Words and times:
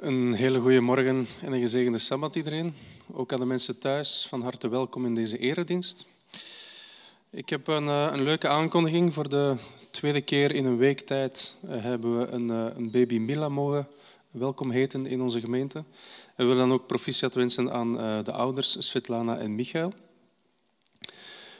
Een 0.00 0.32
hele 0.32 0.60
goede 0.60 0.80
morgen 0.80 1.26
en 1.42 1.52
een 1.52 1.60
gezegende 1.60 1.98
Sabbat 1.98 2.34
iedereen. 2.34 2.74
Ook 3.12 3.32
aan 3.32 3.40
de 3.40 3.46
mensen 3.46 3.78
thuis, 3.78 4.26
van 4.28 4.42
harte 4.42 4.68
welkom 4.68 5.06
in 5.06 5.14
deze 5.14 5.38
eredienst. 5.38 6.06
Ik 7.30 7.48
heb 7.48 7.66
een, 7.66 7.88
eh, 7.88 8.08
een 8.12 8.22
leuke 8.22 8.48
aankondiging. 8.48 9.14
Voor 9.14 9.28
de 9.28 9.56
tweede 9.90 10.20
keer 10.20 10.54
in 10.54 10.64
een 10.64 10.76
week 10.76 11.00
tijd 11.00 11.56
eh, 11.68 11.82
hebben 11.82 12.18
we 12.18 12.26
een, 12.26 12.50
eh, 12.50 12.66
een 12.76 12.90
baby 12.90 13.18
Mila 13.18 13.48
mogen 13.48 13.88
welkom 14.30 14.70
heten 14.70 15.06
in 15.06 15.20
onze 15.20 15.40
gemeente. 15.40 15.78
En 15.78 15.84
we 16.36 16.44
willen 16.44 16.68
dan 16.68 16.72
ook 16.72 16.86
proficiat 16.86 17.34
wensen 17.34 17.72
aan 17.72 17.92
de 18.24 18.32
ouders 18.32 18.76
Svetlana 18.78 19.38
en 19.38 19.54
Michael. 19.54 19.92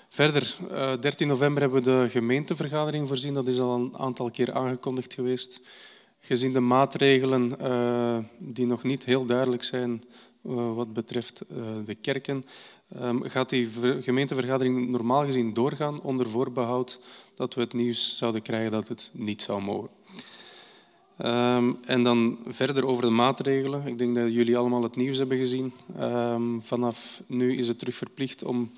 Verder, 0.09 0.57
13 1.01 1.29
november 1.29 1.63
hebben 1.63 1.83
we 1.83 1.91
de 1.91 2.11
gemeentevergadering 2.11 3.09
voorzien. 3.09 3.35
Dat 3.35 3.47
is 3.47 3.61
al 3.61 3.75
een 3.75 3.99
aantal 3.99 4.31
keer 4.31 4.53
aangekondigd 4.53 5.15
geweest. 5.15 5.61
Gezien 6.21 6.53
de 6.53 6.61
maatregelen 6.61 7.53
uh, 7.61 8.19
die 8.39 8.67
nog 8.67 8.83
niet 8.83 9.05
heel 9.05 9.25
duidelijk 9.25 9.63
zijn 9.63 10.03
uh, 10.47 10.75
wat 10.75 10.93
betreft 10.93 11.43
uh, 11.51 11.57
de 11.85 11.95
kerken, 11.95 12.45
um, 13.03 13.23
gaat 13.23 13.49
die 13.49 13.69
gemeentevergadering 14.01 14.89
normaal 14.89 15.25
gezien 15.25 15.55
doorgaan 15.55 16.01
onder 16.01 16.29
voorbehoud 16.29 17.01
dat 17.35 17.55
we 17.55 17.61
het 17.61 17.73
nieuws 17.73 18.17
zouden 18.17 18.43
krijgen 18.43 18.71
dat 18.71 18.89
het 18.89 19.11
niet 19.13 19.43
zou 19.43 19.63
mogen. 19.63 19.91
Um, 21.25 21.79
en 21.87 22.03
dan 22.03 22.39
verder 22.47 22.87
over 22.87 23.03
de 23.03 23.11
maatregelen. 23.11 23.87
Ik 23.87 23.99
denk 23.99 24.15
dat 24.15 24.33
jullie 24.33 24.57
allemaal 24.57 24.83
het 24.83 24.97
nieuws 24.97 25.19
hebben 25.19 25.39
gezien. 25.39 25.73
Um, 26.01 26.63
vanaf 26.63 27.23
nu 27.27 27.57
is 27.57 27.69
het 27.69 27.79
terug 27.79 27.95
verplicht 27.95 28.45
om 28.45 28.71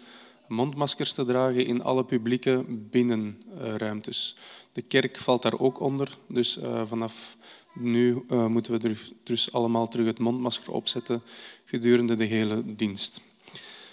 mondmaskers 0.53 1.13
te 1.13 1.25
dragen 1.25 1.67
in 1.67 1.83
alle 1.83 2.05
publieke 2.05 2.65
binnenruimtes. 2.69 4.37
De 4.73 4.83
kerk 4.83 5.17
valt 5.17 5.43
daar 5.43 5.59
ook 5.59 5.81
onder, 5.81 6.19
dus 6.29 6.59
uh, 6.59 6.83
vanaf 6.87 7.37
nu 7.75 8.25
uh, 8.29 8.47
moeten 8.47 8.81
we 8.81 8.97
dus 9.23 9.53
allemaal 9.53 9.89
terug 9.89 10.07
het 10.07 10.19
mondmasker 10.19 10.73
opzetten 10.73 11.23
gedurende 11.65 12.17
de 12.17 12.25
hele 12.25 12.75
dienst. 12.75 13.21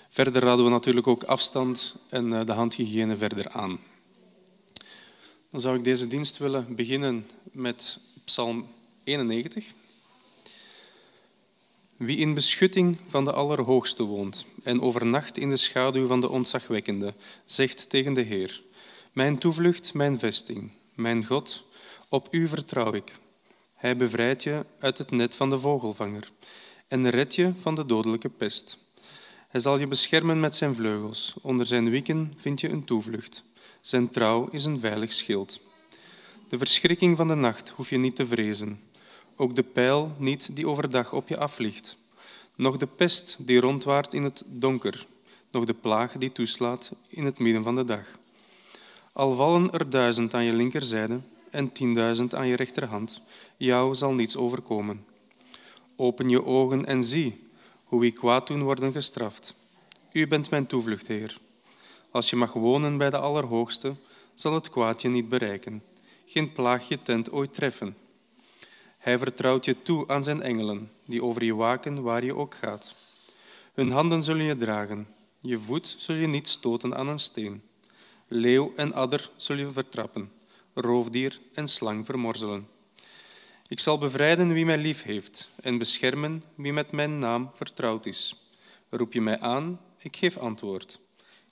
Verder 0.10 0.42
raden 0.42 0.66
we 0.66 0.72
natuurlijk 0.72 1.08
ook 1.08 1.24
afstand 1.24 1.96
en 2.10 2.32
uh, 2.32 2.46
de 2.46 2.54
handhygiëne 2.54 3.16
verder 3.16 3.50
aan. 3.50 3.80
Dan 5.50 5.62
zou 5.62 5.78
ik 5.78 5.84
deze 5.84 6.08
dienst 6.08 6.38
willen 6.38 6.76
beginnen 6.76 7.26
met 7.52 8.00
Psalm 8.26 8.68
91. 9.04 9.66
Wie 12.00 12.18
in 12.18 12.34
beschutting 12.34 12.98
van 13.08 13.26
de 13.26 13.34
Allerhoogste 13.34 14.04
woont 14.04 14.46
en 14.64 14.82
overnacht 14.82 15.38
in 15.38 15.50
de 15.50 15.58
schaduw 15.58 16.08
van 16.08 16.22
de 16.22 16.30
Ontzagwekkende, 16.30 17.14
zegt 17.46 17.90
tegen 17.90 18.14
de 18.14 18.22
Heer, 18.22 18.64
Mijn 19.12 19.38
toevlucht, 19.38 19.94
mijn 19.94 20.20
vesting, 20.20 20.72
mijn 20.96 21.26
God, 21.26 21.66
op 22.10 22.28
u 22.32 22.48
vertrouw 22.48 22.94
ik. 22.94 23.20
Hij 23.76 23.96
bevrijdt 23.96 24.44
je 24.44 24.66
uit 24.80 24.98
het 24.98 25.12
net 25.12 25.36
van 25.36 25.50
de 25.50 25.60
vogelvanger 25.60 26.32
en 26.88 27.10
redt 27.10 27.36
je 27.36 27.52
van 27.58 27.76
de 27.76 27.86
dodelijke 27.86 28.30
pest. 28.30 28.78
Hij 29.48 29.62
zal 29.62 29.80
je 29.80 29.88
beschermen 29.88 30.40
met 30.40 30.56
zijn 30.56 30.76
vleugels. 30.76 31.36
Onder 31.42 31.66
zijn 31.66 31.90
wieken 31.90 32.34
vind 32.38 32.62
je 32.62 32.70
een 32.70 32.86
toevlucht. 32.86 33.44
Zijn 33.82 34.10
trouw 34.10 34.48
is 34.52 34.66
een 34.66 34.80
veilig 34.80 35.14
schild. 35.14 35.60
De 36.50 36.58
verschrikking 36.58 37.18
van 37.18 37.28
de 37.28 37.36
nacht 37.36 37.70
hoef 37.70 37.90
je 37.90 37.98
niet 37.98 38.16
te 38.16 38.26
vrezen 38.26 38.80
ook 39.40 39.56
de 39.56 39.64
pijl 39.64 40.16
niet 40.18 40.56
die 40.56 40.68
overdag 40.68 41.14
op 41.14 41.28
je 41.28 41.38
afvliegt, 41.38 41.98
nog 42.56 42.78
de 42.78 42.88
pest 42.88 43.38
die 43.40 43.60
rondwaart 43.60 44.14
in 44.14 44.24
het 44.24 44.44
donker, 44.46 45.08
nog 45.52 45.66
de 45.66 45.74
plaag 45.74 46.12
die 46.12 46.32
toeslaat 46.32 46.92
in 47.08 47.26
het 47.26 47.40
midden 47.40 47.64
van 47.64 47.76
de 47.76 47.84
dag. 47.84 48.18
Al 49.14 49.36
vallen 49.36 49.72
er 49.72 49.90
duizend 49.90 50.34
aan 50.34 50.44
je 50.44 50.54
linkerzijde 50.54 51.20
en 51.50 51.72
tienduizend 51.72 52.36
aan 52.36 52.48
je 52.48 52.56
rechterhand, 52.56 53.22
jou 53.58 53.96
zal 53.96 54.14
niets 54.14 54.38
overkomen. 54.38 55.06
Open 55.96 56.30
je 56.30 56.46
ogen 56.46 56.86
en 56.86 57.04
zie 57.04 57.48
hoe 57.84 58.00
wie 58.00 58.12
kwaad 58.12 58.48
doen 58.48 58.64
worden 58.64 58.92
gestraft. 58.92 59.56
U 60.12 60.28
bent 60.28 60.50
mijn 60.50 60.68
toevlucht, 60.68 61.08
Heer. 61.08 61.40
Als 62.12 62.30
je 62.30 62.36
mag 62.36 62.54
wonen 62.54 62.98
bij 62.98 63.10
de 63.10 63.18
Allerhoogste, 63.18 63.96
zal 64.34 64.54
het 64.54 64.70
kwaad 64.70 65.02
je 65.02 65.10
niet 65.10 65.30
bereiken, 65.30 65.84
geen 66.26 66.52
plaag 66.52 66.88
je 66.88 67.02
tent 67.02 67.32
ooit 67.32 67.54
treffen. 67.54 67.96
Hij 69.00 69.18
vertrouwt 69.18 69.66
je 69.66 69.82
toe 69.82 70.08
aan 70.08 70.24
zijn 70.24 70.42
engelen, 70.42 70.92
die 71.06 71.24
over 71.24 71.44
je 71.44 71.56
waken 71.56 72.02
waar 72.02 72.24
je 72.24 72.36
ook 72.36 72.56
gaat. 72.56 72.96
Hun 73.74 73.92
handen 73.92 74.24
zullen 74.24 74.44
je 74.44 74.56
dragen, 74.56 75.08
je 75.42 75.60
voet 75.60 75.96
zul 75.98 76.16
je 76.16 76.28
niet 76.28 76.48
stoten 76.48 76.96
aan 76.96 77.08
een 77.08 77.20
steen. 77.20 77.62
Leeuw 78.28 78.74
en 78.76 78.94
adder 78.94 79.32
zul 79.36 79.56
je 79.56 79.72
vertrappen, 79.72 80.32
roofdier 80.74 81.40
en 81.54 81.68
slang 81.68 82.06
vermorzelen. 82.06 82.68
Ik 83.68 83.80
zal 83.80 83.98
bevrijden 83.98 84.54
wie 84.54 84.66
mij 84.66 84.78
lief 84.78 85.04
heeft 85.04 85.50
en 85.62 85.78
beschermen 85.78 86.44
wie 86.56 86.74
met 86.74 86.92
mijn 86.92 87.20
naam 87.20 87.50
vertrouwd 87.54 88.06
is. 88.06 88.50
Roep 88.90 89.14
je 89.14 89.22
mij 89.22 89.40
aan, 89.40 89.80
ik 89.98 90.16
geef 90.16 90.38
antwoord. 90.38 91.00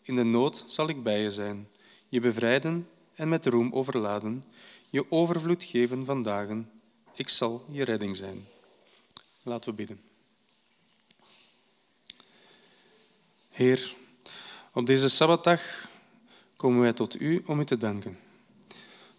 In 0.02 0.16
de 0.16 0.24
nood 0.24 0.64
zal 0.68 0.90
ik 0.90 1.04
bij 1.04 1.22
je 1.22 1.32
zijn, 1.32 1.68
je 2.10 2.20
bevrijden 2.20 2.88
en 3.16 3.30
met 3.30 3.46
roem 3.46 3.74
overladen, 3.74 4.44
je 4.90 5.12
overvloed 5.12 5.64
geven 5.64 6.06
van 6.06 6.24
dagen 6.24 6.70
ik 7.18 7.30
zal 7.30 7.66
je 7.72 7.84
redding 7.84 8.16
zijn. 8.16 8.48
Laten 9.44 9.70
we 9.70 9.76
bidden. 9.76 10.02
Heer, 13.50 13.96
op 14.74 14.86
deze 14.86 15.10
Sabbatdag 15.10 15.90
komen 16.56 16.82
wij 16.82 16.94
tot 16.94 17.22
U 17.22 17.44
om 17.46 17.60
U 17.60 17.66
te 17.66 17.78
danken. 17.78 18.18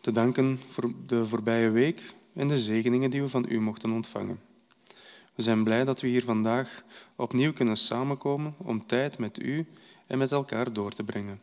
Te 0.01 0.13
danken 0.13 0.61
voor 0.69 0.93
de 1.07 1.27
voorbije 1.27 1.71
week 1.71 2.15
en 2.33 2.49
de 2.49 2.59
zegeningen 2.59 3.11
die 3.11 3.23
we 3.23 3.29
van 3.29 3.47
U 3.49 3.61
mochten 3.61 3.93
ontvangen. 3.93 4.41
We 5.35 5.43
zijn 5.43 5.65
blij 5.65 5.85
dat 5.85 6.01
we 6.01 6.09
hier 6.09 6.25
vandaag 6.25 6.83
opnieuw 7.17 7.53
kunnen 7.53 7.77
samenkomen 7.77 8.55
om 8.57 8.87
tijd 8.87 9.19
met 9.19 9.43
U 9.43 9.67
en 10.07 10.19
met 10.19 10.33
elkaar 10.33 10.73
door 10.73 10.93
te 10.93 11.05
brengen, 11.05 11.41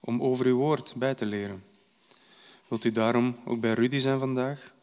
om 0.00 0.22
over 0.22 0.46
Uw 0.46 0.56
woord 0.56 0.94
bij 0.96 1.14
te 1.14 1.26
leren. 1.26 1.64
Wilt 2.68 2.84
u 2.84 2.90
daarom 2.90 3.36
ook 3.44 3.60
bij 3.60 3.72
Rudy 3.72 3.98
zijn 3.98 4.18
vandaag? 4.18 4.74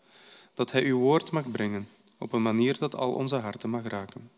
Dat 0.59 0.71
Hij 0.71 0.83
uw 0.83 0.97
woord 0.97 1.31
mag 1.31 1.51
brengen 1.51 1.87
op 2.17 2.33
een 2.33 2.41
manier 2.41 2.77
dat 2.77 2.95
al 2.95 3.13
onze 3.13 3.35
harten 3.35 3.69
mag 3.69 3.87
raken. 3.87 4.29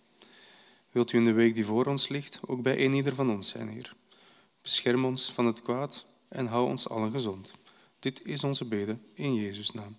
Wilt 0.92 1.12
u 1.12 1.18
in 1.18 1.24
de 1.24 1.32
week 1.32 1.56
die 1.56 1.66
voor 1.66 1.86
ons 1.86 2.08
ligt 2.08 2.40
ook 2.46 2.62
bij 2.62 2.86
een 2.86 2.94
ieder 2.94 3.16
van 3.16 3.32
ons 3.32 3.50
zijn, 3.50 3.68
Heer. 3.68 3.96
Bescherm 4.62 5.06
ons 5.06 5.32
van 5.32 5.46
het 5.46 5.62
kwaad 5.62 6.06
en 6.28 6.46
hou 6.46 6.68
ons 6.68 6.90
allen 6.90 7.12
gezond. 7.12 7.54
Dit 8.00 8.26
is 8.26 8.44
onze 8.44 8.66
bede 8.66 8.98
in 9.14 9.36
Jezus' 9.36 9.72
naam. 9.72 9.98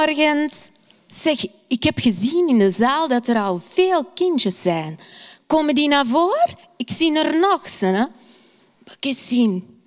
Goedemorgen. 0.00 0.50
Zeg, 1.06 1.46
ik 1.68 1.82
heb 1.82 1.98
gezien 1.98 2.48
in 2.48 2.58
de 2.58 2.70
zaal 2.70 3.08
dat 3.08 3.28
er 3.28 3.36
al 3.36 3.58
veel 3.58 4.04
kindjes 4.04 4.62
zijn. 4.62 4.98
Komen 5.46 5.74
die 5.74 5.88
naar 5.88 6.06
voren? 6.06 6.56
Ik 6.76 6.90
zie 6.90 7.18
er 7.18 7.38
nog, 7.38 7.80
hè? 7.80 8.04
Eens 9.00 9.28
zien. 9.28 9.80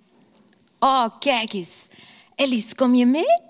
Oh, 0.79 1.19
kijk 1.19 1.53
eens. 1.53 1.87
Alice, 2.35 2.75
kom 2.75 2.95
je 2.95 3.05
mee? 3.05 3.41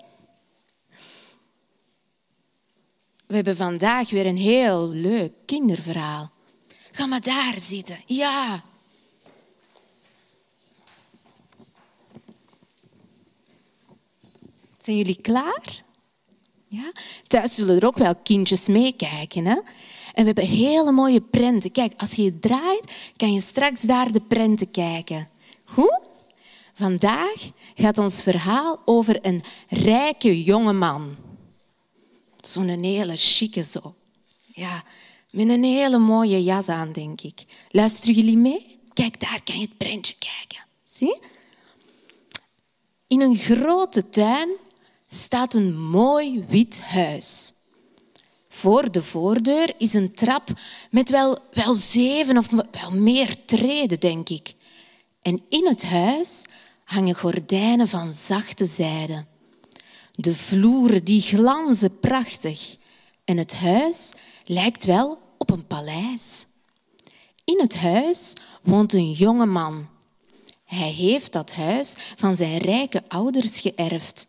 We 3.26 3.34
hebben 3.34 3.56
vandaag 3.56 4.10
weer 4.10 4.26
een 4.26 4.36
heel 4.36 4.88
leuk 4.88 5.32
kinderverhaal. 5.44 6.30
Ga 6.92 7.06
maar 7.06 7.20
daar 7.20 7.54
zitten. 7.58 8.02
Ja. 8.06 8.64
Zijn 14.78 14.96
jullie 14.96 15.20
klaar? 15.20 15.83
Ja? 16.74 16.92
Thuis 17.26 17.54
zullen 17.54 17.76
er 17.76 17.86
ook 17.86 17.98
wel 17.98 18.14
kindjes 18.22 18.68
meekijken. 18.68 19.44
Hè? 19.44 19.54
En 20.14 20.24
we 20.24 20.24
hebben 20.24 20.46
hele 20.46 20.92
mooie 20.92 21.20
prenten. 21.20 21.72
Kijk, 21.72 21.92
als 21.96 22.12
je 22.12 22.24
het 22.24 22.42
draait, 22.42 22.92
kan 23.16 23.32
je 23.32 23.40
straks 23.40 23.80
daar 23.80 24.12
de 24.12 24.20
prenten 24.20 24.70
kijken. 24.70 25.28
Hoe? 25.64 26.02
Vandaag 26.74 27.50
gaat 27.74 27.98
ons 27.98 28.22
verhaal 28.22 28.80
over 28.84 29.26
een 29.26 29.42
rijke 29.68 30.42
jonge 30.42 30.72
man. 30.72 31.16
Zo'n 32.40 32.68
hele 32.68 33.16
chique 33.16 33.62
zo. 33.62 33.94
Ja, 34.46 34.82
met 35.30 35.48
een 35.48 35.64
hele 35.64 35.98
mooie 35.98 36.42
jas 36.42 36.68
aan, 36.68 36.92
denk 36.92 37.20
ik. 37.20 37.44
Luisteren 37.70 38.14
jullie 38.14 38.36
mee? 38.36 38.78
Kijk, 38.92 39.20
daar 39.20 39.40
kan 39.44 39.58
je 39.58 39.66
het 39.66 39.76
prentje 39.76 40.14
kijken. 40.18 40.64
Zie? 40.92 41.18
In 43.06 43.20
een 43.20 43.36
grote 43.36 44.08
tuin 44.08 44.48
staat 45.14 45.54
een 45.54 45.80
mooi 45.80 46.44
wit 46.48 46.80
huis. 46.80 47.52
Voor 48.48 48.92
de 48.92 49.02
voordeur 49.02 49.74
is 49.78 49.94
een 49.94 50.14
trap 50.14 50.48
met 50.90 51.10
wel, 51.10 51.38
wel 51.52 51.74
zeven 51.74 52.38
of 52.38 52.50
wel 52.50 52.90
meer 52.90 53.44
treden, 53.44 54.00
denk 54.00 54.28
ik. 54.28 54.54
En 55.22 55.42
in 55.48 55.66
het 55.66 55.84
huis 55.84 56.46
hangen 56.84 57.14
gordijnen 57.14 57.88
van 57.88 58.12
zachte 58.12 58.64
zijde. 58.64 59.24
De 60.12 60.34
vloeren 60.34 61.04
die 61.04 61.20
glanzen 61.20 62.00
prachtig 62.00 62.76
en 63.24 63.36
het 63.36 63.54
huis 63.54 64.14
lijkt 64.44 64.84
wel 64.84 65.18
op 65.38 65.50
een 65.50 65.66
paleis. 65.66 66.46
In 67.44 67.60
het 67.60 67.74
huis 67.76 68.32
woont 68.62 68.92
een 68.92 69.12
jonge 69.12 69.46
man. 69.46 69.88
Hij 70.64 70.90
heeft 70.90 71.32
dat 71.32 71.52
huis 71.52 71.94
van 72.16 72.36
zijn 72.36 72.58
rijke 72.58 73.02
ouders 73.08 73.60
geërfd. 73.60 74.26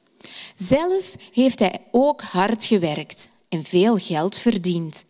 Zelf 0.55 1.15
heeft 1.31 1.59
hij 1.59 1.81
ook 1.91 2.21
hard 2.21 2.65
gewerkt 2.65 3.29
en 3.49 3.63
veel 3.63 3.97
geld 3.97 4.37
verdiend. 4.37 5.05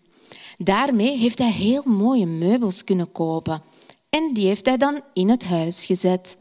Daarmee 0.57 1.17
heeft 1.17 1.39
hij 1.39 1.51
heel 1.51 1.83
mooie 1.85 2.25
meubels 2.25 2.83
kunnen 2.83 3.11
kopen 3.11 3.61
en 4.09 4.33
die 4.33 4.47
heeft 4.47 4.65
hij 4.65 4.77
dan 4.77 5.01
in 5.13 5.29
het 5.29 5.43
huis 5.43 5.85
gezet. 5.85 6.37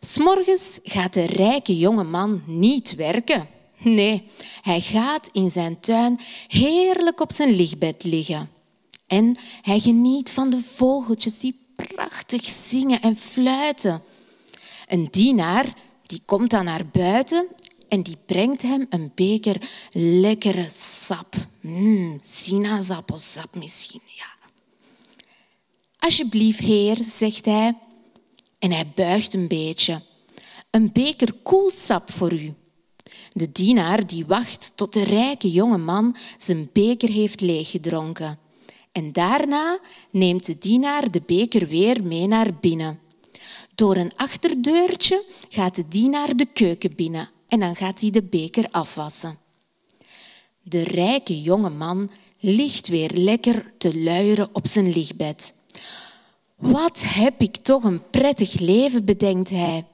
S'morgens 0.00 0.80
gaat 0.82 1.12
de 1.12 1.24
rijke 1.24 1.78
jonge 1.78 2.04
man 2.04 2.42
niet 2.46 2.94
werken. 2.94 3.48
Nee, 3.78 4.28
hij 4.62 4.80
gaat 4.80 5.28
in 5.32 5.50
zijn 5.50 5.80
tuin 5.80 6.20
heerlijk 6.48 7.20
op 7.20 7.32
zijn 7.32 7.54
lichtbed 7.54 8.04
liggen. 8.04 8.50
En 9.06 9.38
hij 9.62 9.80
geniet 9.80 10.30
van 10.30 10.50
de 10.50 10.60
vogeltjes 10.74 11.40
die 11.40 11.66
prachtig 11.76 12.44
zingen 12.44 13.00
en 13.00 13.16
fluiten. 13.16 14.02
Een 14.86 15.08
dienaar 15.10 15.66
die 16.02 16.22
komt 16.24 16.50
dan 16.50 16.64
naar 16.64 16.86
buiten 16.86 17.46
en 17.88 18.02
die 18.02 18.16
brengt 18.26 18.62
hem 18.62 18.86
een 18.90 19.12
beker 19.14 19.70
lekkere 19.92 20.66
sap. 20.74 21.34
Mm, 21.60 22.20
sinaasappelsap 22.22 23.54
misschien, 23.54 24.00
ja. 24.16 24.36
Alsjeblieft, 25.98 26.58
heer, 26.58 26.98
zegt 27.02 27.44
hij. 27.44 27.76
En 28.58 28.72
hij 28.72 28.92
buigt 28.94 29.34
een 29.34 29.48
beetje. 29.48 30.02
Een 30.70 30.92
beker 30.92 31.32
koelsap 31.42 32.12
voor 32.12 32.32
u. 32.32 32.54
De 33.32 33.52
dienaar 33.52 34.06
die 34.06 34.26
wacht 34.26 34.72
tot 34.74 34.92
de 34.92 35.02
rijke 35.02 35.50
jonge 35.50 35.78
man 35.78 36.16
zijn 36.38 36.70
beker 36.72 37.08
heeft 37.08 37.40
leeggedronken. 37.40 38.38
En 38.92 39.12
daarna 39.12 39.78
neemt 40.10 40.46
de 40.46 40.58
dienaar 40.58 41.10
de 41.10 41.22
beker 41.26 41.66
weer 41.66 42.02
mee 42.02 42.26
naar 42.26 42.54
binnen. 42.60 43.00
Door 43.74 43.96
een 43.96 44.12
achterdeurtje 44.16 45.24
gaat 45.48 45.74
de 45.74 45.88
dienaar 45.88 46.36
de 46.36 46.46
keuken 46.46 46.94
binnen 46.96 47.30
en 47.48 47.60
dan 47.60 47.76
gaat 47.76 48.00
hij 48.00 48.10
de 48.10 48.22
beker 48.22 48.68
afwassen. 48.70 49.38
De 50.62 50.82
rijke 50.82 51.40
jonge 51.42 51.70
man 51.70 52.10
ligt 52.38 52.88
weer 52.88 53.10
lekker 53.14 53.72
te 53.78 53.98
luieren 53.98 54.48
op 54.52 54.66
zijn 54.66 54.92
lichtbed. 54.92 55.54
Wat 56.56 57.02
heb 57.06 57.40
ik 57.40 57.56
toch 57.56 57.84
een 57.84 58.10
prettig 58.10 58.58
leven, 58.58 59.04
bedenkt 59.04 59.50
hij. 59.50 59.84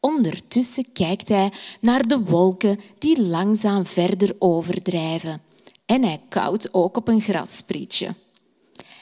Ondertussen 0.00 0.92
kijkt 0.92 1.28
hij 1.28 1.52
naar 1.80 2.08
de 2.08 2.18
wolken 2.18 2.80
die 2.98 3.22
langzaam 3.22 3.86
verder 3.86 4.36
overdrijven. 4.38 5.42
En 5.86 6.02
hij 6.02 6.20
koudt 6.28 6.74
ook 6.74 6.96
op 6.96 7.08
een 7.08 7.20
grassprietje. 7.20 8.14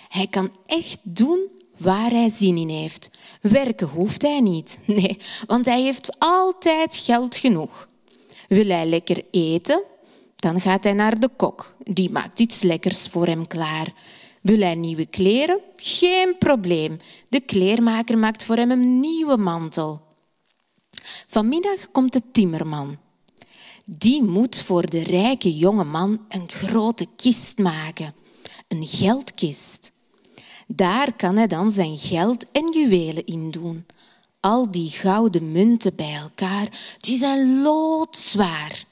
Hij 0.08 0.26
kan 0.26 0.50
echt 0.66 0.98
doen 1.02 1.40
waar 1.76 2.10
hij 2.10 2.28
zin 2.28 2.56
in 2.56 2.68
heeft. 2.68 3.10
Werken 3.40 3.88
hoeft 3.88 4.22
hij 4.22 4.40
niet. 4.40 4.78
Nee, 4.86 5.18
want 5.46 5.66
hij 5.66 5.82
heeft 5.82 6.18
altijd 6.18 6.96
geld 6.96 7.36
genoeg. 7.36 7.88
Wil 8.48 8.68
hij 8.68 8.86
lekker 8.86 9.24
eten? 9.30 9.82
Dan 10.36 10.60
gaat 10.60 10.84
hij 10.84 10.92
naar 10.92 11.20
de 11.20 11.30
kok. 11.36 11.74
Die 11.84 12.10
maakt 12.10 12.40
iets 12.40 12.62
lekkers 12.62 13.06
voor 13.08 13.26
hem 13.26 13.46
klaar. 13.46 13.92
Wil 14.40 14.60
hij 14.60 14.74
nieuwe 14.74 15.06
kleren? 15.06 15.60
Geen 15.76 16.38
probleem. 16.38 17.00
De 17.28 17.40
kleermaker 17.40 18.18
maakt 18.18 18.44
voor 18.44 18.56
hem 18.56 18.70
een 18.70 19.00
nieuwe 19.00 19.36
mantel. 19.36 20.00
Vanmiddag 21.26 21.90
komt 21.92 22.12
de 22.12 22.22
timmerman. 22.32 22.98
Die 23.84 24.22
moet 24.22 24.62
voor 24.62 24.90
de 24.90 25.02
rijke 25.02 25.56
jonge 25.56 25.84
man 25.84 26.20
een 26.28 26.48
grote 26.48 27.06
kist 27.16 27.58
maken. 27.58 28.14
Een 28.68 28.86
geldkist. 28.86 29.92
Daar 30.66 31.16
kan 31.16 31.36
hij 31.36 31.46
dan 31.46 31.70
zijn 31.70 31.98
geld 31.98 32.44
en 32.52 32.72
juwelen 32.72 33.26
in 33.26 33.50
doen. 33.50 33.86
Al 34.40 34.70
die 34.70 34.90
gouden 34.90 35.52
munten 35.52 35.94
bij 35.94 36.14
elkaar, 36.14 36.96
die 37.00 37.16
zijn 37.16 37.62
loodzwaar. 37.62 38.84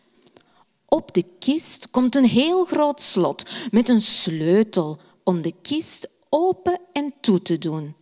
Op 0.89 1.15
de 1.15 1.25
kist 1.39 1.91
komt 1.91 2.15
een 2.15 2.29
heel 2.29 2.65
groot 2.65 3.01
slot 3.01 3.51
met 3.71 3.89
een 3.89 4.01
sleutel 4.01 4.99
om 5.25 5.43
de 5.43 5.55
kist 5.63 6.09
open 6.29 6.81
en 6.93 7.15
toe 7.21 7.43
te 7.43 7.59
doen. 7.59 7.95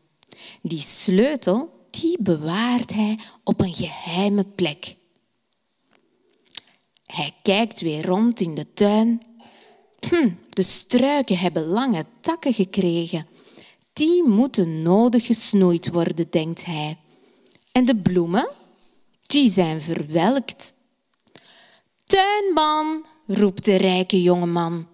Die 0.63 0.81
sleutel 0.81 1.87
die 1.91 2.17
bewaart 2.21 2.93
hij 2.93 3.19
op 3.45 3.61
een 3.61 3.75
geheime 3.75 4.45
plek. 4.45 4.97
Hij 7.07 7.35
kijkt 7.43 7.81
weer 7.81 8.07
rond 8.07 8.41
in 8.41 8.55
de 8.55 8.73
tuin. 8.75 9.23
Hm, 10.09 10.31
de 10.49 10.63
struiken 10.63 11.39
hebben 11.39 11.67
lange 11.67 12.05
takken 12.21 12.53
gekregen. 12.53 13.27
Die 13.93 14.23
moeten 14.23 14.83
nodig 14.83 15.27
gesnoeid 15.27 15.91
worden, 15.91 16.27
denkt 16.31 16.65
hij. 16.65 16.99
En 17.73 17.85
de 17.85 17.97
bloemen, 17.97 18.49
die 19.27 19.51
zijn 19.51 19.81
verwelkt. 19.81 20.75
Tuinman, 22.05 23.05
roept 23.27 23.65
de 23.65 23.77
rijke 23.77 24.23
jongeman. 24.23 24.87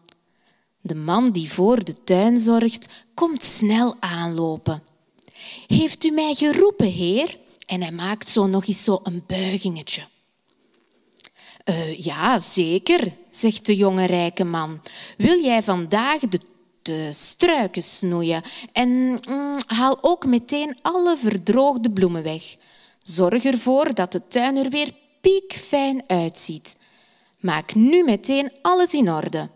De 0.81 0.95
man 0.95 1.31
die 1.33 1.51
voor 1.51 1.85
de 1.85 2.05
tuin 2.05 2.39
zorgt, 2.39 2.87
komt 3.15 3.43
snel 3.43 3.97
aanlopen. 4.01 4.83
Heeft 5.67 6.05
u 6.05 6.11
mij 6.11 6.35
geroepen, 6.35 6.87
heer? 6.87 7.39
En 7.67 7.83
hij 7.83 7.93
maakt 7.93 8.29
zo 8.29 8.47
nog 8.47 8.67
eens 8.67 8.85
zo 8.85 9.01
een 9.03 9.23
buigingetje. 9.27 10.03
Uh, 11.65 11.99
ja, 11.99 12.39
zeker, 12.39 13.13
zegt 13.31 13.67
de 13.67 13.77
jonge 13.77 14.05
rijke 14.05 14.45
man. 14.45 14.81
Wil 15.17 15.43
jij 15.43 15.63
vandaag 15.63 16.21
de, 16.21 16.41
de 16.89 17.13
struiken 17.13 17.83
snoeien 17.83 18.43
en 18.73 18.89
mm, 19.29 19.57
haal 19.67 19.99
ook 20.01 20.27
meteen 20.27 20.77
alle 20.83 21.17
verdroogde 21.17 21.91
bloemen 21.91 22.23
weg. 22.23 22.57
Zorg 23.03 23.45
ervoor 23.45 23.95
dat 23.95 24.13
de 24.13 24.29
tuin 24.29 24.57
er 24.57 24.71
weer 24.71 24.93
piekfijn 25.21 26.03
uitziet. 26.07 26.77
Maak 27.41 27.75
nu 27.75 28.05
meteen 28.05 28.53
alles 28.63 28.93
in 28.95 29.11
orde. 29.11 29.49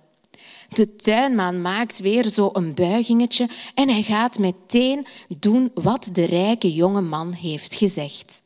De 0.68 0.96
tuinman 0.96 1.60
maakt 1.60 1.98
weer 1.98 2.24
zo 2.24 2.50
een 2.52 2.74
buigingetje 2.74 3.48
en 3.74 3.88
hij 3.88 4.02
gaat 4.02 4.38
meteen 4.38 5.06
doen 5.38 5.70
wat 5.74 6.08
de 6.12 6.24
rijke 6.24 6.72
jonge 6.72 7.00
man 7.00 7.32
heeft 7.32 7.74
gezegd. 7.74 8.42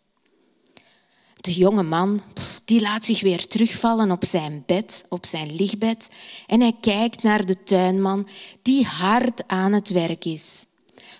De 1.46 1.54
jonge 1.54 1.82
man 1.82 2.20
die 2.64 2.80
laat 2.80 3.04
zich 3.04 3.20
weer 3.20 3.46
terugvallen 3.46 4.10
op 4.10 4.24
zijn 4.24 4.62
bed, 4.66 5.04
op 5.08 5.26
zijn 5.26 5.56
lichtbed, 5.56 6.08
en 6.46 6.60
hij 6.60 6.76
kijkt 6.80 7.22
naar 7.22 7.46
de 7.46 7.62
tuinman 7.62 8.28
die 8.62 8.84
hard 8.84 9.48
aan 9.48 9.72
het 9.72 9.88
werk 9.88 10.24
is. 10.24 10.66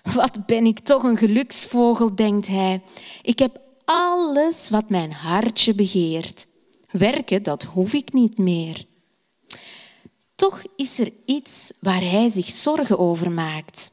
Wat 0.03 0.45
ben 0.45 0.65
ik 0.65 0.79
toch 0.79 1.03
een 1.03 1.17
geluksvogel, 1.17 2.15
denkt 2.15 2.47
hij. 2.47 2.81
Ik 3.21 3.39
heb 3.39 3.59
alles 3.85 4.69
wat 4.69 4.89
mijn 4.89 5.11
hartje 5.11 5.73
begeert. 5.73 6.47
Werken, 6.91 7.43
dat 7.43 7.63
hoef 7.63 7.93
ik 7.93 8.13
niet 8.13 8.37
meer. 8.37 8.85
Toch 10.35 10.63
is 10.75 10.99
er 10.99 11.13
iets 11.25 11.71
waar 11.79 12.01
hij 12.01 12.29
zich 12.29 12.49
zorgen 12.49 12.99
over 12.99 13.31
maakt. 13.31 13.91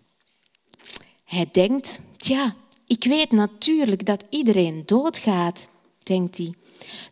Hij 1.25 1.49
denkt, 1.53 2.00
tja, 2.17 2.55
ik 2.87 3.05
weet 3.05 3.33
natuurlijk 3.33 4.07
dat 4.07 4.25
iedereen 4.31 4.83
doodgaat, 4.87 5.69
denkt 6.07 6.39
hij. 6.39 6.55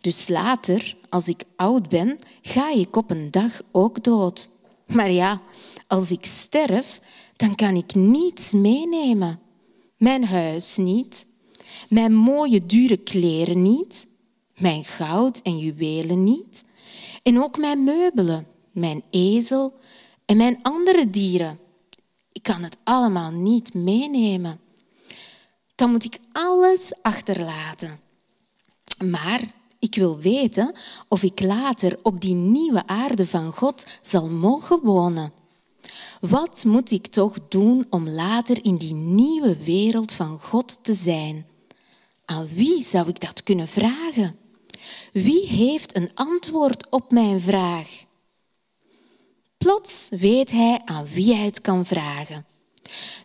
Dus 0.00 0.28
later, 0.28 0.96
als 1.08 1.28
ik 1.28 1.44
oud 1.56 1.88
ben, 1.88 2.18
ga 2.42 2.72
ik 2.72 2.96
op 2.96 3.10
een 3.10 3.30
dag 3.30 3.60
ook 3.70 4.04
dood. 4.04 4.50
Maar 4.86 5.10
ja, 5.10 5.40
als 5.86 6.10
ik 6.10 6.24
sterf, 6.24 7.00
dan 7.36 7.54
kan 7.54 7.76
ik 7.76 7.94
niets 7.94 8.52
meenemen. 8.52 9.40
Mijn 9.96 10.24
huis 10.24 10.76
niet, 10.76 11.26
mijn 11.88 12.14
mooie 12.14 12.66
dure 12.66 12.96
kleren 12.96 13.62
niet, 13.62 14.06
mijn 14.56 14.84
goud 14.84 15.40
en 15.42 15.58
juwelen 15.58 16.24
niet, 16.24 16.64
en 17.22 17.42
ook 17.42 17.58
mijn 17.58 17.84
meubelen, 17.84 18.46
mijn 18.72 19.02
ezel 19.10 19.74
en 20.24 20.36
mijn 20.36 20.58
andere 20.62 21.10
dieren. 21.10 21.58
Ik 22.32 22.42
kan 22.42 22.62
het 22.62 22.76
allemaal 22.84 23.30
niet 23.30 23.74
meenemen. 23.74 24.60
Dan 25.74 25.90
moet 25.90 26.04
ik 26.04 26.18
alles 26.32 26.92
achterlaten. 27.02 28.00
Maar 29.02 29.40
ik 29.78 29.94
wil 29.94 30.18
weten 30.18 30.74
of 31.08 31.22
ik 31.22 31.40
later 31.40 31.98
op 32.02 32.20
die 32.20 32.34
nieuwe 32.34 32.86
aarde 32.86 33.26
van 33.26 33.52
God 33.52 33.86
zal 34.00 34.28
mogen 34.28 34.80
wonen. 34.80 35.32
Wat 36.20 36.64
moet 36.64 36.90
ik 36.90 37.06
toch 37.06 37.36
doen 37.48 37.86
om 37.90 38.08
later 38.08 38.64
in 38.64 38.76
die 38.76 38.94
nieuwe 38.94 39.56
wereld 39.56 40.12
van 40.12 40.38
God 40.38 40.84
te 40.84 40.94
zijn? 40.94 41.46
Aan 42.24 42.48
wie 42.48 42.82
zou 42.82 43.08
ik 43.08 43.20
dat 43.20 43.42
kunnen 43.42 43.68
vragen? 43.68 44.36
Wie 45.12 45.46
heeft 45.46 45.96
een 45.96 46.10
antwoord 46.14 46.90
op 46.90 47.10
mijn 47.10 47.40
vraag? 47.40 48.04
Plots 49.58 50.08
weet 50.10 50.50
hij 50.50 50.80
aan 50.84 51.06
wie 51.06 51.34
hij 51.34 51.44
het 51.44 51.60
kan 51.60 51.86
vragen. 51.86 52.46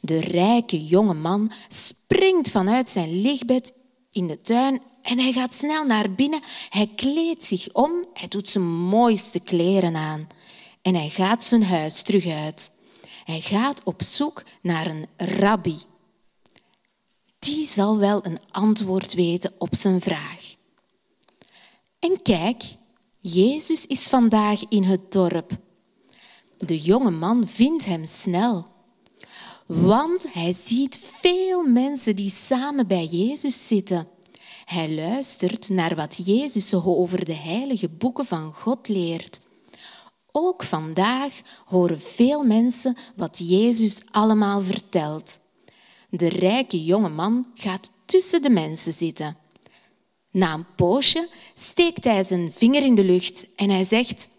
De 0.02 0.20
rijke 0.20 0.86
jonge 0.86 1.14
man 1.14 1.52
springt 1.68 2.50
vanuit 2.50 2.90
zijn 2.90 3.22
lichtbed 3.22 3.74
in 4.12 4.28
de 4.28 4.42
tuin 4.42 4.82
en 5.08 5.20
hij 5.20 5.32
gaat 5.32 5.54
snel 5.54 5.86
naar 5.86 6.12
binnen. 6.12 6.42
Hij 6.70 6.92
kleedt 6.96 7.44
zich 7.44 7.74
om, 7.74 8.06
hij 8.14 8.28
doet 8.28 8.50
zijn 8.50 8.66
mooiste 8.74 9.40
kleren 9.40 9.96
aan 9.96 10.28
en 10.82 10.96
hij 10.96 11.10
gaat 11.10 11.44
zijn 11.44 11.64
huis 11.64 12.02
terug 12.02 12.26
uit. 12.26 12.72
Hij 13.26 13.42
gaat 13.42 13.84
op 13.84 14.04
zoek 14.04 14.44
naar 14.62 14.88
een 14.88 15.06
rabbi. 15.18 15.78
Die 17.40 17.66
zal 17.66 17.98
wel 17.98 18.26
een 18.26 18.40
antwoord 18.52 19.14
weten 19.14 19.54
op 19.58 19.76
zijn 19.76 20.02
vraag. 20.02 20.56
En 22.00 22.22
kijk, 22.22 22.64
Jezus 23.22 23.88
is 23.88 24.08
vandaag 24.08 24.62
in 24.70 24.84
het 24.84 25.12
dorp. 25.12 25.52
De 26.58 26.80
jonge 26.80 27.12
man 27.12 27.48
vindt 27.48 27.86
hem 27.86 28.06
snel, 28.06 28.68
want 29.66 30.34
hij 30.34 30.54
ziet 30.54 31.00
veel 31.04 31.64
mensen 31.64 32.16
die 32.16 32.30
samen 32.30 32.88
bij 32.88 33.06
Jezus 33.06 33.68
zitten. 33.68 34.08
Hij 34.68 34.92
luistert 34.96 35.70
naar 35.70 35.96
wat 35.96 36.26
Jezus 36.26 36.74
over 36.74 37.26
de 37.26 37.34
heilige 37.34 37.90
boeken 37.90 38.26
van 38.26 38.54
God 38.54 38.88
leert. 38.88 39.42
Ook 40.32 40.64
vandaag 40.64 41.42
horen 41.66 42.02
veel 42.02 42.44
mensen 42.44 42.98
wat 43.16 43.38
Jezus 43.44 44.02
allemaal 44.12 44.62
vertelt. 44.62 45.40
De 46.10 46.30
rijke 46.30 46.84
jonge 46.84 47.10
man 47.10 47.48
gaat 47.54 47.92
tussen 48.06 48.42
de 48.42 48.50
mensen 48.50 48.94
zitten. 48.94 49.38
Na 50.32 50.54
een 50.54 50.76
poosje 50.76 51.30
steekt 51.54 52.04
hij 52.04 52.24
zijn 52.24 52.52
vinger 52.52 52.84
in 52.84 52.96
de 52.96 53.04
lucht 53.04 53.48
en 53.56 53.70
hij 53.70 53.84
zegt: 53.84 54.30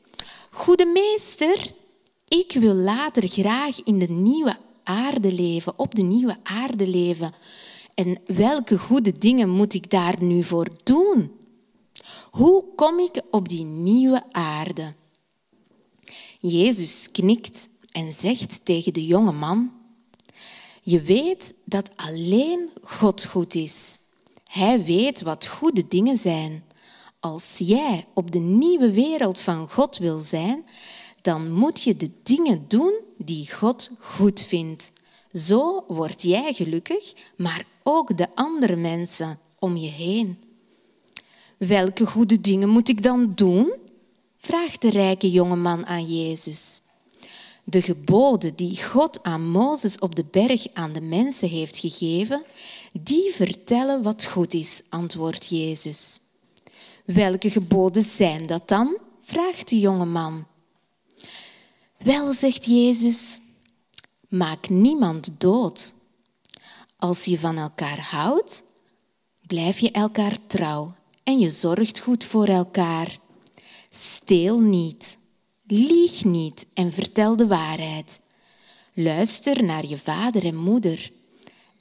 Goede 0.51 0.87
meester, 0.87 1.73
ik 2.29 2.53
wil 2.53 2.75
later 2.75 3.29
graag 3.29 3.83
in 3.83 3.99
de 3.99 4.11
nieuwe 4.11 4.57
aarde 4.83 5.33
leven, 5.33 5.79
op 5.79 5.95
de 5.95 6.03
nieuwe 6.03 6.37
aarde 6.43 6.89
leven. 6.89 7.35
En 7.99 8.19
welke 8.27 8.79
goede 8.79 9.19
dingen 9.19 9.49
moet 9.49 9.75
ik 9.75 9.91
daar 9.91 10.23
nu 10.23 10.43
voor 10.43 10.69
doen? 10.83 11.33
Hoe 12.31 12.65
kom 12.75 12.99
ik 12.99 13.23
op 13.31 13.49
die 13.49 13.65
nieuwe 13.65 14.23
aarde? 14.33 14.95
Jezus 16.41 17.11
knikt 17.11 17.69
en 17.91 18.13
zegt 18.13 18.65
tegen 18.65 18.93
de 18.93 19.07
jonge 19.07 19.33
man: 19.33 19.73
Je 20.83 21.01
weet 21.01 21.55
dat 21.65 21.91
alleen 21.97 22.71
God 22.83 23.25
goed 23.25 23.55
is. 23.55 23.99
Hij 24.45 24.85
weet 24.85 25.23
wat 25.23 25.47
goede 25.47 25.89
dingen 25.89 26.17
zijn. 26.17 26.65
Als 27.21 27.59
jij 27.59 28.07
op 28.15 28.31
de 28.33 28.39
nieuwe 28.39 28.93
wereld 28.93 29.41
van 29.41 29.71
God 29.71 29.97
wil 29.97 30.21
zijn, 30.21 30.65
dan 31.23 31.53
moet 31.53 31.83
je 31.83 31.97
de 31.97 32.11
dingen 32.23 32.65
doen 32.69 32.95
die 33.17 33.53
God 33.53 33.91
goed 34.01 34.45
vindt. 34.45 34.93
Zo 35.33 35.85
word 35.87 36.23
jij 36.23 36.53
gelukkig, 36.53 37.13
maar 37.37 37.65
ook 37.83 38.17
de 38.17 38.27
andere 38.35 38.77
mensen 38.77 39.39
om 39.59 39.77
je 39.77 39.89
heen. 39.89 40.39
Welke 41.57 42.07
goede 42.07 42.41
dingen 42.41 42.69
moet 42.69 42.89
ik 42.89 43.03
dan 43.03 43.33
doen? 43.35 43.73
vraagt 44.39 44.83
de 44.83 44.91
rijke 44.91 45.31
jongeman 45.31 45.87
aan 45.87 46.05
Jezus. 46.05 46.83
De 47.65 47.83
geboden 47.83 48.55
die 48.55 48.83
God 48.83 49.23
aan 49.23 49.51
Mozes 49.51 49.99
op 49.99 50.15
de 50.15 50.25
berg 50.31 50.67
aan 50.75 50.93
de 50.93 51.01
mensen 51.01 51.49
heeft 51.49 51.77
gegeven, 51.77 52.45
die 52.93 53.33
vertellen 53.35 54.03
wat 54.03 54.25
goed 54.25 54.55
is, 54.55 54.83
antwoordt 54.89 55.47
Jezus. 55.47 56.21
Welke 57.05 57.51
geboden 57.51 58.03
zijn 58.03 58.47
dat 58.47 58.69
dan? 58.69 58.99
vraagt 59.23 59.69
de 59.69 59.79
jonge 59.79 60.05
man. 60.05 60.47
Wel, 61.99 62.33
zegt 62.33 62.65
Jezus, 62.65 63.41
maak 64.29 64.69
niemand 64.69 65.31
dood. 65.41 65.95
Als 66.97 67.25
je 67.25 67.39
van 67.39 67.59
elkaar 67.59 68.01
houdt, 68.01 68.63
blijf 69.47 69.79
je 69.79 69.91
elkaar 69.91 70.37
trouw 70.47 70.95
en 71.23 71.39
je 71.39 71.51
zorgt 71.51 71.99
goed 71.99 72.25
voor 72.25 72.47
elkaar. 72.47 73.19
Steel 73.89 74.61
niet, 74.61 75.19
lieg 75.67 76.25
niet 76.25 76.67
en 76.75 76.93
vertel 76.93 77.37
de 77.37 77.47
waarheid. 77.47 78.21
Luister 78.93 79.65
naar 79.65 79.87
je 79.87 79.99
vader 79.99 80.45
en 80.45 80.57
moeder 80.57 81.13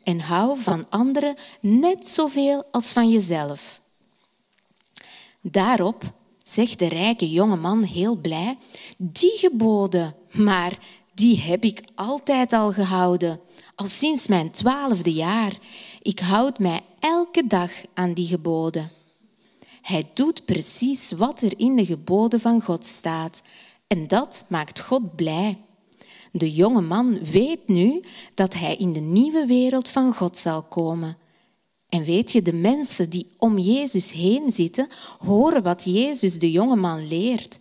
en 0.03 0.19
hou 0.19 0.59
van 0.59 0.89
anderen 0.89 1.35
net 1.61 2.07
zoveel 2.07 2.63
als 2.71 2.91
van 2.91 3.09
jezelf. 3.09 3.81
Daarop 5.41 6.03
zegt 6.43 6.79
de 6.79 6.87
rijke 6.87 7.29
jonge 7.29 7.55
man 7.55 7.83
heel 7.83 8.15
blij, 8.15 8.57
die 8.97 9.37
geboden, 9.37 10.15
maar 10.31 10.77
die 11.17 11.39
heb 11.39 11.63
ik 11.63 11.81
altijd 11.95 12.53
al 12.53 12.71
gehouden, 12.71 13.39
al 13.75 13.85
sinds 13.85 14.27
mijn 14.27 14.51
twaalfde 14.51 15.13
jaar. 15.13 15.57
Ik 16.01 16.19
houd 16.19 16.59
mij 16.59 16.81
elke 16.99 17.47
dag 17.47 17.71
aan 17.93 18.13
die 18.13 18.27
geboden. 18.27 18.91
Hij 19.81 20.09
doet 20.13 20.45
precies 20.45 21.11
wat 21.11 21.41
er 21.41 21.59
in 21.59 21.75
de 21.75 21.85
geboden 21.85 22.39
van 22.39 22.61
God 22.61 22.85
staat 22.85 23.41
en 23.87 24.07
dat 24.07 24.45
maakt 24.47 24.79
God 24.79 25.15
blij. 25.15 25.57
De 26.31 26.53
jonge 26.53 26.81
man 26.81 27.19
weet 27.23 27.67
nu 27.67 28.03
dat 28.33 28.53
hij 28.53 28.75
in 28.75 28.93
de 28.93 28.99
nieuwe 28.99 29.45
wereld 29.45 29.89
van 29.89 30.13
God 30.13 30.37
zal 30.37 30.63
komen. 30.63 31.17
En 31.89 32.03
weet 32.03 32.31
je, 32.31 32.41
de 32.41 32.53
mensen 32.53 33.09
die 33.09 33.27
om 33.37 33.57
Jezus 33.57 34.11
heen 34.11 34.51
zitten, 34.51 34.87
horen 35.19 35.63
wat 35.63 35.83
Jezus 35.83 36.39
de 36.39 36.51
jonge 36.51 36.75
man 36.75 37.07
leert. 37.07 37.59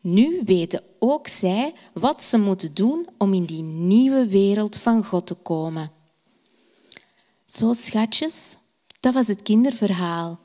Nu 0.00 0.42
weten 0.44 0.82
ook 0.98 1.26
zij 1.26 1.74
wat 1.92 2.22
ze 2.22 2.38
moeten 2.38 2.74
doen 2.74 3.08
om 3.18 3.34
in 3.34 3.44
die 3.44 3.62
nieuwe 3.62 4.26
wereld 4.26 4.76
van 4.76 5.04
God 5.04 5.26
te 5.26 5.34
komen. 5.34 5.92
Zo, 7.46 7.72
schatjes, 7.72 8.56
dat 9.00 9.14
was 9.14 9.26
het 9.26 9.42
kinderverhaal. 9.42 10.40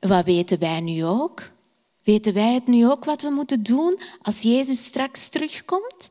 Wat 0.00 0.24
weten 0.24 0.58
wij 0.58 0.80
nu 0.80 1.04
ook? 1.04 1.50
Weten 2.04 2.34
wij 2.34 2.54
het 2.54 2.66
nu 2.66 2.88
ook 2.88 3.04
wat 3.04 3.22
we 3.22 3.30
moeten 3.30 3.62
doen 3.62 4.00
als 4.22 4.42
Jezus 4.42 4.84
straks 4.84 5.28
terugkomt? 5.28 6.10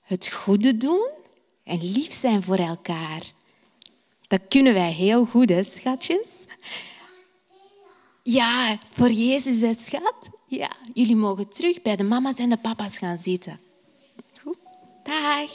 Het 0.00 0.28
goede 0.28 0.76
doen 0.76 1.10
en 1.64 1.92
lief 1.92 2.12
zijn 2.12 2.42
voor 2.42 2.56
elkaar. 2.56 3.32
Dat 4.26 4.40
kunnen 4.48 4.74
wij 4.74 4.92
heel 4.92 5.24
goed, 5.24 5.52
schatjes? 5.60 6.44
Ja, 8.22 8.78
voor 8.90 9.10
Jezus, 9.10 9.60
hè, 9.60 9.72
schat. 9.74 10.37
Ja, 10.50 10.70
jullie 10.92 11.16
mogen 11.16 11.48
terug 11.48 11.82
bij 11.82 11.96
de 11.96 12.04
mama's 12.04 12.36
en 12.36 12.48
de 12.48 12.56
papa's 12.56 12.98
gaan 12.98 13.18
zitten. 13.18 13.60
Goed. 14.42 14.56
Dag. 15.02 15.50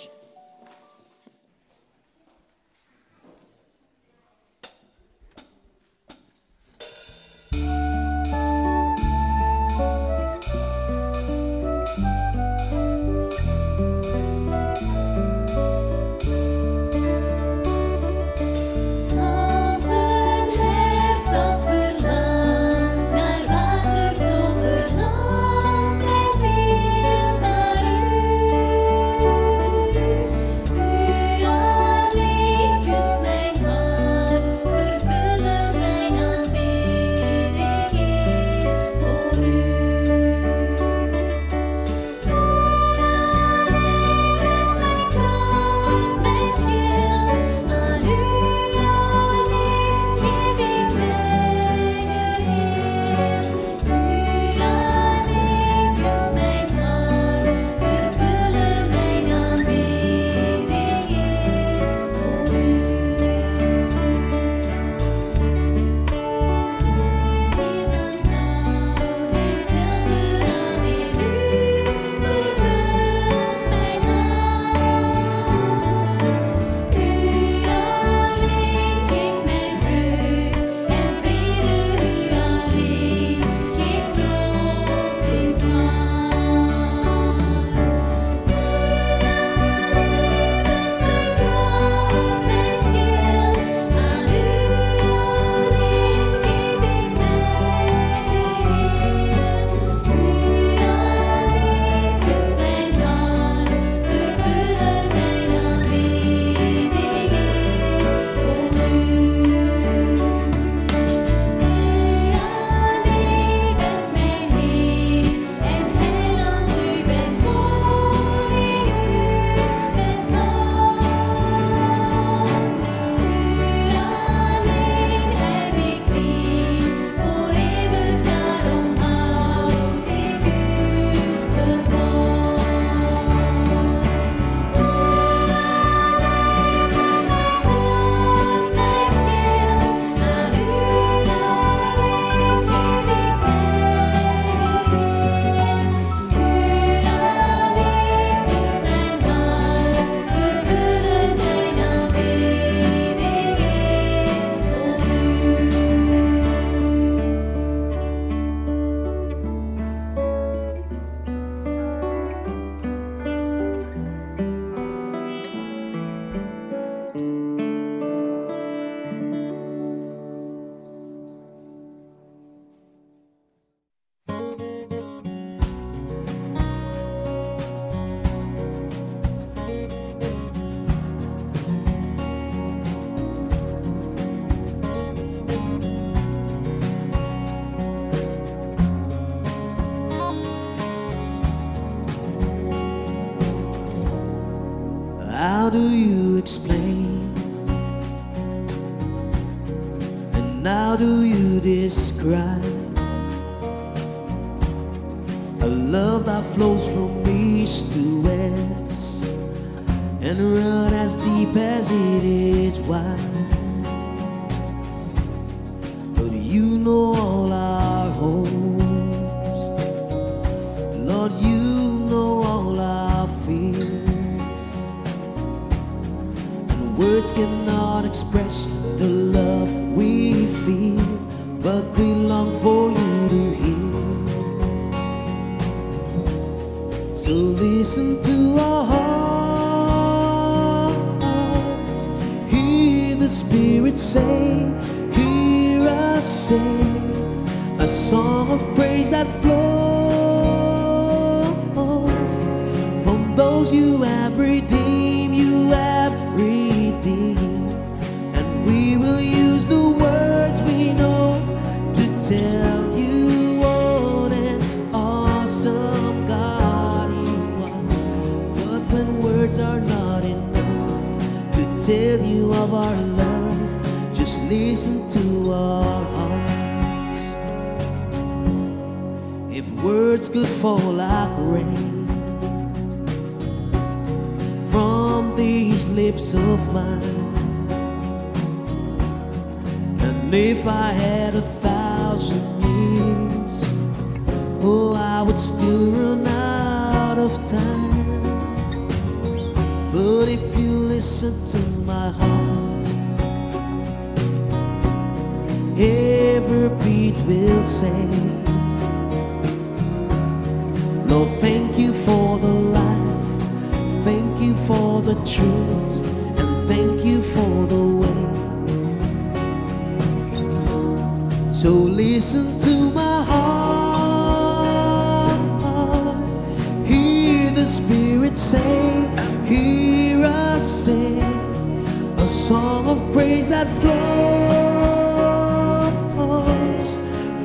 praise 333.13 333.47
that 333.47 333.67
flows 333.79 334.03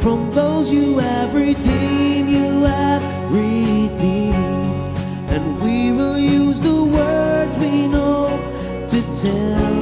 from 0.02 0.30
those 0.34 0.70
you 0.70 0.98
have 0.98 1.34
redeemed, 1.34 2.30
you 2.30 2.62
have 2.62 3.02
redeemed. 3.30 4.96
And 5.28 5.60
we 5.60 5.92
will 5.92 6.18
use 6.18 6.58
the 6.60 6.82
words 6.84 7.54
we 7.58 7.86
know 7.86 8.28
to 8.88 9.02
tell. 9.20 9.77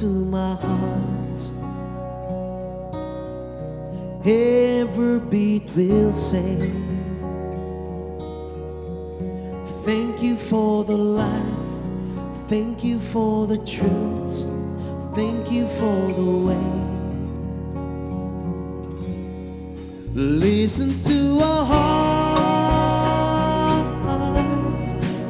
to 0.00 0.06
my 0.06 0.54
heart. 0.56 1.40
Every 4.26 5.20
beat 5.20 5.70
will 5.74 6.12
say, 6.12 6.72
Thank 9.84 10.22
you 10.22 10.36
for 10.36 10.84
the 10.84 10.96
life, 10.96 11.42
thank 12.48 12.84
you 12.84 12.98
for 12.98 13.46
the 13.46 13.56
truth, 13.58 14.44
thank 15.14 15.50
you 15.50 15.66
for 15.78 16.12
the 16.12 16.30
way. 16.46 16.66
Listen 20.12 21.00
to 21.02 21.40
our 21.40 21.64
heart, 21.64 22.92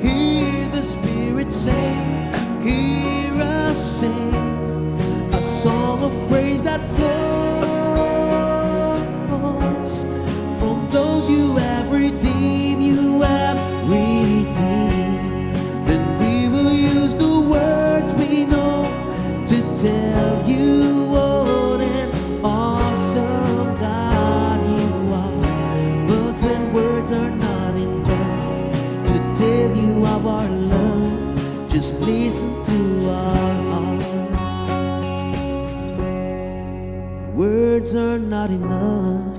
hear 0.03 0.69
the 0.71 0.83
Spirit 0.83 1.53
say, 1.53 1.95
hear 2.65 3.35
us 3.43 4.01
sing 4.01 4.56
song 5.67 6.01
of 6.01 6.29
praise 6.29 6.63
that 6.63 6.81
flows. 6.95 7.26
words 37.87 37.95
are 37.95 38.19
not 38.19 38.51
enough 38.51 39.39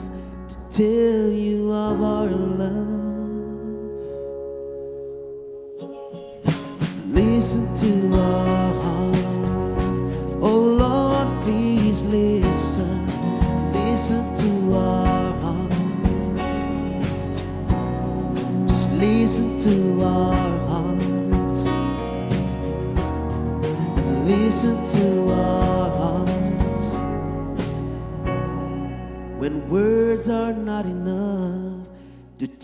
to 0.50 0.78
tell 0.78 1.30
you 1.30 1.70
of 1.72 2.02
our 2.02 2.28
love. 2.28 2.97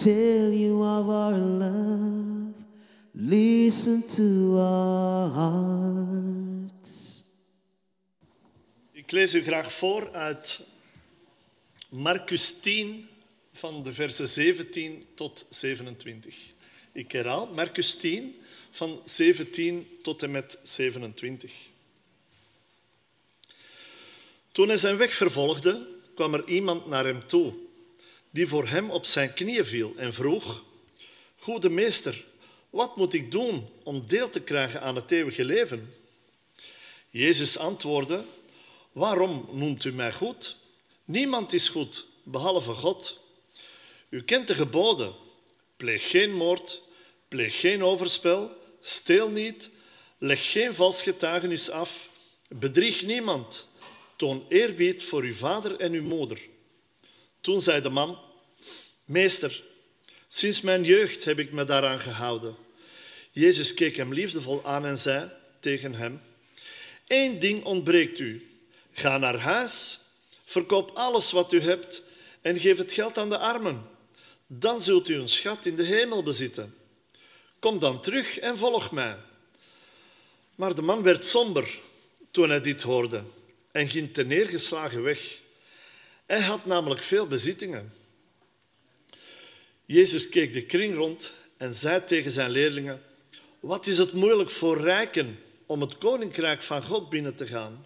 tell 0.03 0.51
you 0.51 0.81
of 0.81 1.09
our 1.09 1.37
love. 1.37 2.53
Listen 3.13 4.03
to 4.15 4.57
our 4.57 5.29
hearts. 5.31 7.21
Ik 8.91 9.11
lees 9.11 9.33
u 9.33 9.43
graag 9.43 9.73
voor 9.73 10.13
uit 10.13 10.59
Marcus 11.89 12.59
10 12.59 13.07
van 13.53 13.83
de 13.83 13.93
versen 13.93 14.27
17 14.27 15.05
tot 15.15 15.45
27. 15.49 16.35
Ik 16.91 17.11
herhaal, 17.11 17.47
Marcus 17.47 17.95
10 17.95 18.35
van 18.71 19.01
17 19.05 19.87
tot 20.01 20.23
en 20.23 20.31
met 20.31 20.59
27. 20.63 21.53
Toen 24.51 24.67
hij 24.67 24.77
zijn 24.77 24.97
weg 24.97 25.13
vervolgde, 25.13 25.87
kwam 26.15 26.33
er 26.33 26.47
iemand 26.47 26.85
naar 26.85 27.05
hem 27.05 27.27
toe 27.27 27.53
die 28.33 28.47
voor 28.47 28.67
hem 28.67 28.91
op 28.91 29.05
zijn 29.05 29.33
knieën 29.33 29.65
viel 29.65 29.93
en 29.97 30.13
vroeg, 30.13 30.63
Goede 31.37 31.69
meester, 31.69 32.23
wat 32.69 32.95
moet 32.95 33.13
ik 33.13 33.31
doen 33.31 33.69
om 33.83 34.07
deel 34.07 34.29
te 34.29 34.39
krijgen 34.39 34.81
aan 34.81 34.95
het 34.95 35.11
eeuwige 35.11 35.45
leven? 35.45 35.93
Jezus 37.09 37.57
antwoordde, 37.57 38.23
Waarom 38.91 39.49
noemt 39.51 39.83
u 39.83 39.91
mij 39.91 40.13
goed? 40.13 40.55
Niemand 41.05 41.53
is 41.53 41.69
goed, 41.69 42.05
behalve 42.23 42.73
God. 42.73 43.19
U 44.09 44.23
kent 44.23 44.47
de 44.47 44.55
geboden. 44.55 45.13
Pleeg 45.77 46.09
geen 46.09 46.33
moord, 46.33 46.81
pleeg 47.27 47.59
geen 47.59 47.83
overspel, 47.83 48.51
steel 48.81 49.29
niet, 49.29 49.69
leg 50.17 50.51
geen 50.51 50.73
vals 50.73 51.01
getuigenis 51.01 51.69
af, 51.69 52.09
bedrieg 52.47 53.03
niemand, 53.03 53.67
toon 54.15 54.45
eerbied 54.49 55.03
voor 55.03 55.21
uw 55.21 55.33
vader 55.33 55.79
en 55.79 55.91
uw 55.93 56.03
moeder. 56.03 56.51
Toen 57.43 57.61
zei 57.61 57.81
de 57.81 57.89
man, 57.89 58.19
meester, 59.05 59.63
sinds 60.27 60.61
mijn 60.61 60.83
jeugd 60.83 61.23
heb 61.23 61.39
ik 61.39 61.51
me 61.51 61.63
daaraan 61.63 61.99
gehouden. 61.99 62.55
Jezus 63.31 63.73
keek 63.73 63.95
hem 63.95 64.13
liefdevol 64.13 64.65
aan 64.65 64.85
en 64.85 64.97
zei 64.97 65.31
tegen 65.59 65.93
hem, 65.93 66.21
Eén 67.07 67.39
ding 67.39 67.63
ontbreekt 67.63 68.19
u. 68.19 68.49
Ga 68.91 69.17
naar 69.17 69.39
huis, 69.39 69.99
verkoop 70.45 70.91
alles 70.93 71.31
wat 71.31 71.53
u 71.53 71.61
hebt 71.61 72.01
en 72.41 72.59
geef 72.59 72.77
het 72.77 72.91
geld 72.91 73.17
aan 73.17 73.29
de 73.29 73.37
armen. 73.37 73.89
Dan 74.47 74.81
zult 74.81 75.09
u 75.09 75.15
een 75.15 75.29
schat 75.29 75.65
in 75.65 75.75
de 75.75 75.83
hemel 75.83 76.23
bezitten. 76.23 76.75
Kom 77.59 77.79
dan 77.79 78.01
terug 78.01 78.39
en 78.39 78.57
volg 78.57 78.91
mij. 78.91 79.17
Maar 80.55 80.75
de 80.75 80.81
man 80.81 81.03
werd 81.03 81.25
somber 81.25 81.79
toen 82.31 82.49
hij 82.49 82.61
dit 82.61 82.81
hoorde 82.81 83.23
en 83.71 83.89
ging 83.89 84.13
ten 84.13 84.27
neergeslagen 84.27 85.03
weg. 85.03 85.41
Hij 86.33 86.41
had 86.41 86.65
namelijk 86.65 87.01
veel 87.01 87.27
bezittingen. 87.27 87.93
Jezus 89.85 90.29
keek 90.29 90.53
de 90.53 90.65
kring 90.65 90.95
rond 90.95 91.31
en 91.57 91.73
zei 91.73 92.03
tegen 92.03 92.31
zijn 92.31 92.51
leerlingen: 92.51 93.01
Wat 93.59 93.87
is 93.87 93.97
het 93.97 94.13
moeilijk 94.13 94.49
voor 94.49 94.81
rijken 94.81 95.39
om 95.65 95.81
het 95.81 95.97
koninkrijk 95.97 96.61
van 96.61 96.83
God 96.83 97.09
binnen 97.09 97.35
te 97.35 97.47
gaan? 97.47 97.85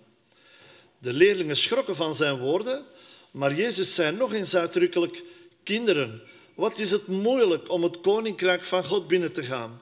De 0.98 1.14
leerlingen 1.14 1.56
schrokken 1.58 1.96
van 1.96 2.16
zijn 2.16 2.38
woorden, 2.38 2.86
maar 3.32 3.54
Jezus 3.54 3.96
zei 3.96 4.16
nog 4.16 4.34
eens 4.34 4.56
uitdrukkelijk: 4.56 5.24
Kinderen, 5.64 6.22
wat 6.56 6.80
is 6.80 6.92
het 6.92 7.08
moeilijk 7.08 7.70
om 7.70 7.84
het 7.84 8.02
koninkrijk 8.02 8.64
van 8.64 8.86
God 8.86 9.08
binnen 9.08 9.32
te 9.32 9.44
gaan? 9.44 9.82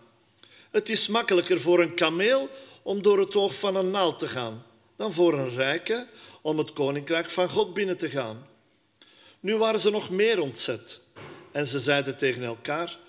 Het 0.72 0.90
is 0.90 1.08
makkelijker 1.08 1.62
voor 1.62 1.80
een 1.80 1.94
kameel 1.94 2.50
om 2.82 3.02
door 3.02 3.20
het 3.20 3.36
oog 3.36 3.56
van 3.56 3.76
een 3.76 3.92
naald 3.92 4.20
te 4.20 4.28
gaan 4.28 4.64
dan 4.96 5.14
voor 5.14 5.34
een 5.34 5.54
rijke 5.54 6.08
om 6.42 6.58
het 6.58 6.74
koninkrijk 6.74 7.30
van 7.30 7.50
God 7.50 7.74
binnen 7.74 7.98
te 7.98 8.10
gaan. 8.10 8.54
Nu 9.46 9.58
waren 9.58 9.80
ze 9.80 9.90
nog 9.90 10.10
meer 10.10 10.40
ontzet 10.40 11.00
en 11.52 11.66
ze 11.66 11.80
zeiden 11.80 12.18
tegen 12.18 12.44
elkaar: 12.44 13.00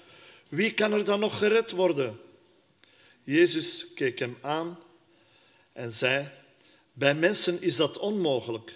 Wie 0.49 0.75
kan 0.75 0.93
er 0.93 1.05
dan 1.05 1.21
nog 1.21 1.39
gered 1.39 1.71
worden? 1.71 2.21
Jezus 3.25 3.87
keek 3.95 4.19
hem 4.19 4.39
aan 4.41 4.79
en 5.73 5.93
zei: 5.93 6.31
Bij 6.93 7.15
mensen 7.15 7.63
is 7.63 7.77
dat 7.77 7.99
onmogelijk, 7.99 8.73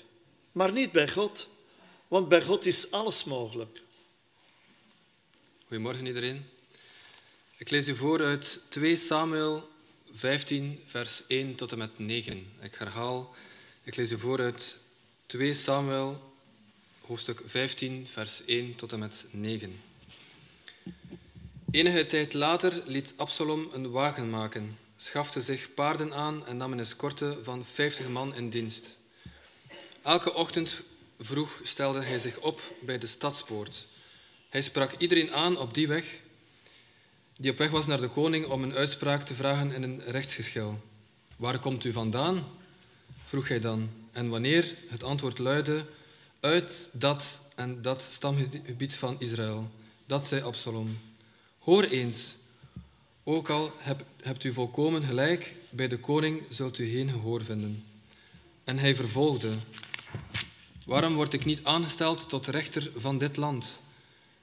maar 0.52 0.72
niet 0.72 0.92
bij 0.92 1.08
God, 1.08 1.48
want 2.08 2.28
bij 2.28 2.42
God 2.42 2.66
is 2.66 2.90
alles 2.90 3.24
mogelijk. 3.24 3.82
Goedemorgen 5.66 6.06
iedereen. 6.06 6.46
Ik 7.56 7.70
lees 7.70 7.88
u 7.88 7.96
voor 7.96 8.22
uit 8.22 8.60
2 8.68 8.96
Samuel 8.96 9.68
15, 10.12 10.82
vers 10.86 11.26
1 11.26 11.54
tot 11.54 11.72
en 11.72 11.78
met 11.78 11.98
9. 11.98 12.52
Ik 12.60 12.74
herhaal, 12.74 13.34
ik 13.82 13.96
lees 13.96 14.10
u 14.10 14.18
voor 14.18 14.40
uit 14.40 14.78
2 15.26 15.54
Samuel, 15.54 16.29
hoofdstuk 17.10 17.42
15, 17.44 18.06
vers 18.12 18.44
1 18.44 18.74
tot 18.74 18.92
en 18.92 18.98
met 18.98 19.26
9. 19.30 19.80
Enige 21.70 22.06
tijd 22.06 22.34
later 22.34 22.82
liet 22.86 23.14
Absalom 23.16 23.68
een 23.72 23.90
wagen 23.90 24.30
maken, 24.30 24.78
schafte 24.96 25.40
zich 25.40 25.74
paarden 25.74 26.14
aan 26.14 26.46
en 26.46 26.56
nam 26.56 26.72
een 26.72 26.80
escorte 26.80 27.38
van 27.42 27.64
50 27.64 28.08
man 28.08 28.34
in 28.34 28.50
dienst. 28.50 28.98
Elke 30.02 30.34
ochtend 30.34 30.82
vroeg 31.18 31.60
stelde 31.62 32.02
hij 32.02 32.18
zich 32.18 32.38
op 32.38 32.60
bij 32.80 32.98
de 32.98 33.06
stadspoort. 33.06 33.86
Hij 34.48 34.62
sprak 34.62 34.92
iedereen 34.98 35.32
aan 35.32 35.58
op 35.58 35.74
die 35.74 35.88
weg 35.88 36.04
die 37.36 37.50
op 37.50 37.58
weg 37.58 37.70
was 37.70 37.86
naar 37.86 38.00
de 38.00 38.08
koning 38.08 38.46
om 38.46 38.62
een 38.62 38.74
uitspraak 38.74 39.22
te 39.22 39.34
vragen 39.34 39.72
in 39.72 39.82
een 39.82 40.02
rechtsgeschil. 40.04 40.80
Waar 41.36 41.58
komt 41.58 41.84
u 41.84 41.92
vandaan? 41.92 42.44
vroeg 43.24 43.48
hij 43.48 43.60
dan. 43.60 43.90
En 44.12 44.28
wanneer 44.28 44.74
het 44.88 45.02
antwoord 45.02 45.38
luidde, 45.38 45.84
uit 46.40 46.88
dat 46.92 47.40
en 47.54 47.82
dat 47.82 48.02
stamgebied 48.02 48.94
van 48.96 49.16
Israël. 49.18 49.70
Dat 50.06 50.26
zei 50.26 50.42
Absalom. 50.42 50.98
Hoor 51.58 51.82
eens, 51.82 52.36
ook 53.24 53.48
al 53.48 53.72
heb, 53.78 54.04
hebt 54.22 54.44
u 54.44 54.52
volkomen 54.52 55.02
gelijk, 55.02 55.54
bij 55.70 55.88
de 55.88 55.98
koning 55.98 56.42
zult 56.48 56.78
u 56.78 56.90
geen 56.90 57.10
gehoor 57.10 57.44
vinden. 57.44 57.84
En 58.64 58.78
hij 58.78 58.94
vervolgde, 58.94 59.50
waarom 60.86 61.14
word 61.14 61.32
ik 61.32 61.44
niet 61.44 61.64
aangesteld 61.64 62.28
tot 62.28 62.46
rechter 62.46 62.90
van 62.96 63.18
dit 63.18 63.36
land? 63.36 63.82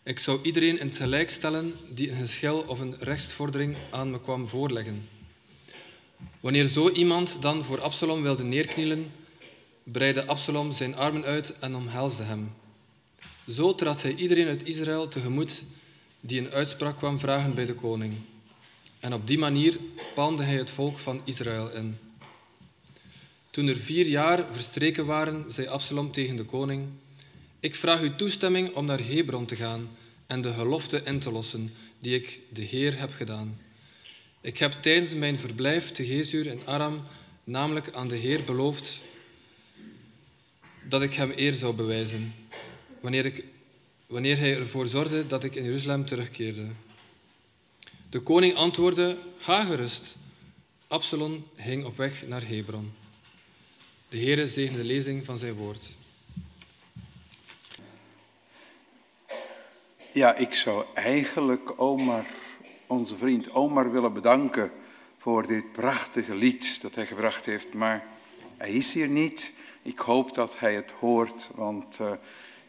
Ik 0.03 0.19
zou 0.19 0.39
iedereen 0.41 0.79
in 0.79 0.87
het 0.87 0.97
gelijk 0.97 1.29
stellen 1.29 1.73
die 1.89 2.11
een 2.11 2.19
geschil 2.19 2.59
of 2.67 2.79
een 2.79 2.95
rechtsvordering 2.99 3.75
aan 3.89 4.11
me 4.11 4.21
kwam 4.21 4.47
voorleggen. 4.47 5.09
Wanneer 6.39 6.67
zo 6.67 6.89
iemand 6.89 7.41
dan 7.41 7.63
voor 7.63 7.81
Absalom 7.81 8.21
wilde 8.21 8.43
neerknielen, 8.43 9.11
breidde 9.91 10.25
Absalom 10.25 10.71
zijn 10.71 10.95
armen 10.95 11.23
uit 11.23 11.59
en 11.59 11.75
omhelsde 11.75 12.23
hem. 12.23 12.51
Zo 13.49 13.75
trad 13.75 14.01
hij 14.01 14.15
iedereen 14.15 14.47
uit 14.47 14.65
Israël 14.65 15.07
tegemoet 15.07 15.63
die 16.19 16.39
een 16.39 16.51
uitspraak 16.51 16.97
kwam 16.97 17.19
vragen 17.19 17.55
bij 17.55 17.65
de 17.65 17.73
koning. 17.73 18.13
En 18.99 19.13
op 19.13 19.27
die 19.27 19.37
manier 19.37 19.77
palmde 20.15 20.43
hij 20.43 20.55
het 20.55 20.69
volk 20.69 20.99
van 20.99 21.21
Israël 21.23 21.71
in. 21.71 21.97
Toen 23.49 23.67
er 23.67 23.77
vier 23.77 24.05
jaar 24.05 24.45
verstreken 24.51 25.05
waren, 25.05 25.45
zei 25.47 25.67
Absalom 25.67 26.11
tegen 26.11 26.35
de 26.35 26.43
koning: 26.43 26.87
ik 27.59 27.75
vraag 27.75 28.01
uw 28.01 28.15
toestemming 28.15 28.75
om 28.75 28.85
naar 28.85 28.99
Hebron 28.99 29.45
te 29.45 29.55
gaan 29.55 29.89
en 30.25 30.41
de 30.41 30.53
gelofte 30.53 31.01
in 31.03 31.19
te 31.19 31.31
lossen 31.31 31.69
die 31.99 32.15
ik 32.15 32.39
de 32.49 32.61
Heer 32.61 32.99
heb 32.99 33.13
gedaan. 33.13 33.59
Ik 34.41 34.57
heb 34.57 34.71
tijdens 34.81 35.13
mijn 35.13 35.37
verblijf 35.37 35.91
te 35.91 36.05
Gezur 36.05 36.47
in 36.47 36.61
Aram 36.65 37.03
namelijk 37.43 37.91
aan 37.93 38.07
de 38.07 38.15
Heer 38.15 38.43
beloofd 38.43 38.99
dat 40.89 41.01
ik 41.01 41.13
hem 41.13 41.31
eer 41.35 41.53
zou 41.53 41.73
bewijzen, 41.73 42.33
wanneer, 42.99 43.25
ik, 43.25 43.43
wanneer 44.07 44.37
hij 44.37 44.57
ervoor 44.57 44.85
zorgde 44.85 45.27
dat 45.27 45.43
ik 45.43 45.55
in 45.55 45.63
Jeruzalem 45.63 46.05
terugkeerde. 46.05 46.65
De 48.09 48.19
koning 48.19 48.55
antwoordde, 48.55 49.17
ga 49.37 49.65
gerust. 49.65 50.15
Absalom 50.87 51.47
ging 51.55 51.85
op 51.85 51.97
weg 51.97 52.27
naar 52.27 52.47
Hebron. 52.47 52.93
De 54.09 54.17
Heere 54.17 54.49
zegene 54.49 54.77
de 54.77 54.83
lezing 54.83 55.25
van 55.25 55.37
zijn 55.37 55.53
woord. 55.53 55.85
Ja, 60.13 60.35
ik 60.35 60.53
zou 60.53 60.85
eigenlijk 60.93 61.81
Omar, 61.81 62.25
onze 62.87 63.17
vriend 63.17 63.51
Omar 63.51 63.91
willen 63.91 64.13
bedanken 64.13 64.71
voor 65.17 65.47
dit 65.47 65.71
prachtige 65.71 66.35
lied 66.35 66.81
dat 66.81 66.95
hij 66.95 67.05
gebracht 67.05 67.45
heeft. 67.45 67.73
Maar 67.73 68.07
hij 68.57 68.71
is 68.71 68.93
hier 68.93 69.07
niet. 69.07 69.51
Ik 69.87 69.99
hoop 69.99 70.33
dat 70.33 70.59
hij 70.59 70.75
het 70.75 70.91
hoort, 70.91 71.49
want 71.55 71.99
uh, 72.01 72.11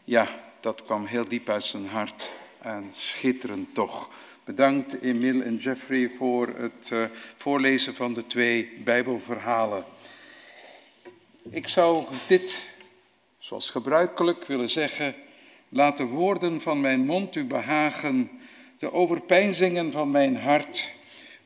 ja, 0.03 0.27
dat 0.59 0.83
kwam 0.83 1.05
heel 1.05 1.27
diep 1.27 1.49
uit 1.49 1.63
zijn 1.63 1.87
hart. 1.87 2.31
En 2.61 2.87
schitterend 2.91 3.73
toch. 3.73 4.09
Bedankt 4.43 5.01
Emil 5.01 5.41
en 5.41 5.55
Jeffrey 5.55 6.11
voor 6.17 6.47
het 6.47 6.89
uh, 6.93 7.05
voorlezen 7.35 7.95
van 7.95 8.13
de 8.13 8.25
twee 8.27 8.79
Bijbelverhalen. 8.83 9.85
Ik 11.49 11.67
zou 11.67 12.05
dit, 12.27 12.69
zoals 13.37 13.69
gebruikelijk, 13.69 14.45
willen 14.45 14.69
zeggen 14.69 15.15
Laat 15.69 15.97
de 15.97 16.05
woorden 16.05 16.61
van 16.61 16.81
mijn 16.81 17.05
mond 17.05 17.35
u 17.35 17.45
behagen, 17.45 18.29
de 18.77 18.93
overpeinzingen 18.93 19.91
van 19.91 20.11
mijn 20.11 20.37
hart 20.37 20.89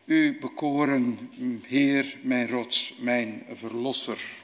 u 0.05 0.37
bekoren, 0.39 1.29
Heer, 1.67 2.17
mijn 2.21 2.49
rots, 2.49 2.93
mijn 2.99 3.43
verlosser. 3.53 4.41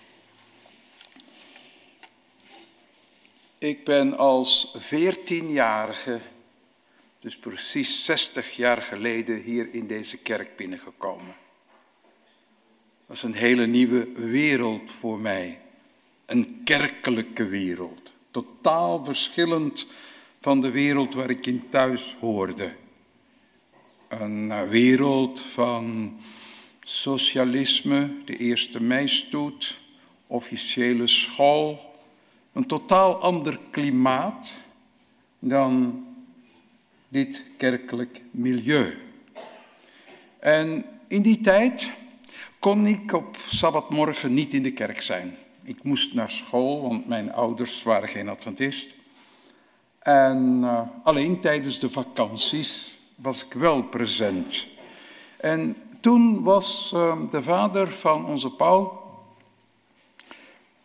Ik 3.60 3.84
ben 3.84 4.18
als 4.18 4.72
veertienjarige, 4.78 6.20
dus 7.20 7.38
precies 7.38 8.06
60 8.06 8.56
jaar 8.56 8.82
geleden, 8.82 9.42
hier 9.42 9.74
in 9.74 9.88
deze 9.88 10.18
kerk 10.18 10.56
binnengekomen. 10.56 11.36
Dat 13.08 13.16
is 13.16 13.24
een 13.24 13.34
hele 13.34 13.66
nieuwe 13.66 14.12
wereld 14.14 14.92
voor 14.92 15.20
mij, 15.20 15.60
een 16.26 16.62
kerkelijke 16.64 17.48
wereld 17.48 18.14
totaal 18.32 19.06
verschillend 19.06 19.88
van 20.42 20.62
de 20.62 20.70
wereld 20.70 21.14
waar 21.14 21.30
ik 21.30 21.46
in 21.46 21.70
thuis 21.70 22.16
hoorde. 22.20 22.76
een 24.08 24.68
wereld 24.68 25.40
van 25.40 26.18
socialisme, 26.84 28.12
de 28.26 28.38
eerste 28.38 28.82
meistoet, 28.82 29.78
officiële 30.28 31.08
school, 31.08 31.89
een 32.54 32.66
totaal 32.66 33.16
ander 33.16 33.60
klimaat 33.72 34.52
dan 35.40 36.04
dit 37.08 37.44
kerkelijk 37.58 38.22
milieu. 38.32 38.98
En 40.40 40.86
in 41.08 41.22
die 41.22 41.42
tijd 41.42 41.90
kon 42.60 42.86
ik 42.86 43.14
op 43.14 43.38
sabbatmorgen 43.48 44.34
niet 44.34 44.54
in 44.54 44.64
de 44.64 44.72
kerk 44.72 45.02
zijn. 45.02 45.38
Ik 45.64 45.84
moest 45.84 46.14
naar 46.14 46.30
school, 46.30 46.82
want 46.82 47.08
mijn 47.08 47.34
ouders 47.34 47.84
waren 47.84 48.10
geen 48.10 48.30
adventist. 48.30 48.96
En 50.00 50.60
uh, 50.62 50.82
alleen 51.04 51.40
tijdens 51.40 51.80
de 51.80 51.90
vakanties 51.90 52.98
was 53.16 53.46
ik 53.46 53.54
wel 53.54 53.84
present. 53.84 54.66
En 55.38 55.76
toen 56.00 56.44
was 56.44 56.92
uh, 56.96 57.30
de 57.30 57.44
vader 57.44 57.88
van 57.88 58.26
onze 58.26 58.50
Paul, 58.50 59.04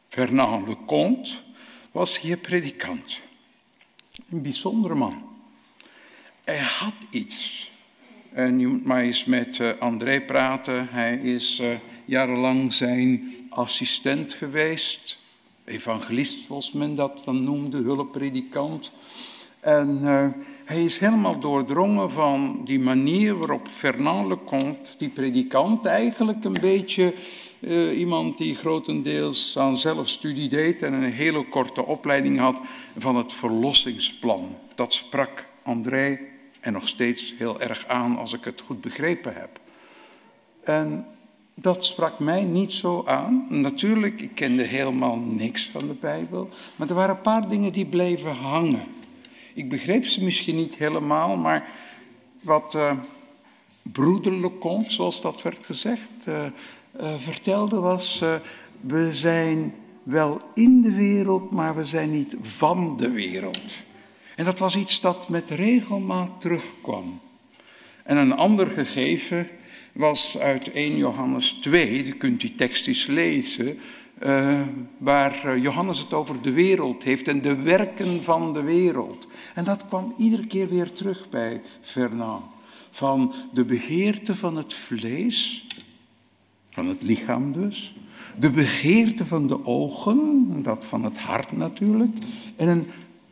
Fernand 0.09 0.69
Leconte, 0.69 1.33
was 1.95 2.21
hier 2.21 2.37
predikant. 2.37 3.19
Een 4.31 4.43
bijzondere 4.43 4.95
man. 4.95 5.23
Hij 6.45 6.59
had 6.59 6.95
iets. 7.11 7.71
En 8.33 8.59
je 8.59 8.67
moet 8.67 8.85
maar 8.85 9.01
eens 9.01 9.25
met 9.25 9.59
uh, 9.59 9.71
André 9.79 10.21
praten. 10.21 10.89
Hij 10.91 11.17
is 11.17 11.63
jarenlang 12.05 12.73
zijn 12.73 13.35
assistent 13.49 14.33
geweest. 14.33 15.19
Evangelist, 15.65 16.45
zoals 16.45 16.73
men 16.73 16.95
dat 16.95 17.23
dan 17.25 17.45
noemde, 17.45 17.83
hulppredikant. 17.83 18.93
En 19.61 19.99
uh, 20.03 20.29
hij 20.65 20.85
is 20.85 20.99
helemaal 20.99 21.41
doordrongen 21.41 22.11
van 22.11 22.61
die 22.65 22.81
manier 22.81 23.39
waarop 23.39 23.69
Fernand 23.69 24.29
Leconte, 24.29 24.91
die 24.99 25.09
predikant, 25.09 25.85
eigenlijk 25.85 26.45
een 26.45 26.59
beetje 26.61 27.15
uh, 27.65 27.99
iemand 27.99 28.39
die 28.39 28.55
grotendeels 28.55 29.59
aan 29.59 29.79
zelfstudie 29.79 30.49
deed 30.49 30.83
en 30.83 30.93
een 30.93 31.13
hele 31.13 31.49
korte 31.49 31.85
opleiding 31.85 32.39
had 32.39 32.61
van 32.99 33.17
het 33.17 33.33
verlossingsplan. 33.33 34.57
Dat 34.75 34.95
sprak 34.95 35.47
André 35.63 36.19
en 36.61 36.73
nog 36.73 36.89
steeds 36.89 37.35
heel 37.39 37.61
erg 37.61 37.87
aan 37.89 38.19
als 38.19 38.33
ik 38.33 38.45
het 38.45 38.61
goed 38.61 38.81
begrepen 38.81 39.35
heb. 39.35 39.61
En 40.63 41.07
dat 41.55 41.85
sprak 41.85 42.19
mij 42.19 42.43
niet 42.43 42.73
zo 42.73 43.03
aan. 43.07 43.47
Natuurlijk, 43.49 44.21
ik 44.21 44.35
kende 44.35 44.63
helemaal 44.63 45.17
niks 45.17 45.69
van 45.69 45.87
de 45.87 45.95
Bijbel, 45.95 46.49
maar 46.77 46.89
er 46.89 46.95
waren 46.95 47.15
een 47.15 47.21
paar 47.21 47.49
dingen 47.49 47.73
die 47.73 47.87
bleven 47.87 48.35
hangen. 48.35 48.85
Ik 49.55 49.69
begreep 49.69 50.05
ze 50.05 50.25
misschien 50.25 50.57
niet 50.57 50.77
helemaal, 50.77 51.37
maar 51.37 51.69
wat 52.41 52.75
uh, 52.77 52.93
broederlijk 53.83 54.61
komt, 54.61 54.93
zoals 54.93 55.21
dat 55.21 55.43
werd 55.43 55.67
gezegd, 55.67 56.27
uh, 56.29 56.45
uh, 57.01 57.15
vertelde 57.19 57.77
was, 57.81 58.23
we 58.81 59.15
zijn 59.15 59.75
wel 60.03 60.41
in 60.55 60.81
de 60.81 60.93
wereld, 60.93 61.51
maar 61.51 61.77
we 61.77 61.85
zijn 61.85 62.11
niet 62.11 62.37
van 62.41 62.97
de 62.97 63.11
wereld. 63.11 63.77
En 64.37 64.45
dat 64.45 64.59
was 64.59 64.77
iets 64.77 65.01
dat 65.01 65.29
met 65.29 65.51
regelmaat 65.51 66.41
terugkwam. 66.41 67.21
En 68.03 68.17
een 68.17 68.33
ander 68.33 68.67
gegeven 68.67 69.49
was 69.93 70.39
uit 70.39 70.71
1 70.71 70.97
Johannes 70.97 71.51
2, 71.51 72.05
je 72.05 72.13
kunt 72.13 72.41
die 72.41 72.55
tekst 72.55 72.87
eens 72.87 73.07
lezen, 73.07 73.79
uh, 74.23 74.61
waar 74.99 75.59
Johannes 75.59 75.99
het 75.99 76.13
over 76.13 76.43
de 76.43 76.53
wereld 76.53 77.03
heeft 77.03 77.29
en 77.29 77.43
de 77.43 77.63
werken 77.63 78.23
van 78.23 78.53
de 78.53 78.63
wereld. 78.63 79.27
En 79.55 79.65
dat 79.65 79.87
kwam 79.87 80.15
iedere 80.17 80.47
keer 80.47 80.69
weer 80.69 80.93
terug 80.93 81.29
bij 81.29 81.63
Fernand. 81.81 82.45
Van 82.91 83.35
de 83.53 83.65
begeerte 83.65 84.35
van 84.35 84.57
het 84.57 84.75
vlees, 84.75 85.67
van 86.75 86.89
het 86.89 87.03
lichaam 87.03 87.53
dus, 87.53 87.95
de 88.39 88.51
begeerte 88.51 89.27
van 89.27 89.47
de 89.47 89.65
ogen, 89.65 90.49
dat 90.63 90.85
van 90.85 91.05
het 91.05 91.19
hart 91.19 91.57
natuurlijk, 91.57 92.17
en 92.57 92.69
een 92.69 92.87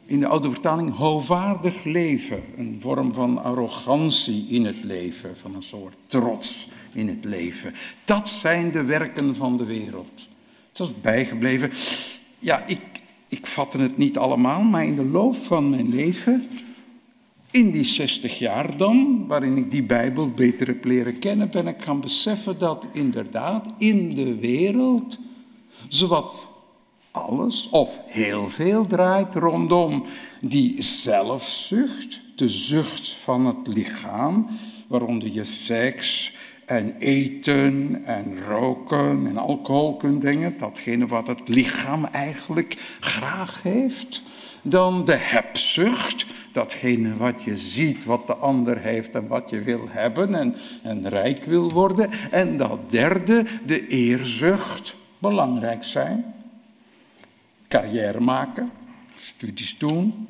in 0.06 0.20
de 0.20 0.26
oude 0.26 0.50
vertaling 0.50 0.96
hoogwaardig 0.96 1.84
leven. 1.84 2.42
Een 2.56 2.76
vorm 2.80 3.14
van 3.14 3.42
arrogantie 3.42 4.46
in 4.48 4.64
het 4.64 4.84
leven, 4.84 5.36
van 5.36 5.54
een 5.54 5.62
soort 5.62 5.94
trots 6.06 6.68
in 6.92 7.08
het 7.08 7.24
leven. 7.24 7.74
Dat 8.04 8.28
zijn 8.28 8.70
de 8.70 8.84
werken 8.84 9.36
van 9.36 9.56
de 9.56 9.64
wereld. 9.64 10.28
Dat 10.72 10.86
is 10.86 11.00
bijgebleven. 11.00 11.70
Ja, 12.38 12.66
ik, 12.66 12.80
ik 13.28 13.46
vatte 13.46 13.78
het 13.78 13.96
niet 13.96 14.18
allemaal, 14.18 14.62
maar 14.62 14.84
in 14.84 14.96
de 14.96 15.04
loop 15.04 15.36
van 15.36 15.70
mijn 15.70 15.88
leven, 15.88 16.48
in 17.52 17.70
die 17.70 17.84
60 17.84 18.38
jaar 18.38 18.76
dan, 18.76 19.24
waarin 19.26 19.56
ik 19.56 19.70
die 19.70 19.82
Bijbel 19.82 20.30
beter 20.30 20.66
heb 20.66 20.84
leren 20.84 21.18
kennen, 21.18 21.50
ben 21.50 21.66
ik 21.66 21.82
gaan 21.82 22.00
beseffen 22.00 22.58
dat 22.58 22.86
inderdaad 22.92 23.72
in 23.78 24.14
de 24.14 24.34
wereld 24.34 25.18
zowat 25.88 26.46
alles 27.10 27.68
of 27.70 28.00
heel 28.06 28.48
veel 28.48 28.86
draait 28.86 29.34
rondom 29.34 30.04
die 30.40 30.82
zelfzucht, 30.82 32.20
de 32.36 32.48
zucht 32.48 33.08
van 33.08 33.46
het 33.46 33.66
lichaam, 33.66 34.46
waaronder 34.88 35.28
je 35.28 35.44
seks 35.44 36.32
en 36.66 36.96
eten 36.98 38.00
en 38.04 38.44
roken 38.48 39.26
en 39.26 39.36
alcohol 39.36 39.96
kunt 39.96 40.20
denken, 40.20 40.58
datgene 40.58 41.06
wat 41.06 41.26
het 41.26 41.48
lichaam 41.48 42.04
eigenlijk 42.04 42.76
graag 43.00 43.62
heeft. 43.62 44.22
Dan 44.62 45.04
de 45.04 45.16
hebzucht, 45.16 46.26
datgene 46.52 47.16
wat 47.16 47.42
je 47.42 47.56
ziet, 47.56 48.04
wat 48.04 48.26
de 48.26 48.34
ander 48.34 48.78
heeft 48.78 49.14
en 49.14 49.26
wat 49.26 49.50
je 49.50 49.62
wil 49.62 49.88
hebben 49.88 50.34
en, 50.34 50.54
en 50.82 51.08
rijk 51.08 51.44
wil 51.44 51.70
worden. 51.70 52.10
En 52.30 52.56
dat 52.56 52.90
derde, 52.90 53.46
de 53.66 53.86
eerzucht, 53.86 54.94
belangrijk 55.18 55.84
zijn 55.84 56.32
carrière 57.72 58.20
maken, 58.20 58.70
studies 59.16 59.78
doen, 59.78 60.26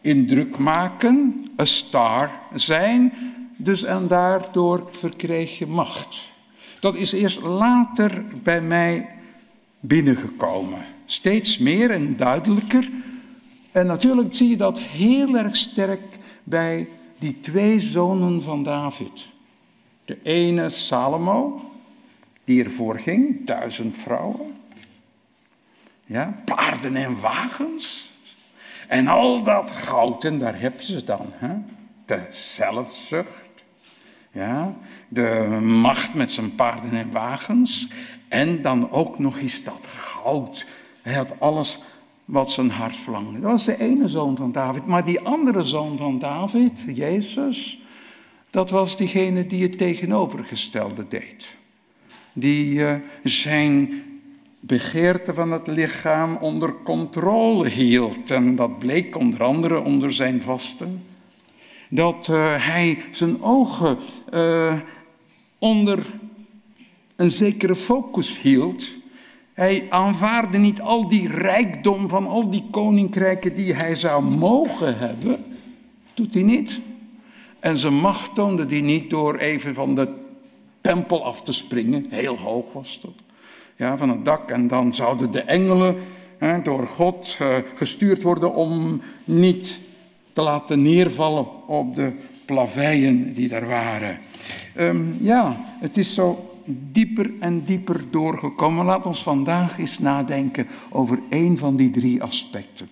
indruk 0.00 0.58
maken, 0.58 1.46
een 1.56 1.66
star 1.66 2.30
zijn. 2.54 3.12
Dus 3.56 3.84
en 3.84 4.08
daardoor 4.08 4.88
verkreeg 4.90 5.58
je 5.58 5.66
macht. 5.66 6.22
Dat 6.80 6.94
is 6.94 7.12
eerst 7.12 7.42
later 7.42 8.24
bij 8.42 8.60
mij 8.60 9.08
binnengekomen. 9.80 10.84
Steeds 11.06 11.58
meer 11.58 11.90
en 11.90 12.16
duidelijker. 12.16 12.88
En 13.76 13.86
natuurlijk 13.86 14.34
zie 14.34 14.48
je 14.48 14.56
dat 14.56 14.78
heel 14.78 15.36
erg 15.36 15.56
sterk 15.56 16.18
bij 16.44 16.88
die 17.18 17.40
twee 17.40 17.80
zonen 17.80 18.42
van 18.42 18.62
David. 18.62 19.26
De 20.04 20.18
ene 20.22 20.70
Salomo, 20.70 21.70
die 22.44 22.64
ervoor 22.64 22.98
ging, 22.98 23.46
duizend 23.46 23.96
vrouwen. 23.96 24.54
Ja, 26.06 26.42
paarden 26.44 26.96
en 26.96 27.20
wagens. 27.20 28.12
En 28.88 29.08
al 29.08 29.42
dat 29.42 29.70
goud, 29.70 30.24
en 30.24 30.38
daar 30.38 30.60
heb 30.60 30.80
je 30.80 30.92
ze 30.92 31.04
dan. 31.04 31.26
Hè? 31.32 31.54
De 32.04 32.26
zelfzucht. 32.30 33.64
Ja, 34.30 34.76
de 35.08 35.58
macht 35.62 36.14
met 36.14 36.32
zijn 36.32 36.54
paarden 36.54 36.92
en 36.92 37.10
wagens. 37.10 37.88
En 38.28 38.62
dan 38.62 38.90
ook 38.90 39.18
nog 39.18 39.38
eens 39.38 39.62
dat 39.62 39.86
goud. 39.86 40.66
Hij 41.02 41.14
had 41.14 41.40
alles 41.40 41.80
wat 42.26 42.50
zijn 42.50 42.70
hart 42.70 42.96
verlangde. 42.96 43.40
Dat 43.40 43.50
was 43.50 43.64
de 43.64 43.78
ene 43.78 44.08
zoon 44.08 44.36
van 44.36 44.52
David. 44.52 44.86
Maar 44.86 45.04
die 45.04 45.20
andere 45.20 45.64
zoon 45.64 45.96
van 45.96 46.18
David, 46.18 46.84
Jezus, 46.94 47.80
dat 48.50 48.70
was 48.70 48.96
diegene 48.96 49.46
die 49.46 49.62
het 49.62 49.78
tegenovergestelde 49.78 51.04
deed. 51.08 51.56
Die 52.32 52.74
uh, 52.74 52.94
zijn 53.24 54.02
begeerte 54.60 55.34
van 55.34 55.52
het 55.52 55.66
lichaam 55.66 56.36
onder 56.36 56.74
controle 56.82 57.68
hield. 57.68 58.30
En 58.30 58.56
dat 58.56 58.78
bleek 58.78 59.16
onder 59.16 59.42
andere 59.42 59.80
onder 59.80 60.12
zijn 60.12 60.42
vasten. 60.42 61.02
Dat 61.88 62.28
uh, 62.30 62.66
hij 62.66 62.98
zijn 63.10 63.42
ogen 63.42 63.98
uh, 64.34 64.80
onder 65.58 66.06
een 67.16 67.30
zekere 67.30 67.76
focus 67.76 68.40
hield. 68.40 68.95
Hij 69.56 69.86
aanvaarde 69.88 70.58
niet 70.58 70.80
al 70.80 71.08
die 71.08 71.28
rijkdom 71.28 72.08
van 72.08 72.26
al 72.26 72.50
die 72.50 72.64
koninkrijken 72.70 73.54
die 73.54 73.74
hij 73.74 73.94
zou 73.94 74.24
mogen 74.24 74.98
hebben. 74.98 75.44
Doet 76.14 76.34
hij 76.34 76.42
niet. 76.42 76.80
En 77.58 77.76
zijn 77.76 77.94
macht 77.94 78.34
toonde 78.34 78.66
hij 78.66 78.80
niet 78.80 79.10
door 79.10 79.36
even 79.36 79.74
van 79.74 79.94
de 79.94 80.08
tempel 80.80 81.24
af 81.24 81.42
te 81.42 81.52
springen. 81.52 82.06
Heel 82.10 82.38
hoog 82.38 82.72
was 82.72 82.98
dat 83.02 83.10
ja, 83.76 83.96
van 83.96 84.10
het 84.10 84.24
dak. 84.24 84.50
En 84.50 84.68
dan 84.68 84.94
zouden 84.94 85.30
de 85.30 85.40
engelen 85.40 85.96
hè, 86.38 86.62
door 86.62 86.86
God 86.86 87.36
uh, 87.42 87.56
gestuurd 87.74 88.22
worden 88.22 88.54
om 88.54 89.00
niet 89.24 89.78
te 90.32 90.42
laten 90.42 90.82
neervallen 90.82 91.68
op 91.68 91.94
de 91.94 92.12
plaveien 92.44 93.34
die 93.34 93.48
daar 93.48 93.68
waren. 93.68 94.18
Um, 94.78 95.16
ja, 95.20 95.56
het 95.80 95.96
is 95.96 96.14
zo 96.14 96.55
dieper 96.66 97.30
en 97.40 97.64
dieper 97.64 98.04
doorgekomen. 98.10 98.84
Laat 98.84 99.06
ons 99.06 99.22
vandaag 99.22 99.78
eens 99.78 99.98
nadenken 99.98 100.66
over 100.90 101.20
één 101.28 101.58
van 101.58 101.76
die 101.76 101.90
drie 101.90 102.22
aspecten. 102.22 102.88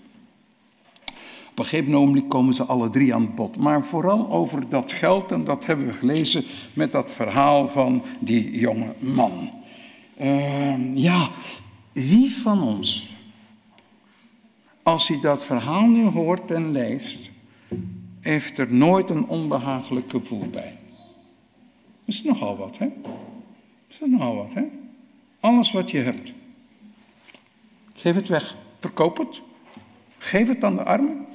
Op 1.51 1.59
een 1.61 1.65
gegeven 1.65 1.93
moment 1.93 2.27
komen 2.27 2.55
ze 2.55 2.65
alle 2.65 2.91
drie 2.91 3.15
aan 3.15 3.35
bod. 3.35 3.57
Maar 3.57 3.85
vooral 3.85 4.31
over 4.31 4.69
dat 4.69 4.93
geld, 4.93 5.33
en 5.33 5.45
dat 5.45 5.67
hebben 5.67 5.87
we 5.87 5.93
gelezen 5.93 6.45
met 6.73 6.93
dat 6.93 7.13
verhaal 7.13 7.69
van 7.69 8.03
die 8.19 8.59
jonge 8.59 8.93
man. 8.99 9.51
Uh, 10.21 10.97
ja, 10.97 11.29
wie 11.93 12.33
van 12.33 12.63
ons, 12.63 13.15
als 14.83 15.09
hij 15.09 15.21
dat 15.21 15.45
verhaal 15.45 15.87
nu 15.87 16.05
hoort 16.05 16.51
en 16.51 16.71
leest, 16.71 17.31
heeft 18.21 18.59
er 18.59 18.73
nooit 18.73 19.11
een 19.11 19.27
onbehagelijk 19.27 20.11
gevoel 20.11 20.49
bij? 20.51 20.77
Dat 22.05 22.15
is 22.15 22.23
nogal 22.23 22.57
wat, 22.57 22.79
hè? 22.79 22.89
Dat 23.99 24.09
is 24.09 24.15
nogal 24.15 24.37
wat, 24.37 24.55
hè? 24.55 24.63
Alles 25.41 25.73
wat 25.73 25.91
je 25.91 25.99
hebt. 25.99 26.33
Geef 27.95 28.15
het 28.15 28.29
weg. 28.29 28.57
Verkoop 28.79 29.17
het. 29.17 29.41
Geef 30.19 30.49
het 30.49 30.65
aan 30.65 30.77
de 30.77 30.85
armen. 30.85 31.27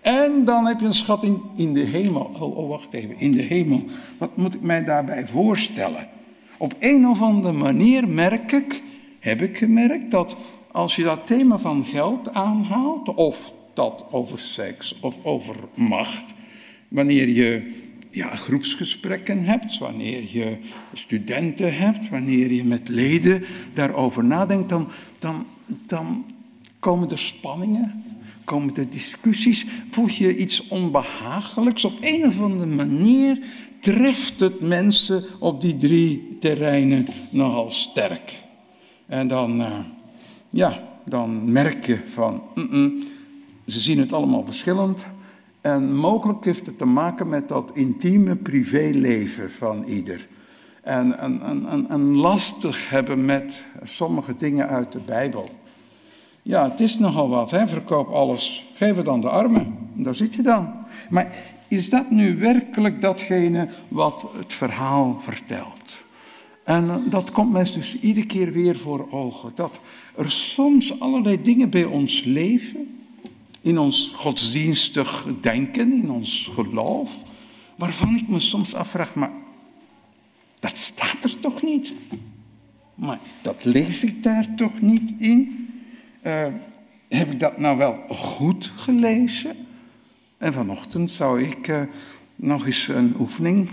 En 0.00 0.44
dan 0.44 0.66
heb 0.66 0.80
je 0.80 0.86
een 0.86 0.92
schatting 0.92 1.40
in 1.56 1.74
de 1.74 1.80
hemel. 1.80 2.30
Oh, 2.40 2.56
oh, 2.56 2.68
wacht 2.68 2.92
even. 2.92 3.18
In 3.18 3.30
de 3.30 3.42
hemel. 3.42 3.84
Wat 4.18 4.36
moet 4.36 4.54
ik 4.54 4.60
mij 4.60 4.84
daarbij 4.84 5.26
voorstellen? 5.26 6.08
Op 6.56 6.74
een 6.78 7.08
of 7.08 7.22
andere 7.22 7.52
manier 7.52 8.08
merk 8.08 8.52
ik, 8.52 8.82
heb 9.18 9.42
ik 9.42 9.56
gemerkt, 9.56 10.10
dat 10.10 10.36
als 10.72 10.96
je 10.96 11.02
dat 11.02 11.26
thema 11.26 11.58
van 11.58 11.84
geld 11.84 12.34
aanhaalt, 12.34 13.14
of 13.14 13.52
dat 13.74 14.04
over 14.10 14.38
seks 14.38 14.98
of 15.00 15.24
over 15.24 15.56
macht, 15.74 16.34
wanneer 16.88 17.28
je 17.28 17.84
ja, 18.16 18.34
groepsgesprekken 18.34 19.44
hebt, 19.44 19.78
wanneer 19.78 20.24
je 20.32 20.56
studenten 20.92 21.76
hebt, 21.76 22.08
wanneer 22.08 22.52
je 22.52 22.64
met 22.64 22.88
leden 22.88 23.44
daarover 23.74 24.24
nadenkt, 24.24 24.68
dan, 24.68 24.88
dan, 25.18 25.46
dan 25.86 26.24
komen 26.78 27.10
er 27.10 27.18
spanningen, 27.18 28.04
komen 28.44 28.76
er 28.76 28.90
discussies, 28.90 29.66
voel 29.90 30.08
je 30.08 30.36
iets 30.36 30.68
onbehagelijks. 30.68 31.84
Op 31.84 31.98
een 32.00 32.26
of 32.26 32.40
andere 32.40 32.74
manier 32.74 33.38
treft 33.80 34.40
het 34.40 34.60
mensen 34.60 35.24
op 35.38 35.60
die 35.60 35.76
drie 35.76 36.36
terreinen 36.40 37.06
nogal 37.30 37.72
sterk. 37.72 38.38
En 39.06 39.28
dan, 39.28 39.60
uh, 39.60 39.78
ja, 40.50 40.82
dan 41.04 41.52
merk 41.52 41.86
je 41.86 41.98
van, 42.12 42.42
ze 43.66 43.80
zien 43.80 43.98
het 43.98 44.12
allemaal 44.12 44.44
verschillend. 44.44 45.06
En 45.66 45.94
mogelijk 45.94 46.44
heeft 46.44 46.66
het 46.66 46.78
te 46.78 46.84
maken 46.84 47.28
met 47.28 47.48
dat 47.48 47.70
intieme 47.74 48.36
privéleven 48.36 49.50
van 49.50 49.84
ieder. 49.84 50.28
En, 50.82 51.18
en, 51.18 51.42
en, 51.42 51.86
en, 51.88 52.16
lastig 52.16 52.90
hebben 52.90 53.24
met 53.24 53.62
sommige 53.82 54.36
dingen 54.36 54.68
uit 54.68 54.92
de 54.92 54.98
Bijbel. 54.98 55.48
Ja, 56.42 56.70
het 56.70 56.80
is 56.80 56.98
nogal 56.98 57.28
wat, 57.28 57.50
hè? 57.50 57.68
verkoop 57.68 58.08
alles, 58.08 58.72
geef 58.74 58.96
het 58.96 59.08
aan 59.08 59.20
de 59.20 59.28
armen. 59.28 59.76
Daar 59.94 60.14
zit 60.14 60.34
je 60.34 60.42
dan. 60.42 60.72
Maar 61.10 61.30
is 61.68 61.90
dat 61.90 62.10
nu 62.10 62.38
werkelijk 62.38 63.00
datgene 63.00 63.68
wat 63.88 64.26
het 64.36 64.52
verhaal 64.52 65.18
vertelt? 65.22 65.98
En 66.64 67.02
dat 67.10 67.30
komt 67.30 67.52
mensen 67.52 67.80
dus 67.80 68.00
iedere 68.00 68.26
keer 68.26 68.52
weer 68.52 68.76
voor 68.76 69.06
ogen. 69.10 69.52
Dat 69.54 69.78
er 70.16 70.30
soms 70.30 71.00
allerlei 71.00 71.42
dingen 71.42 71.70
bij 71.70 71.84
ons 71.84 72.24
leven 72.24 72.96
in 73.66 73.78
ons 73.78 74.12
godsdienstig 74.16 75.26
denken, 75.40 75.92
in 75.92 76.10
ons 76.10 76.50
geloof, 76.54 77.16
waarvan 77.76 78.16
ik 78.16 78.28
me 78.28 78.40
soms 78.40 78.74
afvraag, 78.74 79.14
maar 79.14 79.30
dat 80.60 80.76
staat 80.76 81.24
er 81.24 81.40
toch 81.40 81.62
niet? 81.62 81.92
Maar 82.94 83.18
dat 83.42 83.64
lees 83.64 84.04
ik 84.04 84.22
daar 84.22 84.54
toch 84.54 84.80
niet 84.80 85.12
in? 85.18 85.68
Uh, 86.26 86.46
heb 87.08 87.30
ik 87.30 87.40
dat 87.40 87.58
nou 87.58 87.76
wel 87.76 88.04
goed 88.08 88.72
gelezen? 88.76 89.56
En 90.38 90.52
vanochtend 90.52 91.10
zou 91.10 91.42
ik 91.42 91.68
uh, 91.68 91.82
nog 92.36 92.66
eens 92.66 92.88
een 92.88 93.14
oefening 93.18 93.68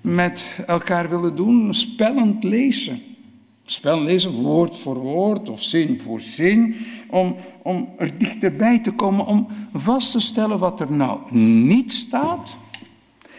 met 0.00 0.44
elkaar 0.66 1.10
willen 1.10 1.36
doen, 1.36 1.74
spellend 1.74 2.44
lezen. 2.44 3.09
Spel 3.70 4.02
lezen, 4.02 4.32
woord 4.32 4.76
voor 4.76 4.98
woord 4.98 5.48
of 5.48 5.62
zin 5.62 6.00
voor 6.00 6.20
zin, 6.20 6.76
om, 7.08 7.36
om 7.62 7.88
er 7.98 8.18
dichterbij 8.18 8.78
te 8.78 8.92
komen, 8.92 9.26
om 9.26 9.48
vast 9.72 10.10
te 10.10 10.20
stellen 10.20 10.58
wat 10.58 10.80
er 10.80 10.92
nou 10.92 11.34
niet 11.36 11.92
staat 11.92 12.54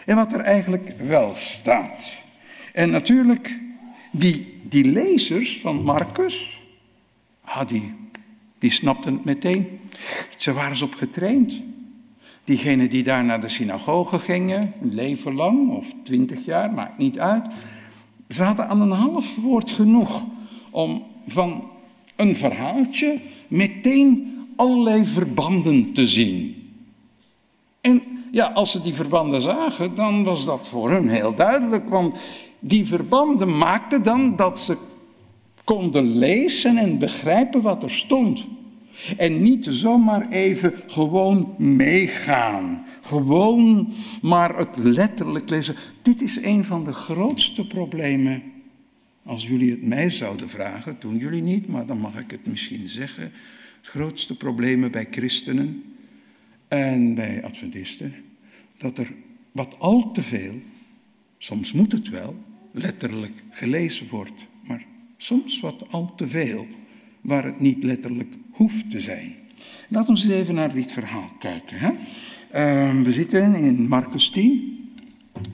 en 0.04 0.16
wat 0.16 0.32
er 0.32 0.40
eigenlijk 0.40 0.94
wel 1.06 1.32
staat. 1.36 2.14
En 2.72 2.90
natuurlijk, 2.90 3.58
die, 4.10 4.60
die 4.62 4.84
lezers 4.84 5.60
van 5.60 5.82
Marcus, 5.82 6.60
ah, 7.44 7.68
die, 7.68 7.94
die 8.58 8.70
snapten 8.70 9.14
het 9.14 9.24
meteen. 9.24 9.80
Ze 10.36 10.52
waren 10.52 10.76
ze 10.76 10.84
op 10.84 10.94
getraind. 10.94 11.60
Diegenen 12.44 12.90
die 12.90 13.02
daar 13.02 13.24
naar 13.24 13.40
de 13.40 13.48
synagoge 13.48 14.18
gingen, 14.18 14.72
een 14.82 14.94
leven 14.94 15.34
lang 15.34 15.70
of 15.70 15.86
twintig 16.04 16.44
jaar, 16.44 16.72
maakt 16.72 16.98
niet 16.98 17.18
uit 17.18 17.44
ze 18.32 18.42
hadden 18.42 18.68
aan 18.68 18.80
een 18.80 18.90
half 18.90 19.36
woord 19.36 19.70
genoeg 19.70 20.24
om 20.70 21.02
van 21.26 21.70
een 22.16 22.36
verhaaltje 22.36 23.20
meteen 23.48 24.38
allerlei 24.56 25.04
verbanden 25.06 25.92
te 25.92 26.06
zien. 26.06 26.56
En 27.80 28.02
ja, 28.30 28.46
als 28.46 28.70
ze 28.70 28.82
die 28.82 28.94
verbanden 28.94 29.42
zagen, 29.42 29.94
dan 29.94 30.24
was 30.24 30.44
dat 30.44 30.66
voor 30.66 30.90
hen 30.90 31.08
heel 31.08 31.34
duidelijk, 31.34 31.88
want 31.88 32.16
die 32.58 32.86
verbanden 32.86 33.58
maakten 33.58 34.02
dan 34.02 34.36
dat 34.36 34.58
ze 34.58 34.76
konden 35.64 36.16
lezen 36.16 36.76
en 36.76 36.98
begrijpen 36.98 37.62
wat 37.62 37.82
er 37.82 37.90
stond. 37.90 38.44
En 39.16 39.42
niet 39.42 39.66
zomaar 39.70 40.30
even 40.30 40.72
gewoon 40.86 41.54
meegaan. 41.58 42.84
Gewoon 43.02 43.92
maar 44.22 44.56
het 44.56 44.76
letterlijk 44.76 45.50
lezen. 45.50 45.74
Dit 46.02 46.22
is 46.22 46.42
een 46.42 46.64
van 46.64 46.84
de 46.84 46.92
grootste 46.92 47.66
problemen. 47.66 48.42
Als 49.24 49.46
jullie 49.46 49.70
het 49.70 49.82
mij 49.82 50.10
zouden 50.10 50.48
vragen, 50.48 50.96
doen 50.98 51.16
jullie 51.16 51.42
niet, 51.42 51.68
maar 51.68 51.86
dan 51.86 51.98
mag 51.98 52.18
ik 52.18 52.30
het 52.30 52.46
misschien 52.46 52.88
zeggen. 52.88 53.22
Het 53.22 53.90
grootste 53.90 54.36
problemen 54.36 54.90
bij 54.90 55.06
christenen 55.10 55.82
en 56.68 57.14
bij 57.14 57.44
adventisten. 57.44 58.14
Dat 58.76 58.98
er 58.98 59.12
wat 59.52 59.78
al 59.78 60.12
te 60.12 60.22
veel, 60.22 60.54
soms 61.38 61.72
moet 61.72 61.92
het 61.92 62.08
wel, 62.08 62.36
letterlijk 62.72 63.42
gelezen 63.50 64.08
wordt. 64.08 64.46
Maar 64.64 64.84
soms 65.16 65.60
wat 65.60 65.84
al 65.90 66.14
te 66.14 66.28
veel 66.28 66.66
waar 67.22 67.44
het 67.44 67.60
niet 67.60 67.82
letterlijk 67.84 68.34
hoeft 68.50 68.90
te 68.90 69.00
zijn. 69.00 69.34
Laten 69.88 70.14
we 70.14 70.20
eens 70.20 70.30
even 70.30 70.54
naar 70.54 70.74
dit 70.74 70.92
verhaal 70.92 71.30
kijken. 71.38 71.78
Hè? 71.78 71.90
Uh, 71.90 73.02
we 73.02 73.12
zitten 73.12 73.54
in 73.54 73.88
Marcus 73.88 74.30
10, 74.30 74.90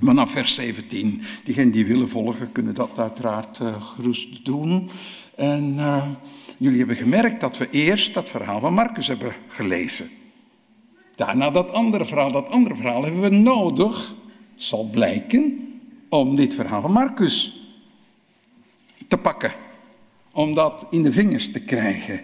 vanaf 0.00 0.30
vers 0.30 0.54
17. 0.54 1.22
Diegenen 1.44 1.70
die 1.70 1.86
willen 1.86 2.08
volgen, 2.08 2.52
kunnen 2.52 2.74
dat 2.74 2.98
uiteraard 2.98 3.58
uh, 3.58 3.82
gerust 3.82 4.44
doen. 4.44 4.88
En 5.36 5.74
uh, 5.76 6.06
jullie 6.56 6.78
hebben 6.78 6.96
gemerkt 6.96 7.40
dat 7.40 7.56
we 7.58 7.70
eerst 7.70 8.14
dat 8.14 8.28
verhaal 8.28 8.60
van 8.60 8.74
Marcus 8.74 9.06
hebben 9.06 9.34
gelezen. 9.48 10.08
Daarna 11.14 11.50
dat 11.50 11.72
andere 11.72 12.04
verhaal. 12.04 12.32
Dat 12.32 12.48
andere 12.48 12.76
verhaal 12.76 13.04
hebben 13.04 13.20
we 13.20 13.28
nodig, 13.28 14.14
het 14.54 14.62
zal 14.62 14.84
blijken, 14.84 15.68
om 16.08 16.36
dit 16.36 16.54
verhaal 16.54 16.80
van 16.80 16.92
Marcus 16.92 17.60
te 19.08 19.16
pakken 19.16 19.52
om 20.38 20.54
dat 20.54 20.86
in 20.90 21.02
de 21.02 21.12
vingers 21.12 21.52
te 21.52 21.60
krijgen. 21.60 22.20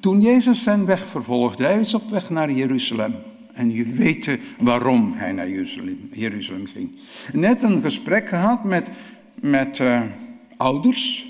Toen 0.00 0.20
Jezus 0.20 0.62
zijn 0.62 0.84
weg 0.84 1.00
vervolgde, 1.00 1.64
hij 1.64 1.80
is 1.80 1.94
op 1.94 2.10
weg 2.10 2.30
naar 2.30 2.52
Jeruzalem. 2.52 3.14
En 3.52 3.70
jullie 3.70 3.92
weten 3.92 4.40
waarom 4.58 5.12
hij 5.16 5.32
naar 5.32 5.48
Jeruzalem, 6.12 6.66
ging. 6.66 6.90
Net 7.32 7.62
een 7.62 7.82
gesprek 7.82 8.28
gehad 8.28 8.64
met, 8.64 8.90
met 9.34 9.78
uh, 9.78 10.02
ouders 10.56 11.26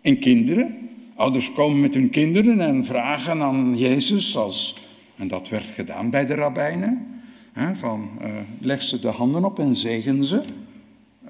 en 0.00 0.18
kinderen. 0.18 0.88
Ouders 1.14 1.52
komen 1.52 1.80
met 1.80 1.94
hun 1.94 2.10
kinderen 2.10 2.60
en 2.60 2.84
vragen 2.84 3.42
aan 3.42 3.78
Jezus, 3.78 4.36
als, 4.36 4.76
en 5.16 5.28
dat 5.28 5.48
werd 5.48 5.66
gedaan 5.66 6.10
bij 6.10 6.26
de 6.26 6.34
rabbijnen, 6.34 7.06
hè, 7.52 7.74
van 7.76 8.10
uh, 8.22 8.28
leg 8.60 8.82
ze 8.82 9.00
de 9.00 9.08
handen 9.08 9.44
op 9.44 9.58
en 9.58 9.76
zegen 9.76 10.24
ze. 10.24 10.42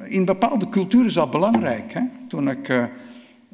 In 0.05 0.25
bepaalde 0.25 0.69
culturen 0.69 1.07
is 1.07 1.15
dat 1.15 1.31
belangrijk. 1.31 1.93
Hè? 1.93 2.03
Toen 2.29 2.51
ik... 2.51 2.69
Uh, 2.69 2.85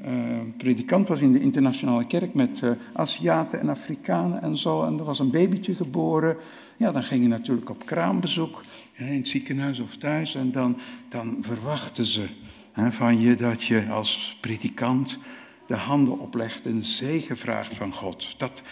uh, 0.04 0.40
predikant 0.56 1.08
was 1.08 1.20
in 1.20 1.32
de 1.32 1.40
internationale 1.40 2.06
kerk 2.06 2.34
met 2.34 2.60
uh, 2.64 2.70
Aziaten 2.92 3.60
en 3.60 3.68
Afrikanen 3.68 4.42
en 4.42 4.56
zo. 4.56 4.84
En 4.84 4.98
er 4.98 5.04
was 5.04 5.18
een 5.18 5.30
babytje 5.30 5.74
geboren. 5.74 6.36
Ja, 6.76 6.92
dan 6.92 7.02
ging 7.02 7.22
je 7.22 7.28
natuurlijk 7.28 7.70
op 7.70 7.86
kraambezoek 7.86 8.62
in 8.92 9.06
het 9.06 9.28
ziekenhuis 9.28 9.80
of 9.80 9.96
thuis. 9.96 10.34
En 10.34 10.50
dan, 10.50 10.76
dan 11.08 11.36
verwachten 11.40 12.06
ze 12.06 12.28
hè, 12.72 12.92
van 12.92 13.20
je 13.20 13.34
dat 13.34 13.62
je 13.62 13.86
als 13.90 14.38
predikant 14.40 15.18
de 15.66 15.76
handen 15.76 16.18
oplegt 16.18 16.66
en 16.66 16.84
zegen 16.84 17.36
vraagt 17.36 17.74
van 17.74 17.92
God. 17.92 18.34
Dat, 18.38 18.62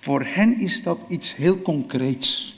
voor 0.00 0.24
hen 0.24 0.58
is 0.58 0.82
dat 0.82 0.98
iets 1.08 1.36
heel 1.36 1.62
concreets. 1.62 2.54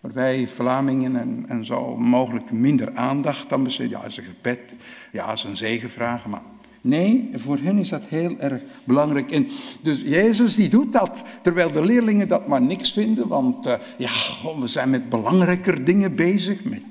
Waarbij 0.00 0.48
Vlamingen 0.48 1.16
en, 1.16 1.44
en 1.48 1.64
zo 1.64 1.96
mogelijk 1.96 2.52
minder 2.52 2.96
aandacht 2.96 3.52
aan 3.52 3.62
besteden. 3.62 3.90
Ja, 3.90 4.04
is 4.04 4.16
een 4.16 4.24
gebed, 4.24 4.60
ja, 5.12 5.32
is 5.32 5.44
een 5.44 5.56
zegen 5.56 5.90
vragen, 5.90 6.30
maar 6.30 6.42
Nee, 6.80 7.30
voor 7.34 7.58
hen 7.58 7.78
is 7.78 7.88
dat 7.88 8.04
heel 8.04 8.38
erg 8.38 8.62
belangrijk. 8.84 9.30
En 9.30 9.48
dus 9.82 10.00
Jezus 10.00 10.54
die 10.54 10.68
doet 10.68 10.92
dat, 10.92 11.24
terwijl 11.42 11.72
de 11.72 11.84
leerlingen 11.84 12.28
dat 12.28 12.46
maar 12.46 12.62
niks 12.62 12.92
vinden, 12.92 13.28
want 13.28 13.66
uh, 13.66 13.74
ja, 13.98 14.10
we 14.60 14.66
zijn 14.66 14.90
met 14.90 15.08
belangrijker 15.08 15.84
dingen 15.84 16.14
bezig, 16.14 16.64
met 16.64 16.82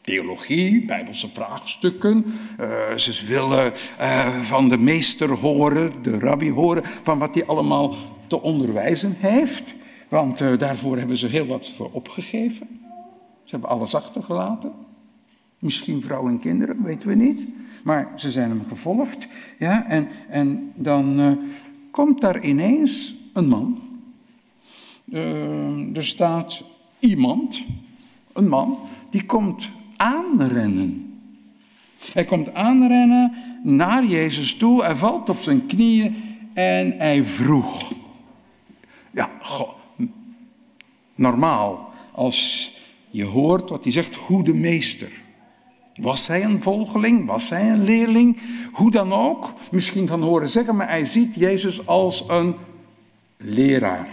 theologie, 0.00 0.84
bijbelse 0.84 1.28
vraagstukken. 1.28 2.24
Uh, 2.60 2.96
ze 2.96 3.24
willen 3.26 3.72
uh, 4.00 4.40
van 4.40 4.68
de 4.68 4.78
meester 4.78 5.30
horen, 5.30 5.92
de 6.02 6.18
rabbi 6.18 6.50
horen, 6.50 6.82
van 7.02 7.18
wat 7.18 7.34
hij 7.34 7.46
allemaal 7.46 7.94
te 8.26 8.42
onderwijzen 8.42 9.16
heeft. 9.18 9.74
Want 10.08 10.58
daarvoor 10.58 10.98
hebben 10.98 11.16
ze 11.16 11.26
heel 11.26 11.46
wat 11.46 11.72
voor 11.76 11.90
opgegeven. 11.92 12.68
Ze 13.44 13.50
hebben 13.50 13.68
alles 13.68 13.94
achtergelaten. 13.94 14.72
Misschien 15.58 16.02
vrouwen 16.02 16.32
en 16.32 16.38
kinderen, 16.38 16.82
weten 16.82 17.08
we 17.08 17.14
niet. 17.14 17.44
Maar 17.84 18.12
ze 18.16 18.30
zijn 18.30 18.48
hem 18.48 18.64
gevolgd. 18.68 19.26
Ja, 19.58 19.86
en, 19.88 20.08
en 20.28 20.72
dan 20.74 21.38
komt 21.90 22.20
daar 22.20 22.44
ineens 22.44 23.14
een 23.32 23.48
man. 23.48 23.78
er 25.94 26.04
staat 26.04 26.62
iemand, 26.98 27.62
een 28.32 28.48
man, 28.48 28.78
die 29.10 29.24
komt 29.24 29.68
aanrennen. 29.96 31.18
Hij 32.12 32.24
komt 32.24 32.54
aanrennen 32.54 33.32
naar 33.62 34.04
Jezus 34.04 34.54
toe, 34.54 34.82
hij 34.82 34.96
valt 34.96 35.28
op 35.28 35.36
zijn 35.36 35.66
knieën 35.66 36.16
en 36.54 36.94
hij 36.98 37.24
vroeg. 37.24 37.92
Ja, 39.10 39.30
normaal, 41.14 41.92
als 42.12 42.70
je 43.10 43.24
hoort 43.24 43.70
wat 43.70 43.84
hij 43.84 43.92
zegt, 43.92 44.16
goede 44.16 44.54
meester. 44.54 45.23
Was 46.00 46.26
hij 46.26 46.44
een 46.44 46.62
volgeling? 46.62 47.26
Was 47.26 47.48
hij 47.48 47.70
een 47.70 47.84
leerling? 47.84 48.38
Hoe 48.72 48.90
dan 48.90 49.12
ook, 49.12 49.52
misschien 49.70 50.06
van 50.06 50.22
horen 50.22 50.48
zeggen, 50.48 50.76
maar 50.76 50.88
hij 50.88 51.04
ziet 51.04 51.34
Jezus 51.34 51.86
als 51.86 52.24
een 52.28 52.54
leraar. 53.36 54.08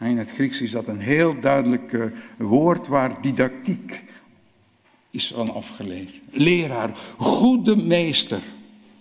In 0.00 0.18
het 0.18 0.30
Grieks 0.30 0.62
is 0.62 0.70
dat 0.70 0.88
een 0.88 1.00
heel 1.00 1.40
duidelijk 1.40 2.12
woord 2.36 2.86
waar 2.86 3.20
didactiek 3.20 4.02
is 5.10 5.32
van 5.34 5.54
afgeleid. 5.54 6.20
Leraar, 6.30 6.90
goede 7.16 7.76
meester. 7.76 8.40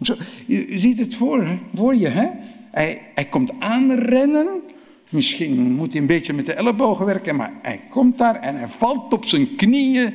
Zo, 0.02 0.16
je, 0.46 0.80
ziet 0.80 1.00
het 1.00 1.16
voor, 1.16 1.60
voor 1.76 1.96
je, 1.96 2.08
hè? 2.08 2.28
Hij, 2.72 3.02
hij 3.16 3.26
komt 3.26 3.52
aanrennen. 3.60 4.62
Misschien 5.10 5.72
moet 5.72 5.92
hij 5.92 6.02
een 6.02 6.08
beetje 6.08 6.34
met 6.34 6.46
de 6.46 6.54
ellebogen 6.54 7.06
werken, 7.06 7.36
maar 7.36 7.54
hij 7.62 7.82
komt 7.90 8.18
daar 8.18 8.36
en 8.36 8.56
hij 8.56 8.68
valt 8.68 9.14
op 9.14 9.26
zijn 9.26 9.56
knieën. 9.56 10.14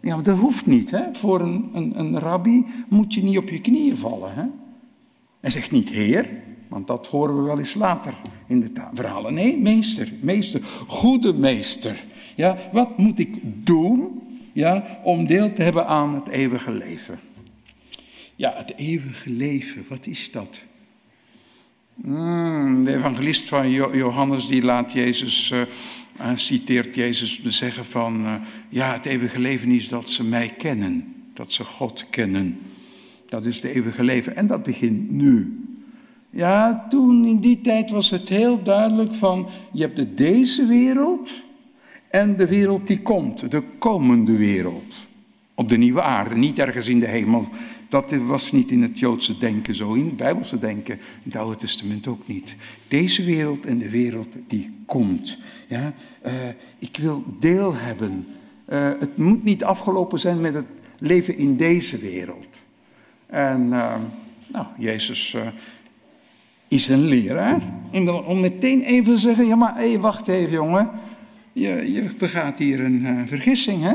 Ja, 0.00 0.16
dat 0.16 0.38
hoeft 0.38 0.66
niet. 0.66 0.90
Hè? 0.90 1.14
Voor 1.14 1.40
een, 1.40 1.70
een, 1.72 1.98
een 1.98 2.18
rabbi 2.18 2.64
moet 2.88 3.14
je 3.14 3.22
niet 3.22 3.38
op 3.38 3.48
je 3.48 3.60
knieën 3.60 3.96
vallen. 3.96 4.34
Hè? 4.34 4.44
Hij 5.40 5.50
zegt 5.50 5.70
niet 5.70 5.88
heer, 5.88 6.28
want 6.68 6.86
dat 6.86 7.06
horen 7.06 7.36
we 7.36 7.42
wel 7.42 7.58
eens 7.58 7.74
later 7.74 8.14
in 8.46 8.60
de 8.60 8.70
verhalen. 8.94 9.34
Nee, 9.34 9.56
meester, 9.56 10.12
meester, 10.20 10.62
goede 10.86 11.34
meester. 11.34 12.04
Ja, 12.36 12.56
wat 12.72 12.98
moet 12.98 13.18
ik 13.18 13.38
doen 13.42 14.22
ja, 14.52 15.00
om 15.02 15.26
deel 15.26 15.52
te 15.52 15.62
hebben 15.62 15.86
aan 15.86 16.14
het 16.14 16.28
eeuwige 16.28 16.72
leven. 16.72 17.20
Ja, 18.36 18.52
het 18.56 18.72
eeuwige 18.76 19.30
leven, 19.30 19.84
wat 19.88 20.06
is 20.06 20.30
dat? 20.32 20.60
Hmm, 22.02 22.84
de 22.84 22.94
evangelist 22.94 23.48
van 23.48 23.70
Johannes 23.70 24.46
die 24.46 24.62
laat 24.62 24.92
Jezus, 24.92 25.50
uh, 25.50 25.60
citeert 26.34 26.94
Jezus 26.94 27.42
zeggen 27.44 27.84
van, 27.84 28.20
uh, 28.20 28.34
ja, 28.68 28.92
het 28.92 29.04
eeuwige 29.04 29.38
leven 29.38 29.70
is 29.70 29.88
dat 29.88 30.10
ze 30.10 30.24
mij 30.24 30.48
kennen, 30.58 31.14
dat 31.34 31.52
ze 31.52 31.64
God 31.64 32.04
kennen. 32.10 32.58
Dat 33.28 33.44
is 33.44 33.56
het 33.56 33.64
eeuwige 33.64 34.04
leven 34.04 34.36
en 34.36 34.46
dat 34.46 34.62
begint 34.62 35.10
nu. 35.10 35.62
Ja, 36.30 36.86
toen 36.88 37.24
in 37.24 37.40
die 37.40 37.60
tijd 37.60 37.90
was 37.90 38.10
het 38.10 38.28
heel 38.28 38.62
duidelijk 38.62 39.14
van, 39.14 39.48
je 39.72 39.80
hebt 39.80 39.96
de 39.96 40.14
deze 40.14 40.66
wereld 40.66 41.30
en 42.10 42.36
de 42.36 42.46
wereld 42.46 42.86
die 42.86 43.00
komt, 43.00 43.50
de 43.50 43.62
komende 43.78 44.36
wereld. 44.36 45.06
Op 45.54 45.68
de 45.68 45.76
nieuwe 45.76 46.02
aarde, 46.02 46.34
niet 46.34 46.58
ergens 46.58 46.88
in 46.88 47.00
de 47.00 47.06
hemel. 47.06 47.48
Dat 47.88 48.12
was 48.12 48.52
niet 48.52 48.70
in 48.70 48.82
het 48.82 48.98
Joodse 48.98 49.38
denken 49.38 49.74
zo, 49.74 49.92
in 49.92 50.04
het 50.04 50.16
Bijbelse 50.16 50.58
denken, 50.58 50.94
in 50.94 51.30
het 51.30 51.36
Oude 51.36 51.56
Testament 51.56 52.06
ook 52.06 52.26
niet. 52.26 52.54
Deze 52.88 53.24
wereld 53.24 53.66
en 53.66 53.78
de 53.78 53.90
wereld 53.90 54.28
die 54.46 54.70
komt. 54.86 55.38
Ja? 55.68 55.94
Uh, 56.26 56.32
ik 56.78 56.96
wil 56.96 57.24
deel 57.38 57.74
hebben. 57.74 58.26
Uh, 58.68 58.90
het 58.98 59.16
moet 59.16 59.44
niet 59.44 59.64
afgelopen 59.64 60.20
zijn 60.20 60.40
met 60.40 60.54
het 60.54 60.66
leven 60.98 61.36
in 61.36 61.56
deze 61.56 61.98
wereld. 61.98 62.62
En 63.26 63.66
uh, 63.66 63.94
nou, 64.52 64.66
Jezus 64.78 65.36
is 66.68 66.88
een 66.88 67.04
leraar. 67.04 67.62
En 67.90 68.10
om 68.10 68.40
meteen 68.40 68.82
even 68.82 69.14
te 69.14 69.20
zeggen, 69.20 69.46
ja 69.46 69.56
maar 69.56 69.74
hey, 69.74 69.98
wacht 69.98 70.28
even 70.28 70.52
jongen 70.52 70.90
je, 71.58 71.92
je 71.92 72.10
begaat 72.18 72.58
hier 72.58 72.80
een 72.80 73.24
vergissing, 73.28 73.82
hè? 73.82 73.94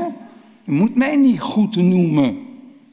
Je 0.64 0.72
moet 0.72 0.94
mij 0.94 1.16
niet 1.16 1.40
goed 1.40 1.76
noemen. 1.76 2.38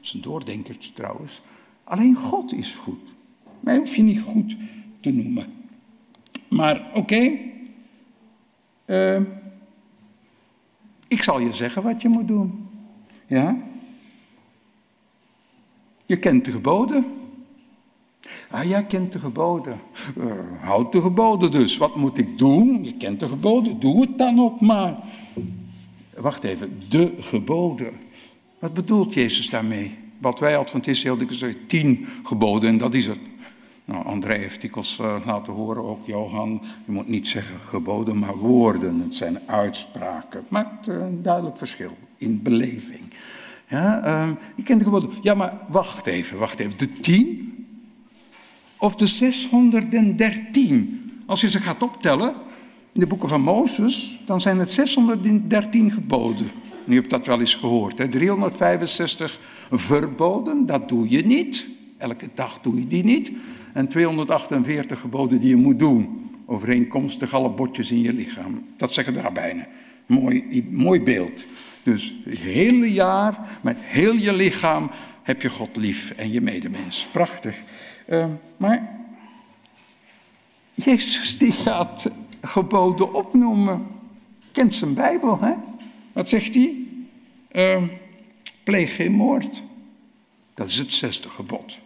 Dat 0.02 0.14
is 0.14 0.20
doordenkertje 0.20 0.92
trouwens. 0.92 1.40
Alleen 1.84 2.14
God 2.14 2.52
is 2.52 2.74
goed. 2.74 3.12
Mij 3.60 3.76
hoef 3.76 3.96
je 3.96 4.02
niet 4.02 4.20
goed 4.20 4.56
te 5.00 5.10
noemen. 5.10 5.46
Maar 6.48 6.90
oké, 6.94 7.38
uh, 8.86 9.20
ik 11.08 11.22
zal 11.22 11.38
je 11.38 11.52
zeggen 11.52 11.82
wat 11.82 12.02
je 12.02 12.08
moet 12.08 12.28
doen. 12.28 12.68
Ja? 13.26 13.56
Je 16.06 16.18
kent 16.18 16.44
de 16.44 16.50
geboden. 16.50 17.04
Ah, 18.50 18.64
jij 18.64 18.84
kent 18.84 19.12
de 19.12 19.18
geboden. 19.18 19.80
Uh, 20.18 20.32
houd 20.60 20.92
de 20.92 21.00
geboden 21.00 21.50
dus. 21.50 21.76
Wat 21.76 21.96
moet 21.96 22.18
ik 22.18 22.38
doen? 22.38 22.84
Je 22.84 22.96
kent 22.96 23.20
de 23.20 23.28
geboden. 23.28 23.80
Doe 23.80 24.00
het 24.00 24.18
dan 24.18 24.40
ook 24.40 24.60
maar. 24.60 24.98
Wacht 26.14 26.44
even. 26.44 26.80
De 26.88 27.14
geboden. 27.18 27.92
Wat 28.62 28.74
bedoelt 28.74 29.14
Jezus 29.14 29.48
daarmee? 29.48 29.98
Wat 30.18 30.40
wij 30.40 30.56
Adventisten 30.56 31.08
heel 31.08 31.18
dikwijls 31.18 31.40
zeggen, 31.40 31.66
tien 31.66 32.06
geboden 32.22 32.68
en 32.68 32.78
dat 32.78 32.94
is 32.94 33.06
het. 33.06 33.18
Nou, 33.84 34.04
André 34.04 34.34
heeft 34.34 34.60
dikwijls 34.60 34.98
uh, 35.00 35.16
laten 35.26 35.52
horen, 35.52 35.84
ook 35.84 36.06
Johan, 36.06 36.62
je 36.84 36.92
moet 36.92 37.08
niet 37.08 37.26
zeggen 37.26 37.56
geboden, 37.68 38.18
maar 38.18 38.36
woorden. 38.36 39.00
Het 39.00 39.14
zijn 39.14 39.38
uitspraken. 39.46 40.44
Maakt 40.48 40.88
uh, 40.88 40.94
een 40.94 41.22
duidelijk 41.22 41.56
verschil 41.56 41.96
in 42.16 42.42
beleving. 42.42 43.00
Ja, 43.68 44.36
je 44.56 44.62
kent 44.62 44.78
de 44.78 44.84
geboden. 44.84 45.10
Ja, 45.20 45.34
maar 45.34 45.58
wacht 45.68 46.06
even, 46.06 46.38
wacht 46.38 46.58
even. 46.58 46.78
De 46.78 46.92
tien? 46.92 47.52
of 48.82 48.94
de 48.94 49.06
613. 49.06 51.10
Als 51.26 51.40
je 51.40 51.50
ze 51.50 51.58
gaat 51.58 51.82
optellen 51.82 52.34
in 52.92 53.00
de 53.00 53.06
boeken 53.06 53.28
van 53.28 53.40
Mozes, 53.40 54.20
dan 54.26 54.40
zijn 54.40 54.58
het 54.58 54.70
613 54.70 55.90
geboden. 55.90 56.50
Nu 56.84 56.96
hebt 56.96 57.10
dat 57.10 57.26
wel 57.26 57.40
eens 57.40 57.54
gehoord. 57.54 57.98
Hè? 57.98 58.08
365 58.08 59.40
verboden, 59.70 60.66
dat 60.66 60.88
doe 60.88 61.10
je 61.10 61.26
niet. 61.26 61.66
Elke 61.98 62.28
dag 62.34 62.60
doe 62.60 62.78
je 62.78 62.86
die 62.86 63.04
niet. 63.04 63.32
En 63.72 63.88
248 63.88 65.00
geboden 65.00 65.40
die 65.40 65.48
je 65.48 65.56
moet 65.56 65.78
doen. 65.78 66.30
Overeenkomstig 66.46 67.34
alle 67.34 67.50
botjes 67.50 67.90
in 67.90 68.00
je 68.00 68.12
lichaam. 68.12 68.64
Dat 68.76 68.94
zeggen 68.94 69.14
de 69.14 69.20
rabbijnen. 69.20 69.66
Mooi, 70.06 70.64
mooi 70.70 71.02
beeld. 71.02 71.46
Dus 71.82 72.14
het 72.24 72.38
hele 72.38 72.92
jaar 72.92 73.58
met 73.62 73.76
heel 73.80 74.14
je 74.14 74.32
lichaam 74.32 74.90
heb 75.22 75.42
je 75.42 75.50
God 75.50 75.76
lief 75.76 76.10
en 76.10 76.32
je 76.32 76.40
medemens. 76.40 77.08
Prachtig. 77.12 77.56
Uh, 78.06 78.24
maar 78.56 78.88
Jezus 80.74 81.38
die 81.38 81.52
gaat 81.52 82.10
geboden 82.40 83.14
opnoemen. 83.14 83.86
Kent 84.52 84.74
zijn 84.74 84.94
Bijbel, 84.94 85.38
hè? 85.40 85.52
Wat 86.12 86.28
zegt 86.28 86.54
hij? 86.54 86.76
Uh, 87.52 87.82
pleeg 88.64 88.96
geen 88.96 89.12
moord. 89.12 89.62
Dat 90.54 90.68
is 90.68 90.76
het 90.76 90.92
zesde 90.92 91.28
gebod. 91.28 91.78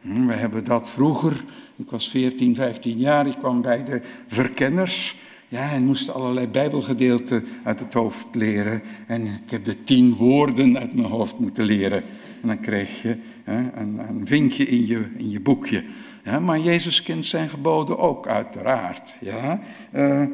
Hm, 0.00 0.26
we 0.26 0.32
hebben 0.32 0.64
dat 0.64 0.90
vroeger, 0.90 1.44
ik 1.76 1.90
was 1.90 2.08
14, 2.08 2.54
15 2.54 2.98
jaar, 2.98 3.26
ik 3.26 3.38
kwam 3.38 3.62
bij 3.62 3.84
de 3.84 4.02
verkenners. 4.26 5.16
Ja, 5.48 5.72
en 5.72 5.84
moest 5.84 6.10
allerlei 6.10 6.46
bijbelgedeelten 6.46 7.44
uit 7.62 7.80
het 7.80 7.94
hoofd 7.94 8.34
leren. 8.34 8.82
En 9.06 9.26
ik 9.26 9.50
heb 9.50 9.64
de 9.64 9.84
tien 9.84 10.14
woorden 10.14 10.78
uit 10.78 10.94
mijn 10.94 11.08
hoofd 11.08 11.38
moeten 11.38 11.64
leren. 11.64 12.02
En 12.42 12.48
dan 12.48 12.60
kreeg 12.60 13.02
je 13.02 13.16
hè, 13.44 13.72
een, 13.80 14.20
vinkje 14.24 14.64
in 14.64 14.86
je, 14.86 15.08
in 15.16 15.30
je 15.30 15.40
boekje. 15.40 15.84
Maar 16.40 16.58
Jezus 16.58 17.02
kent 17.02 17.26
zijn 17.26 17.48
geboden 17.48 17.98
ook, 17.98 18.26
uiteraard. 18.26 19.16
Ja? 19.20 19.60
Uh, 19.92 20.24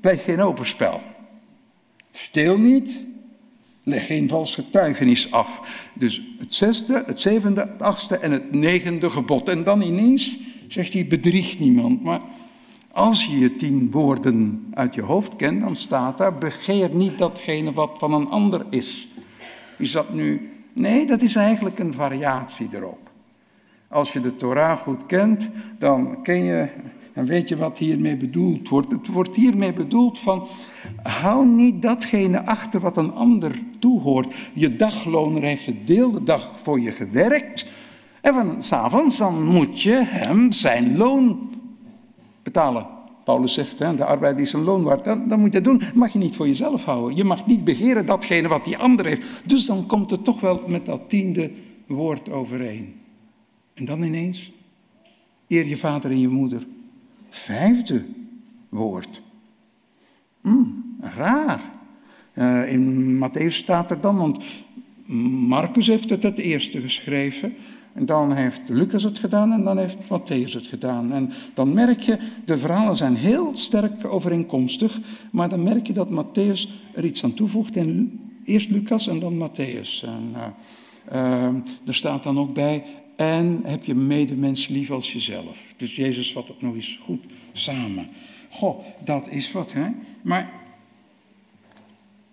pleeg 0.00 0.24
geen 0.24 0.40
overspel. 0.40 1.00
Stil 2.10 2.58
niet. 2.58 3.00
Leg 3.82 4.06
geen 4.06 4.28
vals 4.28 4.54
getuigenis 4.54 5.32
af. 5.32 5.60
Dus 5.94 6.22
het 6.38 6.54
zesde, 6.54 7.02
het 7.06 7.20
zevende, 7.20 7.60
het 7.60 7.82
achtste 7.82 8.16
en 8.16 8.32
het 8.32 8.52
negende 8.52 9.10
gebod. 9.10 9.48
En 9.48 9.64
dan 9.64 9.82
ineens 9.82 10.36
zegt 10.68 10.92
hij, 10.92 11.06
bedrieg 11.06 11.58
niemand. 11.58 12.02
Maar 12.02 12.20
als 12.92 13.24
je 13.24 13.38
je 13.38 13.56
tien 13.56 13.90
woorden 13.90 14.66
uit 14.74 14.94
je 14.94 15.02
hoofd 15.02 15.36
kent, 15.36 15.60
dan 15.60 15.76
staat 15.76 16.18
daar, 16.18 16.38
begeer 16.38 16.94
niet 16.94 17.18
datgene 17.18 17.72
wat 17.72 17.98
van 17.98 18.12
een 18.12 18.28
ander 18.28 18.66
is. 18.70 19.08
Is 19.78 19.92
dat 19.92 20.14
nu 20.14 20.50
Nee, 20.72 21.06
dat 21.06 21.22
is 21.22 21.36
eigenlijk 21.36 21.78
een 21.78 21.94
variatie 21.94 22.68
erop. 22.72 23.10
Als 23.88 24.12
je 24.12 24.20
de 24.20 24.36
Torah 24.36 24.76
goed 24.76 25.06
kent, 25.06 25.48
dan 25.78 26.22
ken 26.22 26.42
je 26.42 26.68
en 27.20 27.26
weet 27.26 27.48
je 27.48 27.56
wat 27.56 27.78
hiermee 27.78 28.16
bedoeld 28.16 28.68
wordt? 28.68 28.90
Het 28.90 29.06
wordt 29.06 29.36
hiermee 29.36 29.72
bedoeld 29.72 30.18
van, 30.18 30.46
hou 31.02 31.46
niet 31.46 31.82
datgene 31.82 32.46
achter 32.46 32.80
wat 32.80 32.96
een 32.96 33.12
ander 33.12 33.60
toehoort. 33.78 34.34
Je 34.52 34.76
dagloner 34.76 35.42
heeft 35.42 35.66
een 35.66 35.82
deel 35.84 36.10
de 36.10 36.22
dag 36.22 36.58
voor 36.62 36.80
je 36.80 36.92
gewerkt. 36.92 37.66
En 38.20 38.34
van 38.34 38.62
s'avonds 38.62 39.18
dan 39.18 39.44
moet 39.44 39.82
je 39.82 40.04
hem 40.04 40.52
zijn 40.52 40.96
loon 40.96 41.50
betalen. 42.42 42.86
Paulus 43.24 43.52
zegt, 43.52 43.78
hè, 43.78 43.94
de 43.94 44.04
arbeid 44.04 44.40
is 44.40 44.52
een 44.52 44.64
loon 44.64 44.82
waard. 44.82 45.04
Dan, 45.04 45.28
dan 45.28 45.40
moet 45.40 45.52
je 45.52 45.60
dat 45.60 45.72
doen. 45.72 45.78
Dat 45.78 45.94
mag 45.94 46.12
je 46.12 46.18
niet 46.18 46.36
voor 46.36 46.46
jezelf 46.48 46.84
houden. 46.84 47.16
Je 47.16 47.24
mag 47.24 47.46
niet 47.46 47.64
begeren 47.64 48.06
datgene 48.06 48.48
wat 48.48 48.64
die 48.64 48.78
ander 48.78 49.06
heeft. 49.06 49.42
Dus 49.44 49.66
dan 49.66 49.86
komt 49.86 50.10
het 50.10 50.24
toch 50.24 50.40
wel 50.40 50.62
met 50.66 50.86
dat 50.86 51.00
tiende 51.08 51.50
woord 51.86 52.30
overeen. 52.30 52.94
En 53.74 53.84
dan 53.84 54.02
ineens, 54.02 54.52
eer 55.48 55.66
je 55.66 55.76
vader 55.76 56.10
en 56.10 56.20
je 56.20 56.28
moeder. 56.28 56.66
Vijfde 57.30 58.04
woord. 58.68 59.22
Hmm, 60.40 60.96
raar. 61.00 61.60
Uh, 62.34 62.72
in 62.72 63.16
Matthäus 63.18 63.54
staat 63.54 63.90
er 63.90 64.00
dan, 64.00 64.16
want 64.16 64.44
Marcus 65.46 65.86
heeft 65.86 66.10
het 66.10 66.22
het 66.22 66.38
eerste 66.38 66.80
geschreven. 66.80 67.54
En 67.92 68.06
dan 68.06 68.32
heeft 68.32 68.60
Lucas 68.68 69.02
het 69.02 69.18
gedaan 69.18 69.52
en 69.52 69.64
dan 69.64 69.78
heeft 69.78 69.98
Matthäus 70.04 70.52
het 70.52 70.66
gedaan. 70.66 71.12
En 71.12 71.32
dan 71.54 71.74
merk 71.74 72.00
je, 72.00 72.18
de 72.44 72.58
verhalen 72.58 72.96
zijn 72.96 73.16
heel 73.16 73.50
sterk 73.54 74.04
overeenkomstig, 74.04 75.00
maar 75.30 75.48
dan 75.48 75.62
merk 75.62 75.86
je 75.86 75.92
dat 75.92 76.08
Matthäus 76.08 76.68
er 76.94 77.04
iets 77.04 77.24
aan 77.24 77.34
toevoegt. 77.34 77.76
En 77.76 78.20
eerst 78.44 78.70
Lucas 78.70 79.08
en 79.08 79.18
dan 79.18 79.48
Matthäus. 79.48 80.04
En, 80.04 80.34
uh, 81.12 81.46
er 81.86 81.94
staat 81.94 82.22
dan 82.22 82.38
ook 82.38 82.54
bij, 82.54 82.84
en 83.20 83.60
heb 83.64 83.84
je 83.84 83.94
medemens 83.94 84.68
lief 84.68 84.90
als 84.90 85.12
jezelf. 85.12 85.58
Dus 85.76 85.96
Jezus 85.96 86.32
vat 86.32 86.48
het 86.48 86.62
nog 86.62 86.74
eens 86.74 87.00
goed 87.04 87.24
samen. 87.52 88.08
Goh, 88.50 88.84
dat 89.04 89.28
is 89.28 89.52
wat, 89.52 89.72
hè? 89.72 89.88
Maar 90.22 90.50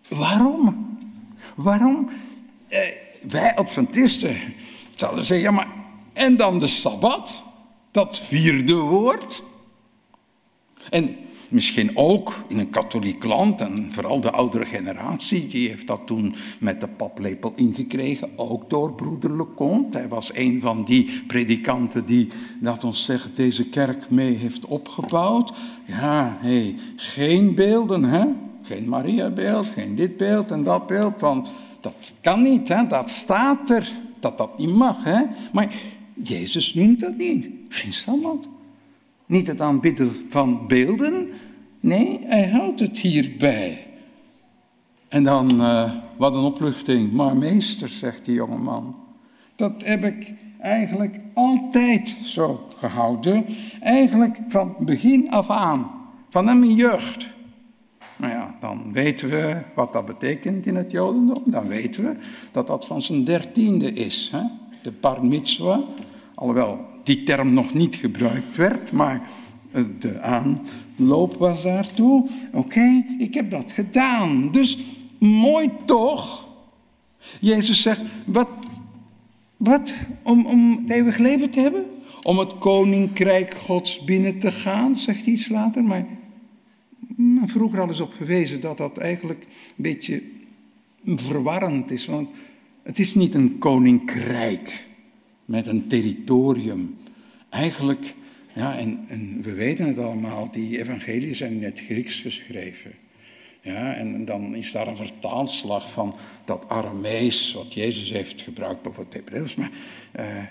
waarom? 0.07 0.97
Waarom? 1.55 2.09
Eh, 2.67 2.79
wij 3.29 3.55
Adventisten 3.55 4.37
zouden 4.95 5.23
zeggen, 5.23 5.45
ja, 5.45 5.51
maar 5.51 5.67
en 6.13 6.37
dan 6.37 6.59
de 6.59 6.67
Sabbat? 6.67 7.41
Dat 7.91 8.19
vierde 8.19 8.75
woord? 8.75 9.43
En 10.89 11.17
Misschien 11.49 11.97
ook 11.97 12.33
in 12.47 12.59
een 12.59 12.69
katholiek 12.69 13.23
land 13.23 13.61
en 13.61 13.89
vooral 13.91 14.21
de 14.21 14.31
oudere 14.31 14.65
generatie, 14.65 15.47
die 15.47 15.69
heeft 15.69 15.87
dat 15.87 16.01
toen 16.05 16.35
met 16.59 16.81
de 16.81 16.87
paplepel 16.87 17.53
ingekregen, 17.55 18.29
ook 18.35 18.69
door 18.69 18.93
broeder 18.93 19.37
Leconte. 19.37 19.97
Hij 19.97 20.07
was 20.07 20.35
een 20.35 20.61
van 20.61 20.83
die 20.83 21.23
predikanten 21.27 22.05
die, 22.05 22.27
dat 22.61 22.83
ons 22.83 23.05
zegt, 23.05 23.35
deze 23.35 23.69
kerk 23.69 24.09
mee 24.09 24.35
heeft 24.35 24.65
opgebouwd. 24.65 25.53
Ja, 25.85 26.37
hey, 26.41 26.75
geen 26.95 27.55
beelden, 27.55 28.03
hè? 28.03 28.25
Geen 28.61 28.89
Mariabeeld, 28.89 29.65
geen 29.65 29.95
dit 29.95 30.17
beeld 30.17 30.51
en 30.51 30.63
dat 30.63 30.87
beeld. 30.87 31.13
Van, 31.17 31.47
dat 31.81 32.13
kan 32.21 32.41
niet, 32.41 32.67
hè? 32.67 32.87
dat 32.87 33.09
staat 33.09 33.69
er, 33.69 33.91
dat 34.19 34.37
dat 34.37 34.57
niet 34.57 34.75
mag. 34.75 35.03
Hè? 35.03 35.21
Maar 35.53 35.75
Jezus 36.23 36.73
noemt 36.73 36.99
dat 36.99 37.17
niet. 37.17 37.49
Geen 37.69 37.93
sabbat. 37.93 38.47
Niet 39.27 39.47
het 39.47 39.61
aanbidden 39.61 40.11
van 40.29 40.67
beelden. 40.67 41.27
Nee, 41.79 42.19
hij 42.23 42.49
houdt 42.49 42.79
het 42.79 42.97
hierbij. 42.99 43.87
En 45.07 45.23
dan, 45.23 45.61
uh, 45.61 45.91
wat 46.17 46.35
een 46.35 46.43
opluchting. 46.43 47.11
Maar 47.11 47.37
meester, 47.37 47.89
zegt 47.89 48.25
die 48.25 48.33
jongeman, 48.33 48.95
dat 49.55 49.73
heb 49.85 50.03
ik 50.03 50.33
eigenlijk 50.59 51.19
altijd 51.33 52.07
zo 52.07 52.67
gehouden. 52.77 53.45
Eigenlijk 53.81 54.37
van 54.47 54.75
begin 54.79 55.31
af 55.31 55.49
aan, 55.49 55.91
van 56.29 56.45
mijn 56.45 56.75
jeugd. 56.75 57.29
Nou 58.15 58.33
ja, 58.33 58.55
dan 58.59 58.93
weten 58.93 59.29
we 59.29 59.61
wat 59.75 59.93
dat 59.93 60.05
betekent 60.05 60.65
in 60.65 60.75
het 60.75 60.91
Jodendom. 60.91 61.43
Dan 61.45 61.67
weten 61.67 62.03
we 62.03 62.15
dat 62.51 62.67
dat 62.67 62.85
van 62.85 63.01
zijn 63.01 63.23
dertiende 63.23 63.93
is. 63.93 64.29
Hè? 64.31 64.41
De 64.81 64.91
bar 64.91 65.25
mitzwa. 65.25 65.81
Alhoewel 66.35 66.85
die 67.07 67.23
term 67.23 67.53
nog 67.53 67.73
niet 67.73 67.95
gebruikt 67.95 68.55
werd, 68.55 68.91
maar 68.91 69.29
de 69.99 70.21
aanloop 70.21 71.33
was 71.33 71.63
daartoe. 71.63 72.29
Oké, 72.53 73.05
ik 73.17 73.33
heb 73.33 73.51
dat 73.51 73.71
gedaan. 73.71 74.51
Dus 74.51 74.79
mooi 75.19 75.69
toch? 75.85 76.47
Jezus 77.39 77.81
zegt, 77.81 78.01
wat, 78.25 78.49
wat 79.57 79.95
om, 80.23 80.45
om 80.45 80.81
het 80.81 80.91
eeuwig 80.91 81.17
leven 81.17 81.49
te 81.49 81.59
hebben? 81.59 81.85
Om 82.23 82.39
het 82.39 82.57
koninkrijk 82.57 83.53
gods 83.53 84.03
binnen 84.03 84.39
te 84.39 84.51
gaan, 84.51 84.95
zegt 84.95 85.23
hij 85.23 85.33
iets 85.33 85.49
later. 85.49 85.83
Maar, 85.83 86.05
maar 87.15 87.47
vroeger 87.47 87.81
al 87.81 87.87
eens 87.87 87.99
op 87.99 88.13
gewezen 88.13 88.61
dat 88.61 88.77
dat 88.77 88.97
eigenlijk 88.97 89.43
een 89.43 89.83
beetje 89.83 90.21
verwarrend 91.05 91.91
is. 91.91 92.05
Want 92.05 92.29
het 92.83 92.99
is 92.99 93.15
niet 93.15 93.35
een 93.35 93.57
koninkrijk 93.57 94.86
met 95.47 95.67
een 95.67 95.87
territorium. 95.87 96.95
Eigenlijk, 97.49 98.13
ja, 98.55 98.77
en, 98.77 99.05
en 99.07 99.41
we 99.41 99.53
weten 99.53 99.87
het 99.87 99.97
allemaal, 99.97 100.51
die 100.51 100.79
evangelieën 100.79 101.35
zijn 101.35 101.51
in 101.51 101.63
het 101.63 101.79
Grieks 101.79 102.15
geschreven. 102.15 102.91
Ja, 103.61 103.93
en 103.93 104.25
dan 104.25 104.55
is 104.55 104.71
daar 104.71 104.87
een 104.87 104.95
vertaalslag 104.95 105.91
van 105.91 106.15
dat 106.45 106.69
Aramees, 106.69 107.53
wat 107.53 107.73
Jezus 107.73 108.11
heeft 108.11 108.41
gebruikt, 108.41 108.87
of 108.87 108.97
het. 108.97 109.55
Maar 109.55 109.71
uh, 110.19 110.43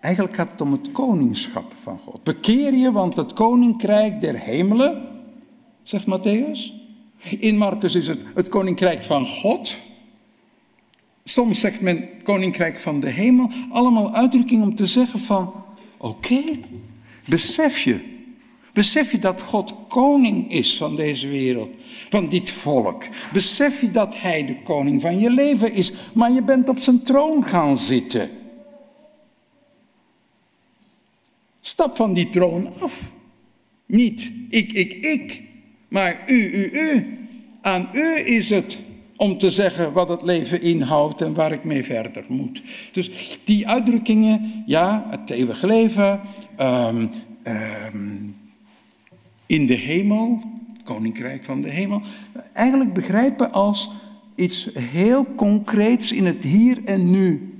eigenlijk 0.00 0.34
gaat 0.34 0.50
het 0.50 0.60
om 0.60 0.72
het 0.72 0.92
koningschap 0.92 1.72
van 1.82 1.98
God. 1.98 2.22
Bekeer 2.22 2.74
je, 2.74 2.92
want 2.92 3.16
het 3.16 3.32
koninkrijk 3.32 4.20
der 4.20 4.38
hemelen, 4.38 5.08
zegt 5.82 6.06
Matthäus. 6.06 6.72
In 7.38 7.56
Marcus 7.56 7.94
is 7.94 8.08
het 8.08 8.18
het 8.34 8.48
koninkrijk 8.48 9.02
van 9.02 9.26
God. 9.26 9.74
Soms 11.30 11.60
zegt 11.60 11.80
men 11.80 12.08
koninkrijk 12.22 12.78
van 12.78 13.00
de 13.00 13.08
hemel. 13.08 13.50
Allemaal 13.70 14.14
uitdrukking 14.14 14.62
om 14.62 14.74
te 14.74 14.86
zeggen 14.86 15.20
van, 15.20 15.64
oké, 15.96 16.42
besef 17.24 17.78
je. 17.78 18.18
Besef 18.72 19.10
je 19.10 19.18
dat 19.18 19.42
God 19.42 19.74
koning 19.88 20.50
is 20.50 20.76
van 20.76 20.96
deze 20.96 21.28
wereld, 21.28 21.76
van 22.10 22.28
dit 22.28 22.50
volk. 22.50 23.04
Besef 23.32 23.80
je 23.80 23.90
dat 23.90 24.20
Hij 24.20 24.46
de 24.46 24.62
koning 24.62 25.00
van 25.00 25.18
je 25.18 25.30
leven 25.30 25.72
is, 25.72 25.92
maar 26.14 26.32
je 26.32 26.42
bent 26.42 26.68
op 26.68 26.78
zijn 26.78 27.02
troon 27.02 27.44
gaan 27.44 27.78
zitten. 27.78 28.28
Stap 31.60 31.96
van 31.96 32.12
die 32.12 32.28
troon 32.28 32.72
af. 32.80 33.12
Niet 33.86 34.30
ik, 34.48 34.72
ik, 34.72 34.92
ik, 34.92 35.42
maar 35.88 36.22
u, 36.26 36.52
u, 36.52 36.70
u. 36.72 37.18
Aan 37.60 37.88
u 37.92 38.18
is 38.24 38.50
het 38.50 38.78
om 39.20 39.38
te 39.38 39.50
zeggen 39.50 39.92
wat 39.92 40.08
het 40.08 40.22
leven 40.22 40.62
inhoudt 40.62 41.20
en 41.20 41.34
waar 41.34 41.52
ik 41.52 41.64
mee 41.64 41.84
verder 41.84 42.24
moet. 42.28 42.62
Dus 42.92 43.38
die 43.44 43.68
uitdrukkingen, 43.68 44.62
ja, 44.66 45.06
het 45.10 45.30
eeuwige 45.30 45.66
leven, 45.66 46.20
um, 46.60 47.10
um, 47.44 48.34
in 49.46 49.66
de 49.66 49.74
hemel, 49.74 50.42
koninkrijk 50.84 51.44
van 51.44 51.60
de 51.60 51.68
hemel, 51.68 52.00
eigenlijk 52.52 52.92
begrijpen 52.92 53.52
als 53.52 53.90
iets 54.34 54.68
heel 54.74 55.26
concreets 55.36 56.12
in 56.12 56.26
het 56.26 56.42
hier 56.42 56.78
en 56.84 57.10
nu. 57.10 57.54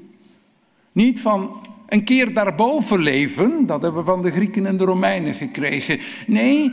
Niet 0.92 1.20
van 1.20 1.50
een 1.88 2.04
keer 2.04 2.34
daarboven 2.34 3.02
leven, 3.02 3.66
dat 3.66 3.82
hebben 3.82 4.00
we 4.00 4.06
van 4.06 4.22
de 4.22 4.30
Grieken 4.30 4.66
en 4.66 4.76
de 4.76 4.84
Romeinen 4.84 5.34
gekregen. 5.34 5.98
Nee, 6.26 6.70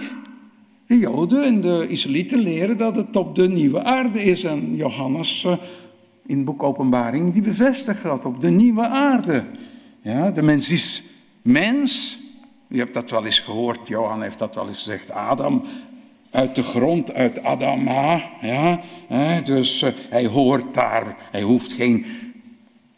de 0.88 0.98
Joden 0.98 1.44
en 1.44 1.62
de 1.62 1.86
Israëlieten 1.88 2.40
leren 2.40 2.78
dat 2.78 2.96
het 2.96 3.16
op 3.16 3.36
de 3.36 3.50
nieuwe 3.50 3.84
aarde 3.84 4.24
is. 4.24 4.44
En 4.44 4.76
Johannes 4.76 5.44
eh, 5.46 5.58
in 6.26 6.36
het 6.36 6.46
boek 6.46 6.64
Openbaring, 6.64 7.34
die 7.34 7.42
bevestigt 7.42 8.04
dat 8.04 8.26
op 8.26 8.42
de 8.42 8.50
nieuwe 8.50 8.88
aarde. 8.88 9.44
Ja, 10.02 10.32
de 10.32 10.42
mens 10.42 10.70
is 10.70 11.04
mens. 11.42 12.18
Je 12.68 12.78
hebt 12.78 12.94
dat 12.94 13.10
wel 13.10 13.26
eens 13.26 13.40
gehoord, 13.40 13.88
Johan 13.88 14.22
heeft 14.22 14.40
dat 14.40 14.56
wel 14.56 14.68
eens 14.68 14.78
gezegd. 14.78 15.12
Adam 15.12 15.64
uit 16.32 16.56
de 16.56 16.64
grond, 16.64 17.14
uit 17.14 17.44
Adama. 17.44 18.24
Ja, 18.42 18.82
dus 19.44 19.82
eh, 19.82 19.92
hij 20.10 20.26
hoort 20.26 20.74
daar, 20.74 21.16
hij 21.32 21.42
hoeft 21.42 21.74
geen 21.74 22.06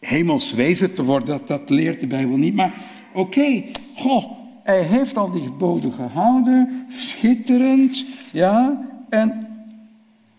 hemelswezen 0.00 0.94
te 0.94 1.04
worden, 1.04 1.28
dat, 1.28 1.48
dat 1.48 1.70
leert 1.70 2.00
de 2.00 2.06
Bijbel 2.06 2.36
niet. 2.36 2.54
Maar 2.54 2.74
oké, 3.12 3.62
goh, 3.94 4.39
hij 4.70 4.82
heeft 4.82 5.16
al 5.16 5.30
die 5.30 5.42
geboden 5.42 5.92
gehouden, 5.92 6.86
schitterend, 6.88 8.04
ja. 8.32 8.88
En 9.08 9.48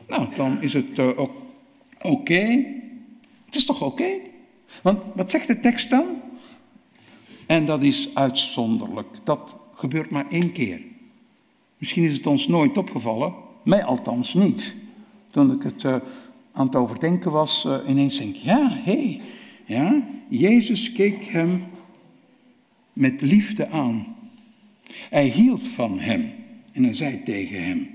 nou, 0.07 0.27
dan 0.35 0.61
is 0.61 0.73
het 0.73 0.97
uh, 0.97 1.19
oké. 2.01 2.65
Het 3.45 3.55
is 3.55 3.65
toch 3.65 3.81
oké? 3.81 4.09
Want 4.81 5.03
wat 5.15 5.31
zegt 5.31 5.47
de 5.47 5.59
tekst 5.59 5.89
dan? 5.89 6.05
En 7.47 7.65
dat 7.65 7.83
is 7.83 8.15
uitzonderlijk. 8.15 9.17
Dat 9.23 9.55
gebeurt 9.73 10.09
maar 10.09 10.29
één 10.29 10.51
keer. 10.51 10.81
Misschien 11.77 12.03
is 12.03 12.17
het 12.17 12.27
ons 12.27 12.47
nooit 12.47 12.77
opgevallen, 12.77 13.33
mij 13.63 13.83
althans 13.83 14.33
niet. 14.33 14.73
Toen 15.29 15.51
ik 15.51 15.63
het 15.63 15.83
uh, 15.83 15.95
aan 16.51 16.65
het 16.65 16.75
overdenken 16.75 17.31
was, 17.31 17.65
uh, 17.67 17.77
ineens 17.87 18.17
denk 18.17 18.35
ik, 18.35 18.41
ja, 18.41 18.69
hé, 18.69 18.91
hey, 18.91 19.21
Ja? 19.65 20.03
Jezus 20.27 20.91
keek 20.91 21.23
hem 21.23 21.63
met 22.93 23.21
liefde 23.21 23.69
aan. 23.69 24.10
Hij 25.09 25.25
hield 25.25 25.67
van 25.67 25.99
hem 25.99 26.31
en 26.71 26.83
hij 26.83 26.93
zei 26.93 27.23
tegen 27.23 27.63
hem. 27.63 27.89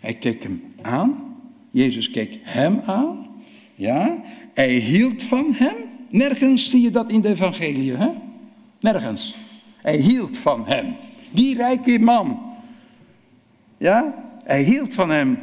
Hij 0.00 0.14
keek 0.14 0.42
hem 0.42 0.62
aan. 0.82 1.36
Jezus 1.70 2.10
keek 2.10 2.38
hem 2.42 2.80
aan. 2.84 3.26
Ja? 3.74 4.22
Hij 4.54 4.74
hield 4.74 5.24
van 5.24 5.52
hem. 5.54 5.74
Nergens 6.08 6.70
zie 6.70 6.80
je 6.80 6.90
dat 6.90 7.10
in 7.10 7.20
de 7.20 7.28
evangelie. 7.28 7.92
Hè? 7.92 8.08
Nergens. 8.80 9.34
Hij 9.76 9.96
hield 9.96 10.38
van 10.38 10.66
hem. 10.66 10.96
Die 11.30 11.56
rijke 11.56 11.98
man. 11.98 12.40
Ja? 13.78 14.14
Hij 14.44 14.62
hield 14.62 14.94
van 14.94 15.10
hem. 15.10 15.38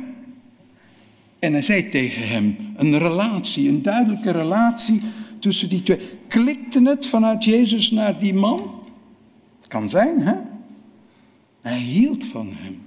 En 1.40 1.52
hij 1.52 1.62
zei 1.62 1.90
tegen 1.90 2.28
hem, 2.28 2.56
een 2.76 2.98
relatie, 2.98 3.70
een 3.70 3.82
duidelijke 3.82 4.32
relatie 4.32 5.02
tussen 5.40 5.70
die 5.70 5.82
twee. 5.82 6.00
Klikte 6.28 6.82
het 6.82 7.06
vanuit 7.06 7.44
Jezus 7.44 7.92
naar 7.92 8.20
die 8.20 8.34
man? 8.34 8.72
Kan 9.68 9.90
zijn, 9.90 10.22
hè? 10.22 10.34
Hij 11.70 11.80
hield 11.80 12.26
van 12.26 12.54
hem. 12.54 12.82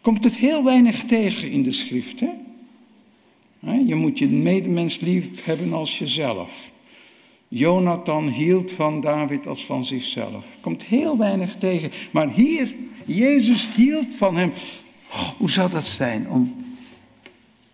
Komt 0.00 0.24
het 0.24 0.36
heel 0.36 0.64
weinig 0.64 1.04
tegen 1.04 1.50
in 1.50 1.62
de 1.62 1.72
schrift, 1.72 2.20
hè? 2.20 2.30
Je 3.86 3.94
moet 3.94 4.18
je 4.18 4.28
medemens 4.28 5.00
lief 5.00 5.44
hebben 5.44 5.72
als 5.72 5.98
jezelf. 5.98 6.70
Jonathan 7.48 8.28
hield 8.28 8.72
van 8.72 9.00
David 9.00 9.46
als 9.46 9.64
van 9.64 9.86
zichzelf. 9.86 10.46
Komt 10.60 10.82
heel 10.82 11.18
weinig 11.18 11.56
tegen. 11.56 11.90
Maar 12.10 12.30
hier, 12.30 12.74
Jezus 13.04 13.74
hield 13.74 14.14
van 14.14 14.36
hem. 14.36 14.52
Hoe 15.36 15.50
zou 15.50 15.70
dat 15.70 15.84
zijn 15.84 16.30
om 16.30 16.64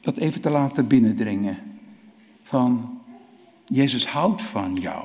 dat 0.00 0.16
even 0.16 0.40
te 0.40 0.50
laten 0.50 0.86
binnendringen? 0.86 1.58
Van, 2.42 3.00
Jezus 3.66 4.06
houdt 4.06 4.42
van 4.42 4.78
jou. 4.80 5.04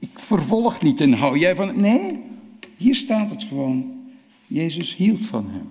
Ik 0.00 0.18
vervolg 0.18 0.82
niet 0.82 1.00
en 1.00 1.12
hou 1.12 1.38
jij 1.38 1.54
van. 1.54 1.80
Nee, 1.80 2.18
hier 2.76 2.94
staat 2.94 3.30
het 3.30 3.42
gewoon. 3.42 3.98
Jezus 4.46 4.96
hield 4.96 5.24
van 5.24 5.46
hem. 5.50 5.70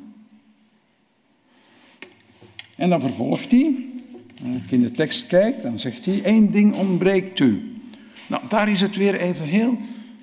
En 2.76 2.90
dan 2.90 3.02
vervolgt 3.02 3.52
hij. 3.52 3.76
Als 4.54 4.64
ik 4.64 4.72
in 4.72 4.82
de 4.82 4.92
tekst 4.92 5.28
kijk, 5.28 5.62
dan 5.62 5.80
zegt 5.80 6.06
hij: 6.06 6.24
één 6.24 6.52
ding 6.52 6.76
ontbreekt 6.76 7.40
u. 7.40 7.74
Nou, 8.28 8.44
daar 8.50 8.70
is 8.70 8.82
het 8.82 8.96
weer 8.96 9.20
even 9.20 9.46
heel 9.46 9.78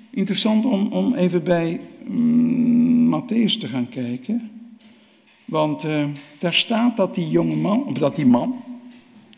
interessant 0.09 0.65
om, 0.65 0.91
om 0.91 1.13
even 1.13 1.43
bij 1.43 1.79
mm, 2.07 3.15
Matthäus 3.15 3.59
te 3.59 3.67
gaan 3.67 3.89
kijken. 3.89 4.51
Want 5.45 5.85
uh, 5.85 6.05
daar 6.37 6.53
staat 6.53 6.97
dat 6.97 7.15
die 7.15 7.29
jonge 7.29 7.55
man, 7.55 7.83
of 7.85 7.93
dat 7.93 8.15
die 8.15 8.25
man, 8.25 8.55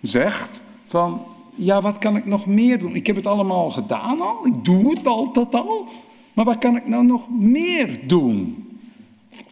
zegt 0.02 0.62
van, 0.88 1.22
ja, 1.60 1.82
wat 1.82 1.98
kan 1.98 2.16
ik 2.16 2.26
nog 2.26 2.46
meer 2.46 2.80
doen? 2.80 2.96
Ik 2.96 3.08
heb 3.08 3.16
het 3.16 3.28
allemaal 3.28 3.70
gedaan 3.70 4.22
al, 4.22 4.46
ik 4.46 4.66
doe 4.66 4.90
het 4.90 5.08
altijd 5.08 5.56
al, 5.56 5.88
maar 6.34 6.46
wat 6.46 6.58
kan 6.58 6.76
ik 6.76 6.88
nou 6.88 7.06
nog 7.06 7.30
meer 7.40 8.00
doen? 8.08 8.68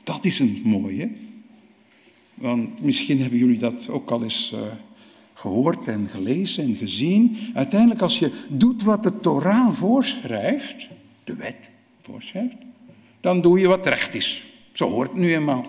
Dat 0.03 0.25
is 0.25 0.39
een 0.39 0.61
mooie. 0.63 1.09
Want 2.33 2.81
misschien 2.81 3.21
hebben 3.21 3.39
jullie 3.39 3.57
dat 3.57 3.89
ook 3.89 4.11
al 4.11 4.23
eens 4.23 4.51
uh, 4.53 4.59
gehoord 5.33 5.87
en 5.87 6.07
gelezen 6.07 6.63
en 6.63 6.75
gezien. 6.75 7.37
Uiteindelijk 7.53 8.01
als 8.01 8.19
je 8.19 8.31
doet 8.49 8.83
wat 8.83 9.03
de 9.03 9.19
Torah 9.19 9.73
voorschrijft, 9.73 10.87
de 11.23 11.35
wet 11.35 11.69
voorschrijft, 12.01 12.55
dan 13.21 13.41
doe 13.41 13.59
je 13.59 13.67
wat 13.67 13.85
recht 13.85 14.13
is. 14.13 14.45
Zo 14.71 14.89
hoort 14.89 15.09
het 15.09 15.19
nu 15.19 15.33
eenmaal. 15.33 15.65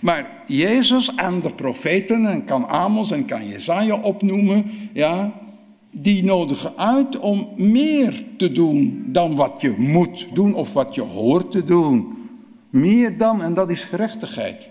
Maar 0.00 0.42
Jezus 0.46 1.14
en 1.14 1.40
de 1.40 1.52
profeten, 1.52 2.26
en 2.26 2.44
kan 2.44 2.68
Amos 2.68 3.10
en 3.10 3.24
kan 3.24 3.48
Jezaja 3.48 3.96
opnoemen, 3.96 4.70
ja, 4.92 5.32
die 5.90 6.24
nodigen 6.24 6.72
uit 6.76 7.18
om 7.18 7.48
meer 7.56 8.22
te 8.36 8.52
doen 8.52 9.04
dan 9.06 9.34
wat 9.34 9.60
je 9.60 9.74
moet 9.78 10.26
doen 10.34 10.54
of 10.54 10.72
wat 10.72 10.94
je 10.94 11.00
hoort 11.00 11.50
te 11.50 11.64
doen. 11.64 12.12
Meer 12.70 13.18
dan, 13.18 13.42
en 13.42 13.54
dat 13.54 13.70
is 13.70 13.84
gerechtigheid. 13.84 14.68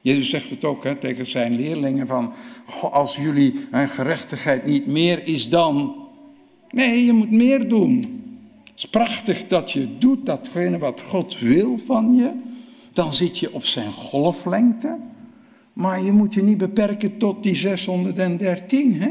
Jezus 0.00 0.30
zegt 0.30 0.50
het 0.50 0.64
ook 0.64 0.84
hè, 0.84 0.96
tegen 0.96 1.26
zijn 1.26 1.54
leerlingen 1.54 2.06
van, 2.06 2.32
als 2.80 3.16
jullie 3.16 3.66
een 3.70 3.88
gerechtigheid 3.88 4.66
niet 4.66 4.86
meer 4.86 5.26
is 5.26 5.48
dan, 5.48 5.94
nee, 6.70 7.04
je 7.04 7.12
moet 7.12 7.30
meer 7.30 7.68
doen. 7.68 7.96
Het 8.64 8.72
is 8.76 8.88
prachtig 8.88 9.46
dat 9.46 9.72
je 9.72 9.98
doet 9.98 10.26
datgene 10.26 10.78
wat 10.78 11.00
God 11.00 11.38
wil 11.38 11.78
van 11.78 12.14
je. 12.14 12.32
Dan 12.92 13.14
zit 13.14 13.38
je 13.38 13.52
op 13.52 13.64
zijn 13.64 13.92
golflengte. 13.92 14.98
Maar 15.72 16.02
je 16.02 16.12
moet 16.12 16.34
je 16.34 16.42
niet 16.42 16.58
beperken 16.58 17.18
tot 17.18 17.42
die 17.42 17.54
613. 17.54 19.02
Hè? 19.02 19.10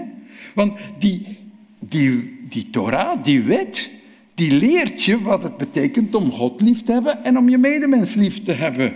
Want 0.55 0.73
die, 0.99 1.37
die, 1.79 2.39
die 2.49 2.69
Torah, 2.69 3.23
die 3.23 3.43
wet, 3.43 3.89
die 4.33 4.51
leert 4.51 5.03
je 5.03 5.21
wat 5.21 5.43
het 5.43 5.57
betekent 5.57 6.15
om 6.15 6.31
God 6.31 6.61
lief 6.61 6.83
te 6.83 6.91
hebben 6.91 7.23
en 7.23 7.37
om 7.37 7.49
je 7.49 7.57
medemens 7.57 8.13
lief 8.13 8.43
te 8.43 8.51
hebben. 8.51 8.93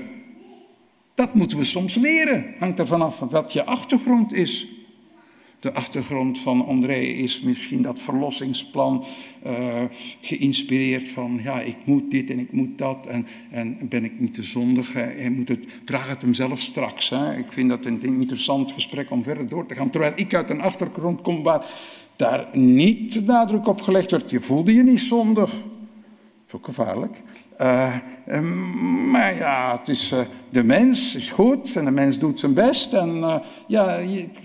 Dat 1.15 1.33
moeten 1.33 1.57
we 1.57 1.63
soms 1.63 1.95
leren. 1.95 2.45
Hangt 2.59 2.79
er 2.79 2.87
vanaf 2.87 3.19
wat 3.19 3.53
je 3.53 3.65
achtergrond 3.65 4.33
is. 4.33 4.74
De 5.65 5.73
achtergrond 5.73 6.39
van 6.39 6.65
André 6.65 6.99
is 6.99 7.41
misschien 7.41 7.81
dat 7.81 7.99
verlossingsplan 7.99 9.05
uh, 9.45 9.83
geïnspireerd 10.21 11.09
van, 11.09 11.39
ja, 11.43 11.61
ik 11.61 11.77
moet 11.83 12.11
dit 12.11 12.29
en 12.29 12.39
ik 12.39 12.51
moet 12.51 12.77
dat 12.77 13.05
en, 13.05 13.27
en 13.49 13.77
ben 13.89 14.03
ik 14.03 14.19
niet 14.19 14.33
te 14.33 14.43
zondig. 14.43 14.93
Hij 14.93 15.29
moet 15.29 15.47
het, 15.47 15.67
vraag 15.85 16.09
het 16.09 16.21
hem 16.21 16.33
zelf 16.33 16.59
straks. 16.59 17.09
Hè. 17.09 17.37
Ik 17.37 17.51
vind 17.51 17.69
dat 17.69 17.85
een 17.85 18.03
interessant 18.03 18.71
gesprek 18.71 19.11
om 19.11 19.23
verder 19.23 19.47
door 19.47 19.65
te 19.65 19.75
gaan. 19.75 19.89
Terwijl 19.89 20.13
ik 20.15 20.33
uit 20.33 20.49
een 20.49 20.61
achtergrond 20.61 21.21
kom 21.21 21.43
waar 21.43 21.65
daar 22.15 22.47
niet 22.53 23.25
nadruk 23.25 23.67
op 23.67 23.81
gelegd 23.81 24.11
wordt. 24.11 24.31
Je 24.31 24.41
voelde 24.41 24.73
je 24.73 24.83
niet 24.83 25.01
zondig. 25.01 25.53
Ook 26.55 26.65
gevaarlijk. 26.65 27.21
Uh, 27.61 27.93
maar 29.11 29.35
ja, 29.37 29.77
het 29.77 29.87
is, 29.87 30.11
uh, 30.11 30.19
de 30.49 30.63
mens 30.63 31.15
is 31.15 31.29
goed 31.29 31.75
en 31.75 31.85
de 31.85 31.91
mens 31.91 32.19
doet 32.19 32.39
zijn 32.39 32.53
best. 32.53 32.93
En 32.93 33.41
ja, 33.67 33.97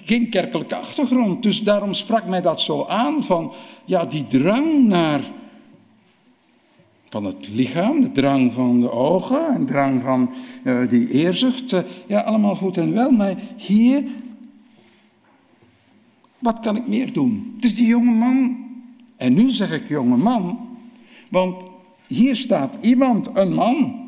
geen 0.04 0.28
kerkelijke 0.28 0.76
achtergrond. 0.76 1.42
Dus 1.42 1.62
daarom 1.62 1.94
sprak 1.94 2.26
mij 2.26 2.40
dat 2.40 2.60
zo 2.60 2.84
aan 2.84 3.22
van 3.22 3.52
ja, 3.84 4.04
die 4.04 4.26
drang 4.26 4.86
naar 4.86 5.20
van 7.08 7.24
het 7.24 7.48
lichaam, 7.48 8.00
de 8.00 8.12
drang 8.12 8.52
van 8.52 8.80
de 8.80 8.92
ogen, 8.92 9.54
en 9.54 9.66
drang 9.66 10.02
van 10.02 10.30
die 10.88 11.10
eerzucht. 11.10 11.74
ja, 12.06 12.20
allemaal 12.20 12.56
goed 12.56 12.76
en 12.76 12.92
wel. 12.92 13.10
Maar 13.10 13.34
hier, 13.56 14.02
wat 16.38 16.60
kan 16.60 16.76
ik 16.76 16.86
meer 16.86 17.12
doen? 17.12 17.56
Dus 17.60 17.76
die 17.76 17.86
jonge 17.86 18.12
man, 18.12 18.56
en 19.16 19.34
nu 19.34 19.50
zeg 19.50 19.72
ik 19.72 19.88
jonge 19.88 20.16
man, 20.16 20.58
want 21.28 21.69
hier 22.10 22.36
staat 22.36 22.78
iemand, 22.80 23.28
een 23.34 23.54
man. 23.54 23.98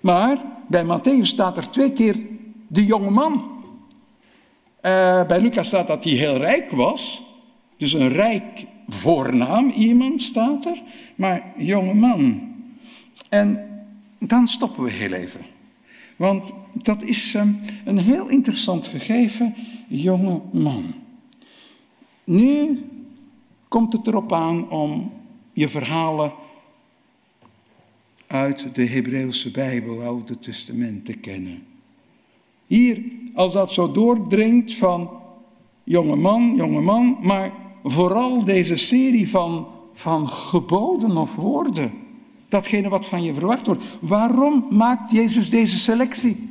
Maar 0.00 0.42
bij 0.68 0.84
Matthäus 0.84 1.26
staat 1.26 1.56
er 1.56 1.70
twee 1.70 1.92
keer 1.92 2.16
de 2.66 2.84
jonge 2.84 3.10
man. 3.10 3.32
Uh, 3.32 5.26
bij 5.26 5.40
Lucas 5.40 5.66
staat 5.66 5.86
dat 5.86 6.04
hij 6.04 6.12
heel 6.12 6.36
rijk 6.36 6.70
was. 6.70 7.22
Dus 7.76 7.92
een 7.92 8.08
rijk 8.08 8.64
voornaam 8.88 9.68
iemand 9.70 10.22
staat 10.22 10.64
er. 10.64 10.82
Maar 11.14 11.52
jonge 11.56 11.94
man. 11.94 12.54
En 13.28 13.68
dan 14.18 14.48
stoppen 14.48 14.84
we 14.84 14.90
heel 14.90 15.12
even. 15.12 15.40
Want 16.16 16.52
dat 16.72 17.02
is 17.02 17.34
um, 17.34 17.60
een 17.84 17.98
heel 17.98 18.28
interessant 18.28 18.86
gegeven, 18.86 19.54
jonge 19.88 20.40
man. 20.52 20.84
Nu 22.24 22.84
komt 23.68 23.92
het 23.92 24.06
erop 24.06 24.32
aan 24.32 24.70
om 24.70 25.12
je 25.52 25.68
verhalen 25.68 26.32
uit 28.32 28.74
de 28.74 28.86
Hebreeuwse 28.86 29.50
Bijbel, 29.50 30.02
Oude 30.02 30.38
Testament 30.38 31.04
te 31.04 31.12
kennen. 31.12 31.62
Hier, 32.66 32.98
als 33.34 33.52
dat 33.52 33.72
zo 33.72 33.92
doordringt 33.92 34.74
van 34.74 35.10
jonge 35.84 36.16
man, 36.16 36.52
jonge 36.56 36.80
man, 36.80 37.16
maar 37.20 37.52
vooral 37.84 38.44
deze 38.44 38.76
serie 38.76 39.28
van, 39.28 39.66
van 39.92 40.28
geboden 40.28 41.16
of 41.16 41.34
woorden. 41.34 41.92
Datgene 42.48 42.88
wat 42.88 43.06
van 43.06 43.22
je 43.22 43.34
verwacht 43.34 43.66
wordt. 43.66 43.84
Waarom 44.00 44.66
maakt 44.70 45.10
Jezus 45.10 45.50
deze 45.50 45.78
selectie? 45.78 46.50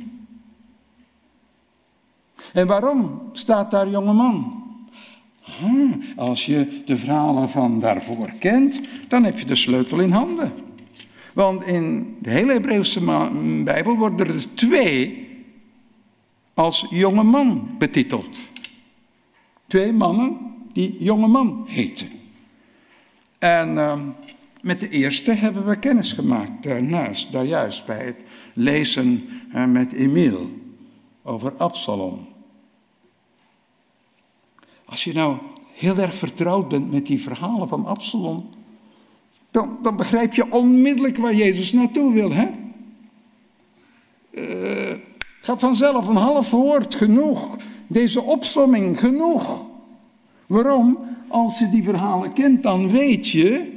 En 2.52 2.66
waarom 2.66 3.20
staat 3.32 3.70
daar 3.70 3.88
jonge 3.88 4.12
man? 4.12 4.62
Ah, 5.44 6.16
als 6.16 6.46
je 6.46 6.82
de 6.84 6.96
verhalen 6.96 7.48
van 7.48 7.80
daarvoor 7.80 8.32
kent, 8.38 8.80
dan 9.08 9.24
heb 9.24 9.38
je 9.38 9.44
de 9.44 9.54
sleutel 9.54 10.00
in 10.00 10.10
handen. 10.10 10.52
Want 11.32 11.62
in 11.62 12.16
de 12.20 12.30
hele 12.30 12.52
Hebreeuwse 12.52 13.00
Bijbel 13.64 13.96
worden 13.96 14.26
er 14.26 14.32
dus 14.32 14.44
twee 14.44 15.28
als 16.54 16.86
jonge 16.90 17.22
man 17.22 17.74
betiteld. 17.78 18.38
Twee 19.66 19.92
mannen 19.92 20.38
die 20.72 20.96
jonge 20.98 21.26
man 21.26 21.64
heten. 21.66 22.08
En 23.38 23.74
uh, 23.74 24.00
met 24.60 24.80
de 24.80 24.88
eerste 24.88 25.32
hebben 25.32 25.66
we 25.66 25.76
kennis 25.76 26.12
gemaakt 26.12 26.62
daarnaast, 26.62 27.32
daar 27.32 27.44
juist 27.44 27.86
bij 27.86 28.04
het 28.04 28.16
lezen 28.52 29.28
uh, 29.54 29.66
met 29.66 29.92
Emiel 29.92 30.50
over 31.22 31.56
Absalom. 31.56 32.28
Als 34.84 35.04
je 35.04 35.12
nou 35.12 35.36
heel 35.72 35.98
erg 35.98 36.14
vertrouwd 36.14 36.68
bent 36.68 36.92
met 36.92 37.06
die 37.06 37.20
verhalen 37.20 37.68
van 37.68 37.86
Absalom, 37.86 38.48
dan, 39.52 39.78
dan 39.82 39.96
begrijp 39.96 40.34
je 40.34 40.52
onmiddellijk 40.52 41.16
waar 41.16 41.34
Jezus 41.34 41.72
naartoe 41.72 42.12
wil. 42.12 42.32
Hè? 42.32 42.46
Uh, 44.30 44.98
gaat 45.42 45.60
vanzelf 45.60 46.06
een 46.06 46.16
half 46.16 46.50
woord 46.50 46.94
genoeg. 46.94 47.56
Deze 47.86 48.22
opsomming 48.22 49.00
genoeg. 49.00 49.64
Waarom? 50.46 50.98
Als 51.28 51.58
je 51.58 51.68
die 51.68 51.82
verhalen 51.82 52.32
kent, 52.32 52.62
dan 52.62 52.90
weet 52.90 53.28
je 53.28 53.72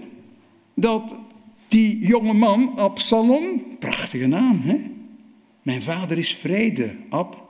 dat 0.74 1.16
die 1.68 2.00
jonge 2.00 2.34
man, 2.34 2.78
Absalom, 2.78 3.64
prachtige 3.80 4.28
naam, 4.28 4.62
hè? 4.64 4.92
Mijn 5.62 5.82
vader 5.82 6.18
is 6.18 6.36
vrede. 6.36 6.96
Ab, 7.10 7.44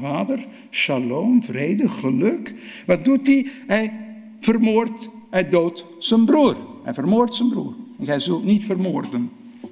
vader, 0.00 0.46
shalom, 0.70 1.42
vrede, 1.42 1.88
geluk. 1.88 2.54
Wat 2.86 3.04
doet 3.04 3.26
hij? 3.26 3.46
Hij 3.66 3.92
vermoordt, 4.40 5.08
hij 5.30 5.48
doodt 5.48 5.84
zijn 5.98 6.24
broer. 6.24 6.56
Hij 6.82 6.94
vermoordt 6.94 7.34
zijn 7.34 7.48
broer. 7.48 7.74
Jij 7.98 8.20
zult 8.20 8.44
niet 8.44 8.64
vermoorden. 8.64 9.30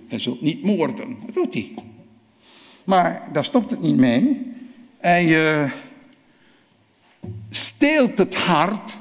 Hij 0.09 0.19
zult 0.19 0.41
niet 0.41 0.63
moorden. 0.63 1.17
Dat 1.27 1.35
doet 1.35 1.55
hij. 1.55 1.75
Maar 2.85 3.29
daar 3.33 3.45
stopt 3.45 3.71
het 3.71 3.81
niet 3.81 3.97
mee. 3.97 4.53
Hij 4.99 5.27
uh, 5.27 5.71
steelt 7.51 8.19
het 8.19 8.35
hart 8.35 8.99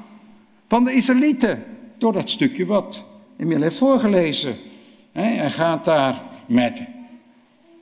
van 0.68 0.84
de 0.84 0.92
Israëlieten. 0.92 1.64
Door 1.98 2.12
dat 2.12 2.30
stukje 2.30 2.66
wat 2.66 3.04
Emil 3.36 3.60
heeft 3.60 3.78
voorgelezen. 3.78 4.56
Hij 5.12 5.50
gaat 5.50 5.84
daar 5.84 6.22
met 6.46 6.82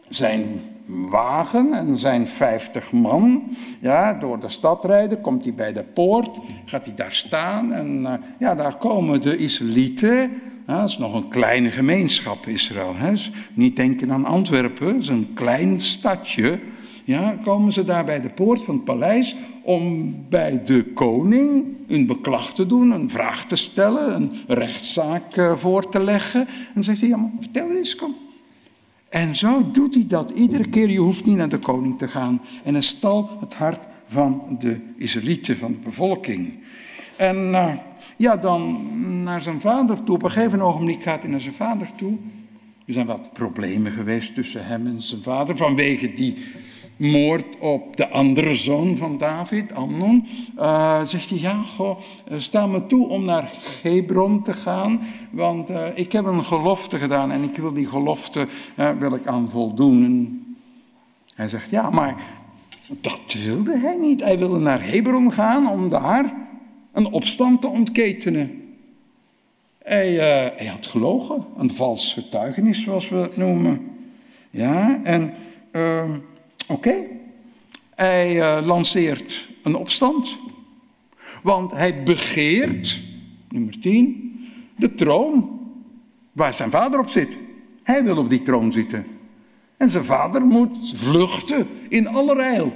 zijn 0.08 0.60
wagen 0.86 1.72
en 1.72 1.98
zijn 1.98 2.26
vijftig 2.26 2.92
man 2.92 3.56
ja, 3.80 4.14
door 4.14 4.40
de 4.40 4.48
stad 4.48 4.84
rijden. 4.84 5.20
Komt 5.20 5.44
hij 5.44 5.54
bij 5.54 5.72
de 5.72 5.82
poort, 5.82 6.30
gaat 6.68 6.84
hij 6.84 6.94
daar 6.94 7.12
staan 7.12 7.72
en 7.72 8.00
uh, 8.00 8.12
ja, 8.38 8.54
daar 8.54 8.76
komen 8.76 9.20
de 9.20 9.36
Israëlieten. 9.36 10.30
Ja, 10.66 10.80
dat 10.80 10.88
is 10.88 10.98
nog 10.98 11.14
een 11.14 11.28
kleine 11.28 11.70
gemeenschap 11.70 12.46
Israël. 12.46 12.94
Hè. 12.96 13.12
niet 13.54 13.76
denken 13.76 14.12
aan 14.12 14.24
Antwerpen, 14.24 14.92
dat 14.92 15.02
is 15.02 15.08
een 15.08 15.30
klein 15.34 15.80
stadje. 15.80 16.58
Ja, 17.04 17.38
komen 17.42 17.72
ze 17.72 17.84
daar 17.84 18.04
bij 18.04 18.20
de 18.20 18.28
poort 18.28 18.62
van 18.62 18.74
het 18.74 18.84
paleis 18.84 19.36
om 19.62 20.14
bij 20.28 20.62
de 20.64 20.84
koning 20.84 21.64
een 21.86 22.06
beklag 22.06 22.54
te 22.54 22.66
doen, 22.66 22.90
een 22.90 23.10
vraag 23.10 23.44
te 23.44 23.56
stellen, 23.56 24.14
een 24.14 24.32
rechtszaak 24.46 25.36
eh, 25.36 25.56
voor 25.56 25.88
te 25.88 26.00
leggen. 26.00 26.40
En 26.40 26.70
dan 26.74 26.82
zegt 26.82 27.00
hij, 27.00 27.08
ja, 27.08 27.30
vertel 27.40 27.70
eens, 27.70 27.94
kom. 27.94 28.14
En 29.08 29.36
zo 29.36 29.70
doet 29.70 29.94
hij 29.94 30.04
dat 30.06 30.30
iedere 30.30 30.68
keer. 30.68 30.90
Je 30.90 30.98
hoeft 30.98 31.24
niet 31.24 31.36
naar 31.36 31.48
de 31.48 31.58
koning 31.58 31.98
te 31.98 32.08
gaan. 32.08 32.40
En 32.64 32.72
hij 32.72 32.82
stal 32.82 33.30
het 33.40 33.54
hart 33.54 33.86
van 34.08 34.56
de 34.58 34.80
Israëlieten, 34.96 35.56
van 35.56 35.72
de 35.72 35.78
bevolking. 35.78 36.52
En 37.16 37.36
uh, 37.36 37.74
ja, 38.16 38.36
dan 38.36 38.88
naar 39.22 39.42
zijn 39.42 39.60
vader 39.60 40.02
toe. 40.02 40.14
Op 40.14 40.22
een 40.22 40.30
gegeven 40.30 40.60
ogenblik 40.60 41.02
gaat 41.02 41.22
hij 41.22 41.30
naar 41.30 41.40
zijn 41.40 41.54
vader 41.54 41.88
toe. 41.96 42.16
Er 42.86 42.92
zijn 42.92 43.06
wat 43.06 43.30
problemen 43.32 43.92
geweest 43.92 44.34
tussen 44.34 44.66
hem 44.66 44.86
en 44.86 45.02
zijn 45.02 45.22
vader 45.22 45.56
vanwege 45.56 46.12
die 46.12 46.36
moord 46.96 47.58
op 47.58 47.96
de 47.96 48.08
andere 48.08 48.54
zoon 48.54 48.96
van 48.96 49.18
David, 49.18 49.72
Amnon, 49.72 50.26
uh, 50.58 51.02
zegt 51.02 51.30
hij, 51.30 51.38
ja, 51.38 51.62
goh, 51.62 51.98
eh, 52.24 52.38
sta 52.38 52.66
me 52.66 52.86
toe 52.86 53.08
om 53.08 53.24
naar 53.24 53.50
Hebron 53.82 54.42
te 54.42 54.52
gaan, 54.52 55.00
want 55.30 55.70
ik 55.94 56.12
heb 56.12 56.24
een 56.24 56.44
gelofte 56.44 56.98
gedaan 56.98 57.30
en 57.30 57.42
ik 57.42 57.56
wil 57.56 57.72
die 57.72 57.86
gelofte, 57.86 58.48
wil 58.98 59.14
ik 59.14 59.26
aan 59.26 59.50
voldoen. 59.50 60.04
En 60.04 60.56
hij 61.34 61.48
zegt, 61.48 61.70
ja, 61.70 61.90
maar 61.90 62.16
dat 63.00 63.36
wilde 63.44 63.78
hij 63.78 63.96
niet. 63.96 64.22
Hij 64.22 64.38
wilde 64.38 64.58
naar 64.58 64.84
Hebron 64.84 65.32
gaan 65.32 65.70
om 65.70 65.88
daar 65.88 66.34
een 66.92 67.06
opstand 67.06 67.60
te 67.60 67.66
ontketenen. 67.66 68.62
Hij, 69.78 70.12
hij 70.56 70.66
had 70.66 70.86
gelogen, 70.86 71.46
een 71.56 71.70
vals 71.70 72.12
getuigenis, 72.12 72.82
zoals 72.82 73.08
we 73.08 73.16
het 73.16 73.36
noemen. 73.36 73.90
Ja, 74.50 75.00
en... 75.04 75.32
Uh, 75.72 76.04
Oké. 76.68 76.94
Hij 77.94 78.36
uh, 78.36 78.66
lanceert 78.66 79.48
een 79.62 79.74
opstand. 79.74 80.36
Want 81.42 81.72
hij 81.72 82.02
begeert, 82.02 83.00
nummer 83.48 83.80
10, 83.80 84.40
de 84.76 84.94
troon 84.94 85.60
waar 86.32 86.54
zijn 86.54 86.70
vader 86.70 87.00
op 87.00 87.08
zit. 87.08 87.38
Hij 87.82 88.04
wil 88.04 88.16
op 88.16 88.30
die 88.30 88.42
troon 88.42 88.72
zitten. 88.72 89.06
En 89.78 89.88
zijn 89.88 90.04
vader 90.04 90.42
moet 90.42 90.92
vluchten 90.94 91.66
in 91.88 92.08
allerijl. 92.08 92.72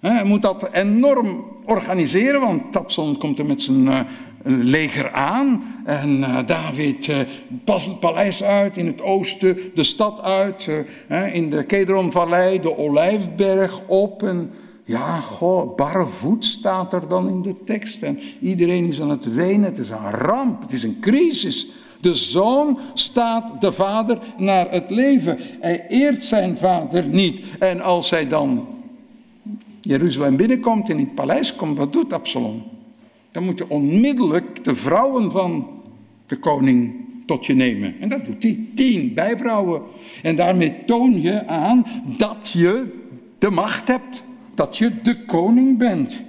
Hij 0.00 0.24
moet 0.24 0.42
dat 0.42 0.68
enorm 0.72 1.44
organiseren, 1.64 2.40
want 2.40 2.72
Tabson 2.72 3.18
komt 3.18 3.38
er 3.38 3.46
met 3.46 3.62
zijn 3.62 3.86
uh, 3.86 4.00
leger 4.42 5.12
aan. 5.12 5.62
En 5.84 6.18
uh, 6.18 6.38
David 6.46 7.06
uh, 7.06 7.16
past 7.64 7.86
het 7.86 8.00
paleis 8.00 8.42
uit 8.42 8.76
in 8.76 8.86
het 8.86 9.02
oosten, 9.02 9.58
de 9.74 9.84
stad 9.84 10.22
uit, 10.22 10.68
in 11.32 11.50
de 11.50 11.64
Kedronvallei, 11.64 12.60
de 12.60 12.76
Olijfberg 12.76 13.88
op. 13.88 14.22
En 14.22 14.50
ja, 14.84 15.16
goh, 15.20 15.76
barre 15.76 16.06
staat 16.38 16.92
er 16.92 17.08
dan 17.08 17.28
in 17.28 17.42
de 17.42 17.54
tekst. 17.64 18.02
En 18.02 18.18
iedereen 18.40 18.84
is 18.84 19.00
aan 19.00 19.10
het 19.10 19.34
wenen, 19.34 19.64
het 19.64 19.78
is 19.78 19.90
een 19.90 20.10
ramp, 20.10 20.62
het 20.62 20.72
is 20.72 20.82
een 20.82 20.96
crisis. 21.00 21.68
De 22.00 22.14
zoon 22.14 22.78
staat 22.94 23.60
de 23.60 23.72
vader 23.72 24.18
naar 24.36 24.70
het 24.70 24.90
leven. 24.90 25.38
Hij 25.60 25.86
eert 25.88 26.22
zijn 26.22 26.56
vader 26.56 27.06
niet. 27.06 27.40
En 27.58 27.80
als 27.80 28.10
hij 28.10 28.28
dan 28.28 28.66
Jeruzalem 29.80 30.36
binnenkomt 30.36 30.90
en 30.90 30.98
in 30.98 31.04
het 31.04 31.14
paleis 31.14 31.56
komt, 31.56 31.78
wat 31.78 31.92
doet 31.92 32.12
Absalom? 32.12 32.62
Dan 33.32 33.44
moet 33.44 33.58
je 33.58 33.70
onmiddellijk 33.70 34.64
de 34.64 34.74
vrouwen 34.74 35.30
van 35.30 35.66
de 36.26 36.36
koning 36.36 36.94
tot 37.26 37.46
je 37.46 37.54
nemen. 37.54 37.94
En 38.00 38.08
dat 38.08 38.24
doet 38.24 38.42
hij. 38.42 38.58
Tien 38.74 39.14
bijvrouwen. 39.14 39.82
En 40.22 40.36
daarmee 40.36 40.84
toon 40.86 41.20
je 41.20 41.46
aan 41.46 41.86
dat 42.04 42.50
je 42.52 42.98
de 43.38 43.50
macht 43.50 43.88
hebt. 43.88 44.22
Dat 44.54 44.76
je 44.76 45.00
de 45.02 45.24
koning 45.24 45.78
bent. 45.78 46.20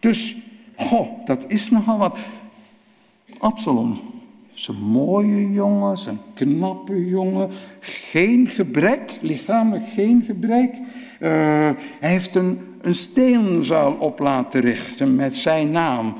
Dus, 0.00 0.36
goh, 0.76 1.08
dat 1.24 1.44
is 1.48 1.70
nogal 1.70 1.98
wat. 1.98 2.16
Absalom 3.38 4.11
is 4.54 4.70
mooie 4.80 5.52
jongen, 5.52 5.92
is 5.92 6.06
een 6.06 6.20
knappe 6.34 7.08
jongen. 7.08 7.48
Geen 7.80 8.46
gebrek, 8.46 9.18
lichamelijk 9.20 9.86
geen 9.86 10.22
gebrek. 10.22 10.76
Uh, 11.20 11.28
hij 12.00 12.10
heeft 12.10 12.34
een 12.34 12.72
een 12.82 12.94
steenzaal 12.94 13.92
op 13.92 14.18
laten 14.18 14.60
richten 14.60 15.14
met 15.14 15.36
zijn 15.36 15.70
naam 15.70 16.14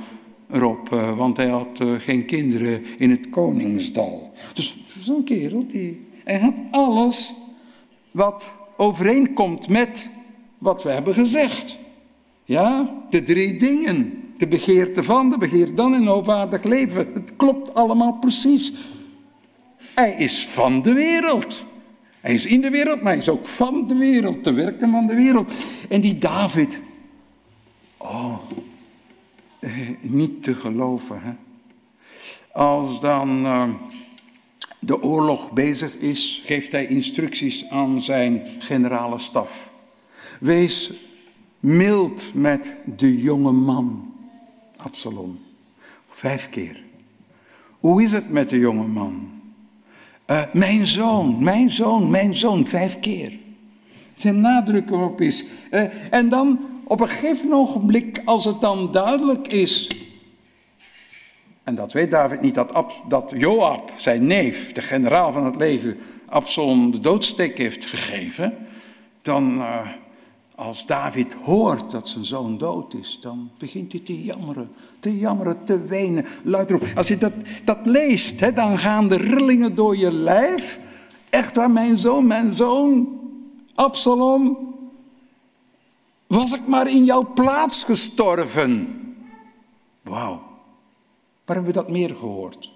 erop, 0.50 0.92
eh, 0.92 1.16
want 1.16 1.36
hij 1.36 1.48
had 1.48 1.80
eh, 1.80 1.92
geen 1.98 2.24
kinderen 2.24 2.84
in 2.98 3.10
het 3.10 3.30
koningsdal. 3.30 4.32
Dus 4.54 4.76
zo'n 4.98 5.24
kerel, 5.24 5.66
die, 5.66 6.06
hij 6.24 6.38
had 6.38 6.54
alles 6.70 7.34
wat 8.10 8.52
overeenkomt 8.76 9.68
met 9.68 10.08
wat 10.58 10.82
we 10.82 10.90
hebben 10.90 11.14
gezegd. 11.14 11.76
Ja, 12.44 12.90
de 13.10 13.22
drie 13.22 13.58
dingen. 13.58 14.21
De 14.42 14.48
begeerte 14.48 15.02
van, 15.02 15.28
de 15.28 15.38
begeerte 15.38 15.74
dan 15.74 15.94
en 15.94 16.06
hoogwaardig 16.06 16.62
leven. 16.62 17.10
Het 17.14 17.36
klopt 17.36 17.74
allemaal 17.74 18.12
precies. 18.12 18.72
Hij 19.94 20.12
is 20.12 20.46
van 20.46 20.82
de 20.82 20.92
wereld. 20.92 21.64
Hij 22.20 22.34
is 22.34 22.46
in 22.46 22.60
de 22.60 22.70
wereld, 22.70 23.02
maar 23.02 23.12
hij 23.12 23.20
is 23.20 23.28
ook 23.28 23.46
van 23.46 23.86
de 23.86 23.94
wereld, 23.94 24.44
te 24.44 24.52
werken 24.52 24.90
van 24.90 25.06
de 25.06 25.14
wereld. 25.14 25.52
En 25.88 26.00
die 26.00 26.18
David, 26.18 26.78
oh, 27.96 28.38
eh, 29.58 29.70
niet 30.00 30.42
te 30.42 30.54
geloven. 30.54 31.20
Hè? 31.22 31.32
Als 32.52 33.00
dan 33.00 33.44
uh, 33.44 33.64
de 34.78 35.02
oorlog 35.02 35.52
bezig 35.52 35.94
is, 35.94 36.42
geeft 36.44 36.72
hij 36.72 36.86
instructies 36.86 37.68
aan 37.68 38.02
zijn 38.02 38.42
generale 38.58 39.18
staf. 39.18 39.70
Wees 40.40 40.92
mild 41.60 42.34
met 42.34 42.74
de 42.96 43.22
jonge 43.22 43.52
man, 43.52 44.11
Absalom. 44.84 45.40
Vijf 46.08 46.48
keer. 46.48 46.82
Hoe 47.80 48.02
is 48.02 48.12
het 48.12 48.30
met 48.30 48.48
de 48.48 48.58
jonge 48.58 48.86
man? 48.86 49.30
Uh, 50.26 50.42
mijn 50.52 50.86
zoon, 50.86 51.44
mijn 51.44 51.70
zoon, 51.70 52.10
mijn 52.10 52.34
zoon, 52.34 52.66
vijf 52.66 53.00
keer. 53.00 53.32
Zijn 54.14 54.40
nadruk 54.40 54.90
erop 54.90 55.20
is. 55.20 55.44
Uh, 55.70 55.84
en 56.10 56.28
dan 56.28 56.60
op 56.84 57.00
een 57.00 57.08
gegeven 57.08 57.52
ogenblik, 57.52 58.22
als 58.24 58.44
het 58.44 58.60
dan 58.60 58.92
duidelijk 58.92 59.48
is. 59.48 59.90
En 61.62 61.74
dat 61.74 61.92
weet 61.92 62.10
David 62.10 62.40
niet, 62.40 62.54
dat, 62.54 63.02
dat 63.08 63.32
Joab, 63.36 63.92
zijn 63.96 64.26
neef, 64.26 64.72
de 64.72 64.82
generaal 64.82 65.32
van 65.32 65.44
het 65.44 65.56
leger, 65.56 65.96
Absalom 66.26 66.90
de 66.90 67.00
doodsteek 67.00 67.58
heeft 67.58 67.84
gegeven. 67.84 68.56
Dan, 69.22 69.58
uh, 69.58 69.88
als 70.54 70.86
David 70.86 71.32
hoort 71.32 71.90
dat 71.90 72.08
zijn 72.08 72.24
zoon 72.24 72.58
dood 72.58 72.94
is, 72.94 73.18
dan 73.20 73.50
begint 73.58 73.92
hij 73.92 74.00
te 74.00 74.24
jammeren, 74.24 74.70
te 74.98 75.18
jammeren, 75.18 75.64
te 75.64 75.80
wenen, 75.80 76.24
luid 76.42 76.70
erop. 76.70 76.86
Als 76.94 77.08
je 77.08 77.18
dat, 77.18 77.32
dat 77.64 77.86
leest, 77.86 78.40
hè, 78.40 78.52
dan 78.52 78.78
gaan 78.78 79.08
de 79.08 79.16
rillingen 79.16 79.74
door 79.74 79.96
je 79.96 80.12
lijf. 80.12 80.78
Echt 81.30 81.56
waar, 81.56 81.70
mijn 81.70 81.98
zoon, 81.98 82.26
mijn 82.26 82.52
zoon, 82.52 83.20
Absalom, 83.74 84.74
was 86.26 86.52
ik 86.52 86.66
maar 86.66 86.90
in 86.90 87.04
jouw 87.04 87.32
plaats 87.34 87.84
gestorven. 87.84 88.88
Wauw. 90.02 90.42
Waar 91.44 91.56
hebben 91.56 91.74
we 91.74 91.80
dat 91.80 91.90
meer 91.90 92.14
gehoord? 92.14 92.72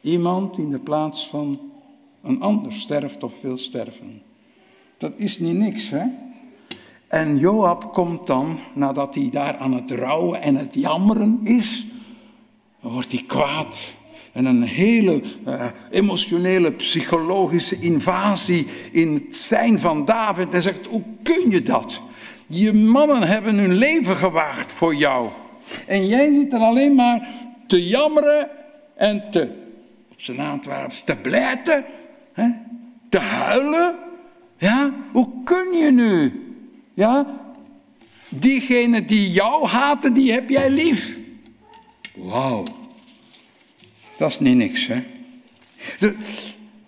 Iemand 0.00 0.58
in 0.58 0.70
de 0.70 0.78
plaats 0.78 1.28
van 1.28 1.60
een 2.22 2.42
ander 2.42 2.72
sterft 2.72 3.22
of 3.22 3.40
wil 3.40 3.58
sterven. 3.58 4.22
Dat 4.98 5.12
is 5.16 5.38
niet 5.38 5.56
niks, 5.56 5.90
hè? 5.90 6.04
En 7.10 7.38
Joab 7.38 7.92
komt 7.92 8.26
dan, 8.26 8.58
nadat 8.72 9.14
hij 9.14 9.28
daar 9.30 9.56
aan 9.56 9.72
het 9.72 9.90
rouwen 9.90 10.42
en 10.42 10.56
het 10.56 10.74
jammeren 10.74 11.40
is, 11.42 11.84
wordt 12.80 13.12
hij 13.12 13.22
kwaad. 13.26 13.80
En 14.32 14.44
een 14.44 14.62
hele 14.62 15.22
uh, 15.46 15.66
emotionele, 15.90 16.72
psychologische 16.72 17.80
invasie 17.80 18.66
in 18.92 19.14
het 19.14 19.36
zijn 19.36 19.78
van 19.78 20.04
David. 20.04 20.54
En 20.54 20.62
zegt, 20.62 20.86
hoe 20.86 21.02
kun 21.22 21.50
je 21.50 21.62
dat? 21.62 22.00
Je 22.46 22.72
mannen 22.72 23.22
hebben 23.22 23.58
hun 23.58 23.74
leven 23.74 24.16
gewaagd 24.16 24.72
voor 24.72 24.94
jou. 24.94 25.28
En 25.86 26.06
jij 26.06 26.34
zit 26.34 26.52
er 26.52 26.60
alleen 26.60 26.94
maar 26.94 27.28
te 27.66 27.86
jammeren 27.86 28.48
en 28.94 29.24
te, 29.30 29.48
op 30.12 30.20
zijn 30.20 30.40
Antwerps, 30.40 31.02
te 31.04 31.16
blijten, 31.16 31.84
hè? 32.32 32.48
te 33.08 33.18
huilen. 33.18 33.94
Ja, 34.58 34.92
hoe 35.12 35.28
kun 35.44 35.72
je 35.72 35.90
nu? 35.90 36.44
Ja, 37.00 37.40
diegene 38.28 39.04
die 39.04 39.30
jou 39.30 39.66
haten, 39.66 40.14
die 40.14 40.32
heb 40.32 40.48
jij 40.48 40.70
lief. 40.70 41.16
Wauw. 42.14 42.64
Dat 44.16 44.30
is 44.30 44.40
niet 44.40 44.56
niks, 44.56 44.86
hè. 44.86 45.02
De, 45.98 46.16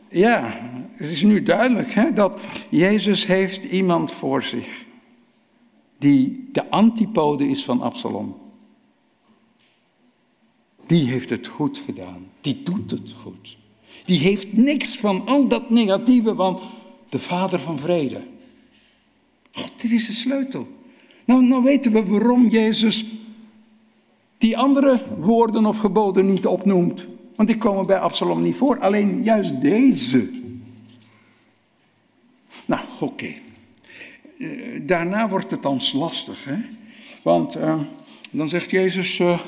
ja, 0.08 0.60
het 0.94 1.10
is 1.10 1.22
nu 1.22 1.42
duidelijk 1.42 1.92
hè, 1.92 2.12
dat 2.12 2.40
Jezus 2.68 3.26
heeft 3.26 3.64
iemand 3.64 4.12
voor 4.12 4.42
zich 4.42 4.84
die 5.98 6.48
de 6.52 6.70
antipode 6.70 7.48
is 7.48 7.64
van 7.64 7.82
Absalom. 7.82 8.36
Die 10.86 11.08
heeft 11.08 11.30
het 11.30 11.46
goed 11.46 11.82
gedaan. 11.84 12.26
Die 12.40 12.62
doet 12.62 12.90
het 12.90 13.14
goed. 13.22 13.56
Die 14.04 14.18
heeft 14.18 14.52
niks 14.52 14.96
van 14.96 15.26
al 15.26 15.48
dat 15.48 15.70
negatieve, 15.70 16.34
want 16.34 16.60
de 17.08 17.18
vader 17.18 17.60
van 17.60 17.78
vrede. 17.78 18.31
God, 19.52 19.80
dit 19.80 19.90
is 19.90 20.06
de 20.06 20.12
sleutel. 20.12 20.66
Nou, 21.24 21.44
nou 21.44 21.62
weten 21.62 21.92
we 21.92 22.04
waarom 22.04 22.48
Jezus 22.48 23.04
die 24.38 24.58
andere 24.58 25.02
woorden 25.18 25.66
of 25.66 25.78
geboden 25.78 26.32
niet 26.32 26.46
opnoemt. 26.46 27.06
Want 27.36 27.48
die 27.48 27.58
komen 27.58 27.86
bij 27.86 27.98
Absalom 27.98 28.42
niet 28.42 28.56
voor, 28.56 28.78
alleen 28.78 29.22
juist 29.22 29.60
deze. 29.60 30.30
Nou, 32.64 32.80
oké. 33.00 33.32
Eh, 34.38 34.80
daarna 34.82 35.28
wordt 35.28 35.50
het 35.50 35.62
dan 35.62 35.80
lastig, 35.92 36.44
hè? 36.44 36.56
Want 37.22 37.56
uh, 37.56 37.80
dan 38.30 38.48
zegt 38.48 38.70
Jezus, 38.70 39.18
uh, 39.18 39.40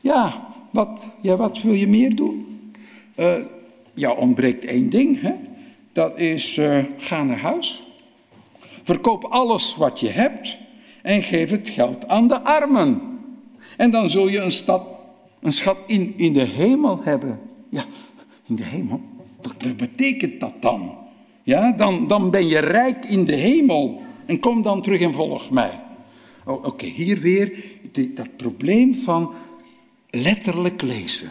ja, 0.00 0.54
wat, 0.70 1.08
ja, 1.20 1.36
wat 1.36 1.62
wil 1.62 1.72
je 1.72 1.88
meer 1.88 2.16
doen? 2.16 2.44
ja, 3.94 4.12
ontbreekt 4.12 4.64
één 4.64 4.90
ding, 4.90 5.20
hè? 5.20 5.32
Dat 5.92 6.18
is, 6.18 6.60
ga 6.96 7.22
naar 7.22 7.38
huis. 7.38 7.85
Verkoop 8.86 9.24
alles 9.24 9.76
wat 9.76 10.00
je 10.00 10.08
hebt 10.08 10.56
en 11.02 11.22
geef 11.22 11.50
het 11.50 11.68
geld 11.68 12.08
aan 12.08 12.28
de 12.28 12.40
armen. 12.40 13.00
En 13.76 13.90
dan 13.90 14.10
zul 14.10 14.28
je 14.28 14.38
een, 14.38 14.52
stad, 14.52 14.86
een 15.40 15.52
schat 15.52 15.76
in, 15.86 16.14
in 16.16 16.32
de 16.32 16.44
hemel 16.44 17.00
hebben. 17.02 17.40
Ja, 17.70 17.84
in 18.46 18.56
de 18.56 18.64
hemel. 18.64 19.00
Wat 19.42 19.76
betekent 19.76 20.40
dat 20.40 20.52
dan? 20.60 20.98
Ja, 21.42 21.72
dan, 21.72 22.06
dan 22.06 22.30
ben 22.30 22.46
je 22.46 22.58
rijk 22.58 23.04
in 23.04 23.24
de 23.24 23.34
hemel. 23.34 24.02
En 24.26 24.40
kom 24.40 24.62
dan 24.62 24.82
terug 24.82 25.00
en 25.00 25.14
volg 25.14 25.50
mij. 25.50 25.80
Oh, 26.44 26.64
Oké, 26.64 26.86
hier 26.86 27.20
weer 27.20 27.52
dat 27.92 28.36
probleem 28.36 28.94
van 28.94 29.32
letterlijk 30.10 30.82
lezen. 30.82 31.30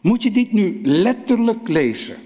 Moet 0.00 0.22
je 0.22 0.30
dit 0.30 0.52
nu 0.52 0.80
letterlijk 0.82 1.68
lezen? 1.68 2.16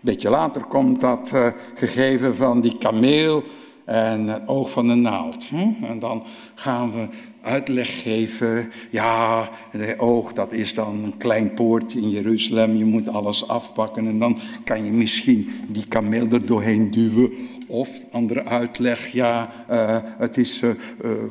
Beetje 0.00 0.30
later 0.30 0.64
komt 0.64 1.00
dat 1.00 1.30
uh, 1.34 1.46
gegeven 1.74 2.36
van 2.36 2.60
die 2.60 2.78
kameel 2.78 3.42
en 3.84 4.28
het 4.28 4.42
oog 4.46 4.70
van 4.70 4.88
de 4.88 4.94
naald. 4.94 5.44
Hm? 5.44 5.84
En 5.84 5.98
dan 5.98 6.22
gaan 6.54 6.92
we 6.92 7.08
uitleg 7.42 8.02
geven. 8.02 8.70
Ja, 8.90 9.48
het 9.70 9.98
oog, 9.98 10.32
dat 10.32 10.52
is 10.52 10.74
dan 10.74 11.04
een 11.04 11.16
klein 11.16 11.54
poortje 11.54 12.00
in 12.00 12.10
Jeruzalem. 12.10 12.76
Je 12.76 12.84
moet 12.84 13.08
alles 13.08 13.48
afpakken 13.48 14.06
en 14.06 14.18
dan 14.18 14.38
kan 14.64 14.84
je 14.84 14.90
misschien 14.90 15.48
die 15.66 15.86
kameel 15.86 16.26
er 16.30 16.46
doorheen 16.46 16.90
duwen. 16.90 17.32
Of 17.66 17.90
andere 18.10 18.44
uitleg, 18.44 19.12
ja, 19.12 19.50
uh, 19.70 19.96
het 20.02 20.36
is 20.36 20.62
uh, 20.62 20.70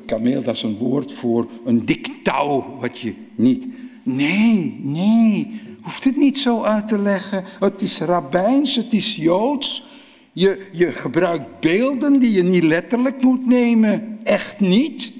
kameel, 0.05 0.43
dat 0.43 0.55
is 0.55 0.63
een 0.63 0.77
woord 0.77 1.13
voor 1.13 1.47
een 1.65 1.85
dik 1.85 2.09
touw, 2.23 2.77
wat 2.79 2.99
je 2.99 3.13
niet. 3.35 3.67
Nee, 4.03 4.79
nee, 4.81 5.61
hoeft 5.87 6.03
het 6.03 6.15
niet 6.15 6.37
zo 6.37 6.61
uit 6.61 6.87
te 6.87 6.97
leggen. 6.97 7.43
Het 7.59 7.81
is 7.81 7.99
rabbijns, 7.99 8.75
het 8.75 8.93
is 8.93 9.15
joods. 9.15 9.83
Je, 10.31 10.67
je 10.71 10.91
gebruikt 10.91 11.59
beelden 11.59 12.19
die 12.19 12.31
je 12.31 12.43
niet 12.43 12.63
letterlijk 12.63 13.21
moet 13.21 13.45
nemen. 13.45 14.19
Echt 14.23 14.59
niet. 14.59 15.11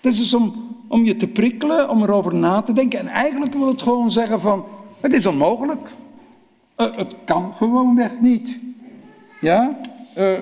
Dat 0.00 0.12
is 0.12 0.34
om, 0.34 0.76
om 0.88 1.04
je 1.04 1.16
te 1.16 1.28
prikkelen, 1.28 1.90
om 1.90 2.02
erover 2.02 2.34
na 2.34 2.62
te 2.62 2.72
denken. 2.72 2.98
En 2.98 3.06
eigenlijk 3.06 3.54
wil 3.54 3.66
het 3.66 3.82
gewoon 3.82 4.10
zeggen 4.10 4.40
van, 4.40 4.64
het 5.00 5.12
is 5.12 5.26
onmogelijk. 5.26 5.88
Uh, 6.76 6.96
het 6.96 7.14
kan 7.24 7.54
gewoonweg 7.54 8.20
niet. 8.20 8.58
Ja? 9.40 9.80
Uh, 10.18 10.38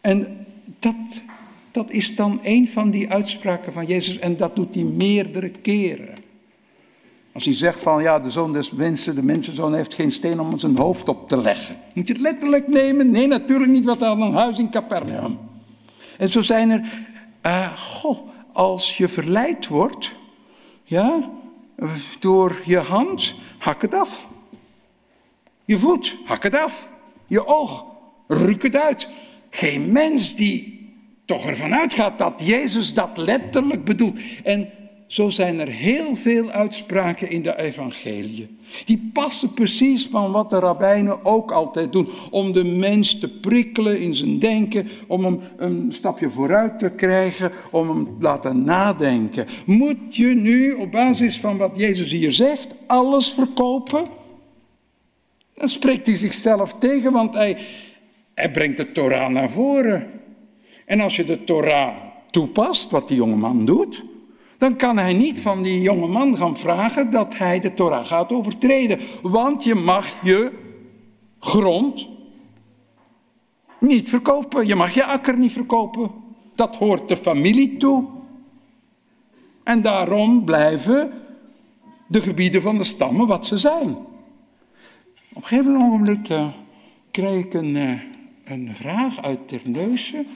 en 0.00 0.46
dat, 0.78 0.94
dat 1.70 1.90
is 1.90 2.16
dan 2.16 2.40
een 2.42 2.68
van 2.68 2.90
die 2.90 3.10
uitspraken 3.10 3.72
van 3.72 3.86
Jezus. 3.86 4.18
En 4.18 4.36
dat 4.36 4.56
doet 4.56 4.74
hij 4.74 4.84
meerdere 4.84 5.48
keren. 5.48 6.23
Als 7.34 7.44
hij 7.44 7.54
zegt 7.54 7.78
van 7.78 8.02
ja, 8.02 8.18
de 8.18 8.30
zoon 8.30 8.52
des 8.52 8.70
mensen, 8.70 9.14
de 9.14 9.22
mensenzoon 9.22 9.74
heeft 9.74 9.94
geen 9.94 10.12
steen 10.12 10.40
om 10.40 10.58
zijn 10.58 10.76
hoofd 10.76 11.08
op 11.08 11.28
te 11.28 11.36
leggen. 11.36 11.76
Moet 11.92 12.08
je 12.08 12.12
het 12.12 12.22
letterlijk 12.22 12.68
nemen? 12.68 13.10
Nee, 13.10 13.26
natuurlijk 13.26 13.70
niet, 13.70 13.84
wat 13.84 14.02
aan 14.02 14.22
een 14.22 14.34
huis 14.34 14.58
in 14.58 14.70
Capernaum. 14.70 15.38
En 16.18 16.30
zo 16.30 16.42
zijn 16.42 16.70
er, 16.70 16.82
uh, 17.46 17.76
goh, 17.76 18.18
als 18.52 18.96
je 18.96 19.08
verleid 19.08 19.66
wordt, 19.66 20.12
ja, 20.84 21.30
door 22.20 22.60
je 22.64 22.78
hand, 22.78 23.34
hak 23.58 23.82
het 23.82 23.94
af. 23.94 24.26
Je 25.64 25.78
voet, 25.78 26.16
hak 26.24 26.42
het 26.42 26.56
af. 26.56 26.88
Je 27.26 27.46
oog, 27.46 27.84
ruk 28.26 28.62
het 28.62 28.76
uit. 28.76 29.08
Geen 29.50 29.92
mens 29.92 30.36
die 30.36 30.88
toch 31.24 31.46
ervan 31.46 31.74
uitgaat 31.74 32.18
dat 32.18 32.42
Jezus 32.44 32.94
dat 32.94 33.16
letterlijk 33.16 33.84
bedoelt. 33.84 34.18
En 34.44 34.68
zo 35.06 35.28
zijn 35.28 35.60
er 35.60 35.68
heel 35.68 36.16
veel 36.16 36.50
uitspraken 36.50 37.30
in 37.30 37.42
de 37.42 37.58
evangelie. 37.58 38.48
Die 38.84 39.10
passen 39.12 39.54
precies 39.54 40.06
van 40.06 40.32
wat 40.32 40.50
de 40.50 40.58
rabbijnen 40.58 41.24
ook 41.24 41.52
altijd 41.52 41.92
doen. 41.92 42.08
Om 42.30 42.52
de 42.52 42.64
mens 42.64 43.18
te 43.18 43.40
prikkelen 43.40 44.00
in 44.00 44.14
zijn 44.14 44.38
denken. 44.38 44.88
Om 45.06 45.24
hem 45.24 45.40
een 45.56 45.92
stapje 45.92 46.30
vooruit 46.30 46.78
te 46.78 46.90
krijgen. 46.90 47.52
Om 47.70 47.88
hem 47.88 48.04
te 48.04 48.24
laten 48.24 48.64
nadenken. 48.64 49.46
Moet 49.66 50.16
je 50.16 50.26
nu 50.26 50.72
op 50.72 50.90
basis 50.90 51.40
van 51.40 51.56
wat 51.56 51.76
Jezus 51.76 52.10
hier 52.10 52.32
zegt 52.32 52.74
alles 52.86 53.32
verkopen? 53.32 54.04
Dan 55.54 55.68
spreekt 55.68 56.06
hij 56.06 56.16
zichzelf 56.16 56.72
tegen, 56.72 57.12
want 57.12 57.34
hij, 57.34 57.58
hij 58.34 58.50
brengt 58.50 58.76
de 58.76 58.92
Torah 58.92 59.30
naar 59.30 59.50
voren. 59.50 60.06
En 60.86 61.00
als 61.00 61.16
je 61.16 61.24
de 61.24 61.44
Torah 61.44 61.94
toepast, 62.30 62.90
wat 62.90 63.08
die 63.08 63.16
jonge 63.16 63.36
man 63.36 63.64
doet 63.64 64.02
dan 64.64 64.76
kan 64.76 64.98
hij 64.98 65.12
niet 65.12 65.38
van 65.38 65.62
die 65.62 65.80
jonge 65.80 66.06
man 66.06 66.36
gaan 66.36 66.56
vragen 66.56 67.10
dat 67.10 67.38
hij 67.38 67.60
de 67.60 67.74
Torah 67.74 68.06
gaat 68.06 68.32
overtreden. 68.32 68.98
Want 69.22 69.64
je 69.64 69.74
mag 69.74 70.24
je 70.24 70.52
grond 71.38 72.08
niet 73.80 74.08
verkopen. 74.08 74.66
Je 74.66 74.74
mag 74.74 74.94
je 74.94 75.04
akker 75.04 75.38
niet 75.38 75.52
verkopen. 75.52 76.10
Dat 76.54 76.76
hoort 76.76 77.08
de 77.08 77.16
familie 77.16 77.76
toe. 77.76 78.06
En 79.64 79.82
daarom 79.82 80.44
blijven 80.44 81.12
de 82.06 82.20
gebieden 82.20 82.62
van 82.62 82.76
de 82.76 82.84
stammen 82.84 83.26
wat 83.26 83.46
ze 83.46 83.58
zijn. 83.58 83.88
Op 85.32 85.42
een 85.42 85.44
gegeven 85.44 85.76
ogenblik 85.76 86.28
uh, 86.28 86.46
krijg 87.10 87.44
ik 87.44 87.54
een, 87.54 87.76
uh, 87.76 88.00
een 88.44 88.74
vraag 88.74 89.22
uit 89.22 89.48
Terneuzen. 89.48 90.26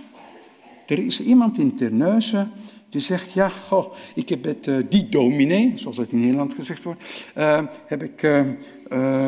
Er 0.86 0.98
is 0.98 1.20
iemand 1.20 1.58
in 1.58 1.76
Terneuzen 1.76 2.52
die 2.89 3.01
zegt, 3.01 3.32
ja, 3.32 3.49
goh, 3.49 3.95
ik 4.14 4.28
heb 4.28 4.45
het, 4.45 4.66
uh, 4.66 4.76
die 4.89 5.09
dominee, 5.09 5.72
zoals 5.74 5.97
het 5.97 6.12
in 6.12 6.20
Nederland 6.20 6.55
gezegd 6.55 6.82
wordt, 6.82 7.24
uh, 7.39 7.62
heb 7.86 8.03
ik 8.03 8.22
uh, 8.22 9.26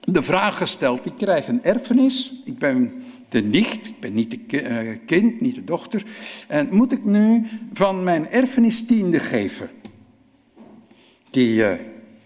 de 0.00 0.22
vraag 0.22 0.56
gesteld, 0.56 1.06
ik 1.06 1.12
krijg 1.16 1.48
een 1.48 1.64
erfenis, 1.64 2.42
ik 2.44 2.58
ben 2.58 3.02
de 3.28 3.42
nicht, 3.42 3.86
ik 3.86 4.00
ben 4.00 4.14
niet 4.14 4.30
de 4.30 4.98
kind, 5.06 5.40
niet 5.40 5.54
de 5.54 5.64
dochter, 5.64 6.04
en 6.48 6.68
moet 6.70 6.92
ik 6.92 7.04
nu 7.04 7.46
van 7.72 8.02
mijn 8.02 8.30
erfenis 8.30 8.86
tiende 8.86 9.20
geven? 9.20 9.70
Die 11.30 11.64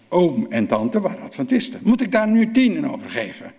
oom 0.08 0.46
en 0.50 0.66
tante 0.66 1.00
waren 1.00 1.22
adventisten. 1.22 1.80
Moet 1.82 2.00
ik 2.00 2.12
daar 2.12 2.28
nu 2.28 2.50
tienen 2.50 2.90
over 2.90 3.10
geven? 3.10 3.52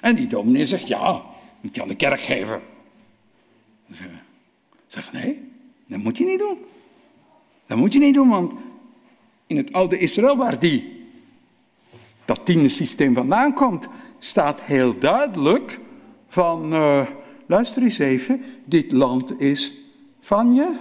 En 0.00 0.14
die 0.14 0.26
dominee 0.26 0.66
zegt, 0.66 0.88
ja, 0.88 1.22
moet 1.60 1.74
je 1.74 1.82
aan 1.82 1.88
de 1.88 1.96
kerk 1.96 2.20
geven. 2.20 2.60
Zeg 4.86 5.12
nee, 5.12 5.55
Dat 5.86 5.98
moet 5.98 6.16
je 6.16 6.24
niet 6.24 6.38
doen. 6.38 6.58
Dat 7.66 7.78
moet 7.78 7.92
je 7.92 7.98
niet 7.98 8.14
doen, 8.14 8.28
want 8.28 8.52
in 9.46 9.56
het 9.56 9.72
oude 9.72 9.98
Israël, 9.98 10.36
waar 10.36 10.58
die, 10.58 11.06
dat 12.24 12.44
tiende 12.44 12.68
systeem 12.68 13.14
vandaan 13.14 13.54
komt, 13.54 13.88
staat 14.18 14.60
heel 14.60 14.98
duidelijk 14.98 15.78
van, 16.26 16.72
uh, 16.72 17.06
luister 17.46 17.82
eens 17.82 17.98
even, 17.98 18.42
dit 18.64 18.92
land 18.92 19.40
is 19.40 19.72
van 20.20 20.54
je. 20.54 20.72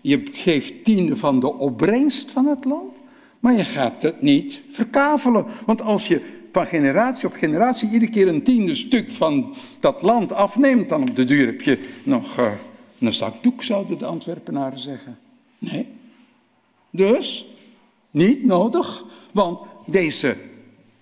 Je 0.00 0.22
geeft 0.32 0.84
tiende 0.84 1.16
van 1.16 1.40
de 1.40 1.54
opbrengst 1.54 2.30
van 2.30 2.46
het 2.46 2.64
land, 2.64 3.00
maar 3.40 3.52
je 3.52 3.64
gaat 3.64 4.02
het 4.02 4.22
niet 4.22 4.60
verkavelen. 4.70 5.46
Want 5.66 5.82
als 5.82 6.08
je 6.08 6.32
van 6.52 6.66
generatie 6.66 7.26
op 7.26 7.34
generatie 7.34 7.90
iedere 7.90 8.10
keer 8.10 8.28
een 8.28 8.42
tiende 8.42 8.74
stuk 8.74 9.10
van 9.10 9.54
dat 9.80 10.02
land 10.02 10.32
afneemt, 10.32 10.88
dan 10.88 11.02
op 11.02 11.16
de 11.16 11.24
duur 11.24 11.46
heb 11.46 11.60
je 11.60 11.78
nog 12.04 12.38
uh, 12.38 12.46
een 13.06 13.14
zakdoek, 13.14 13.62
zouden 13.62 13.98
de 13.98 14.06
Antwerpenaren 14.06 14.78
zeggen. 14.78 15.18
Nee. 15.58 15.88
Dus, 16.90 17.46
niet 18.10 18.44
nodig, 18.44 19.04
want 19.32 19.60
deze 19.86 20.36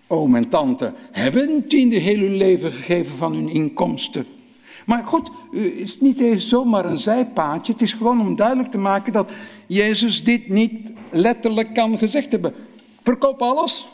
oom 0.07 0.37
en 0.37 0.49
tante 0.49 0.93
hebben 1.13 1.51
een 1.51 1.69
tiende 1.69 1.97
heel 1.97 2.29
leven 2.29 2.73
gegeven 2.73 3.17
van 3.17 3.35
hun 3.35 3.49
inkomsten. 3.49 4.27
Maar 4.87 5.05
goed, 5.05 5.31
het 5.51 5.63
is 5.63 6.01
niet 6.01 6.25
zomaar 6.37 6.85
een 6.85 6.99
zijpaadje. 6.99 7.73
Het 7.73 7.83
is 7.83 7.93
gewoon 7.93 8.21
om 8.21 8.37
duidelijk 8.37 8.71
te 8.71 8.79
maken 8.79 9.13
dat 9.13 9.31
Jezus 9.67 10.25
dit 10.25 10.49
niet 10.49 10.93
letterlijk 11.11 11.75
kan 11.75 11.99
gezegd 11.99 12.33
hebben. 12.33 12.55
Verkoop 13.03 13.43
alles. 13.43 13.89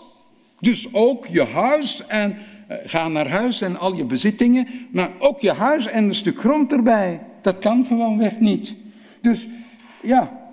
Dus 0.60 0.94
ook 0.94 1.26
je 1.26 1.44
huis 1.44 2.06
en 2.06 2.36
ga 2.68 3.08
naar 3.08 3.28
huis 3.28 3.60
en 3.60 3.78
al 3.78 3.94
je 3.94 4.04
bezittingen. 4.04 4.68
Maar 4.92 5.10
ook 5.18 5.40
je 5.40 5.52
huis 5.52 5.86
en 5.86 6.04
een 6.04 6.14
stuk 6.14 6.38
grond 6.38 6.72
erbij. 6.72 7.26
Dat 7.40 7.58
kan 7.58 7.84
gewoon 7.84 8.18
weg 8.18 8.40
niet. 8.40 8.74
Dus 9.20 9.46
ja. 10.02 10.46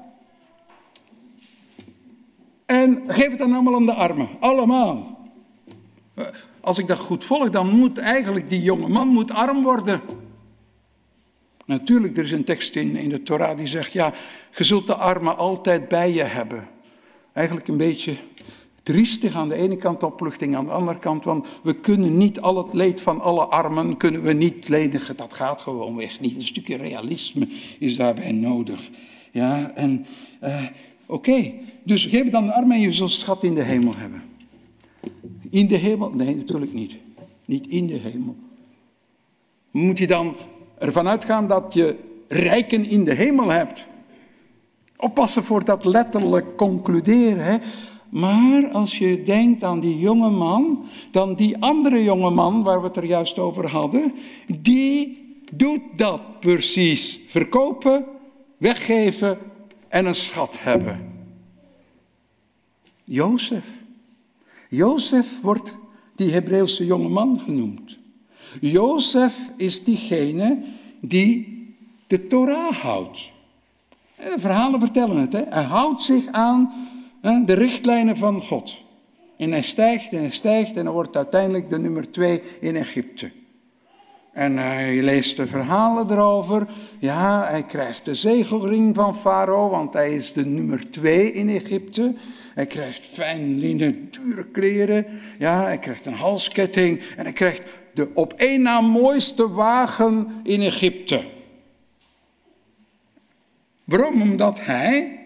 En 2.65 3.03
geef 3.07 3.29
het 3.29 3.37
dan 3.37 3.53
allemaal 3.53 3.75
aan 3.75 3.85
de 3.85 3.93
armen. 3.93 4.29
Allemaal. 4.39 5.19
Eh, 6.13 6.25
als 6.61 6.77
ik 6.77 6.87
dat 6.87 6.97
goed 6.97 7.23
volg, 7.23 7.49
dan 7.49 7.69
moet 7.69 7.97
eigenlijk 7.97 8.49
die 8.49 8.61
jonge 8.61 8.87
man 8.87 9.07
moet 9.07 9.31
arm 9.31 9.63
worden. 9.63 10.01
Natuurlijk, 11.65 12.17
er 12.17 12.23
is 12.23 12.31
een 12.31 12.43
tekst 12.43 12.75
in, 12.75 12.95
in 12.95 13.09
de 13.09 13.23
Torah 13.23 13.57
die 13.57 13.67
zegt, 13.67 13.91
ja, 13.91 14.13
je 14.57 14.63
zult 14.63 14.87
de 14.87 14.95
armen 14.95 15.37
altijd 15.37 15.87
bij 15.87 16.13
je 16.13 16.23
hebben. 16.23 16.67
Eigenlijk 17.33 17.67
een 17.67 17.77
beetje 17.77 18.17
triestig 18.85 19.35
aan 19.35 19.49
de 19.49 19.55
ene 19.55 19.75
kant, 19.75 20.03
opluchting 20.03 20.55
aan 20.55 20.65
de 20.65 20.71
andere 20.71 20.97
kant, 20.97 21.23
want 21.23 21.47
we 21.63 21.73
kunnen 21.73 22.17
niet 22.17 22.41
al 22.41 22.57
het 22.57 22.73
leed 22.73 23.01
van 23.01 23.21
alle 23.21 23.45
armen, 23.45 23.97
kunnen 23.97 24.21
we 24.21 24.33
niet 24.33 24.67
lenigen, 24.69 25.15
dat 25.15 25.33
gaat 25.33 25.61
gewoon 25.61 25.95
weg 25.95 26.19
niet. 26.19 26.35
Een 26.35 26.43
stukje 26.43 26.77
realisme 26.77 27.47
is 27.79 27.95
daarbij 27.95 28.31
nodig. 28.31 28.89
Ja, 29.31 29.71
en 29.75 30.05
uh, 30.43 30.63
oké, 31.05 31.51
dus 31.83 32.05
geef 32.05 32.29
dan 32.29 32.45
de 32.45 32.53
armen 32.53 32.75
en 32.75 32.81
je 32.81 32.91
zult 32.91 33.11
schat 33.11 33.43
in 33.43 33.55
de 33.55 33.63
hemel 33.63 33.95
hebben. 33.95 34.23
In 35.49 35.67
de 35.67 35.77
hemel? 35.77 36.09
Nee, 36.09 36.35
natuurlijk 36.35 36.73
niet. 36.73 36.95
Niet 37.45 37.67
in 37.67 37.87
de 37.87 37.97
hemel. 37.97 38.35
Moet 39.71 39.97
je 39.97 40.07
dan 40.07 40.35
ervan 40.77 41.07
uitgaan 41.07 41.47
dat 41.47 41.73
je 41.73 41.95
rijken 42.27 42.89
in 42.89 43.03
de 43.03 43.13
hemel 43.13 43.49
hebt? 43.49 43.85
Oppassen 44.97 45.43
voor 45.43 45.65
dat 45.65 45.85
letterlijk 45.85 46.57
concluderen. 46.57 47.45
Hè? 47.45 47.57
Maar 48.15 48.71
als 48.71 48.97
je 48.97 49.23
denkt 49.23 49.63
aan 49.63 49.79
die 49.79 49.99
jonge 49.99 50.29
man, 50.29 50.85
dan 51.11 51.35
die 51.35 51.57
andere 51.57 52.03
jonge 52.03 52.29
man 52.29 52.63
waar 52.63 52.81
we 52.81 52.87
het 52.87 52.95
er 52.95 53.05
juist 53.05 53.39
over 53.39 53.69
hadden, 53.69 54.13
die 54.59 55.17
doet 55.53 55.81
dat 55.95 56.39
precies. 56.39 57.19
Verkopen, 57.27 58.05
weggeven 58.57 59.37
en 59.87 60.05
een 60.05 60.15
schat 60.15 60.55
hebben. 60.59 61.13
Jozef. 63.03 63.65
Jozef 64.69 65.41
wordt 65.41 65.73
die 66.15 66.31
Hebreeuwse 66.31 66.85
jonge 66.85 67.09
man 67.09 67.39
genoemd. 67.39 67.97
Jozef 68.61 69.51
is 69.57 69.83
diegene 69.83 70.63
die 71.01 71.65
de 72.07 72.27
Torah 72.27 72.73
houdt. 72.73 73.31
De 74.15 74.35
verhalen 74.37 74.79
vertellen 74.79 75.17
het. 75.17 75.33
Hè? 75.33 75.43
Hij 75.49 75.63
houdt 75.63 76.01
zich 76.01 76.27
aan 76.27 76.73
de 77.25 77.53
richtlijnen 77.53 78.17
van 78.17 78.41
God. 78.41 78.77
En 79.37 79.51
hij 79.51 79.61
stijgt 79.61 80.11
en 80.11 80.19
hij 80.19 80.29
stijgt 80.29 80.77
en 80.77 80.85
hij 80.85 80.93
wordt 80.93 81.15
uiteindelijk 81.15 81.69
de 81.69 81.79
nummer 81.79 82.11
twee 82.11 82.41
in 82.59 82.75
Egypte. 82.75 83.31
En 84.33 84.57
hij 84.57 85.01
leest 85.01 85.37
de 85.37 85.47
verhalen 85.47 86.11
erover. 86.11 86.67
Ja, 86.99 87.47
hij 87.49 87.63
krijgt 87.63 88.05
de 88.05 88.13
zegelring 88.13 88.95
van 88.95 89.15
Farao, 89.15 89.69
want 89.69 89.93
hij 89.93 90.15
is 90.15 90.33
de 90.33 90.45
nummer 90.45 90.89
twee 90.89 91.31
in 91.31 91.49
Egypte. 91.49 92.13
Hij 92.53 92.65
krijgt 92.65 93.05
fijn 93.05 93.59
linnen, 93.59 94.07
dure 94.11 94.45
kleren. 94.45 95.05
Ja, 95.39 95.63
hij 95.63 95.77
krijgt 95.77 96.05
een 96.05 96.13
halsketting. 96.13 97.01
En 97.17 97.23
hij 97.23 97.33
krijgt 97.33 97.61
de 97.93 98.09
op 98.13 98.33
één 98.33 98.61
na 98.61 98.81
mooiste 98.81 99.49
wagen 99.49 100.27
in 100.43 100.61
Egypte. 100.61 101.23
Waarom? 103.83 104.21
Omdat 104.21 104.65
hij 104.65 105.24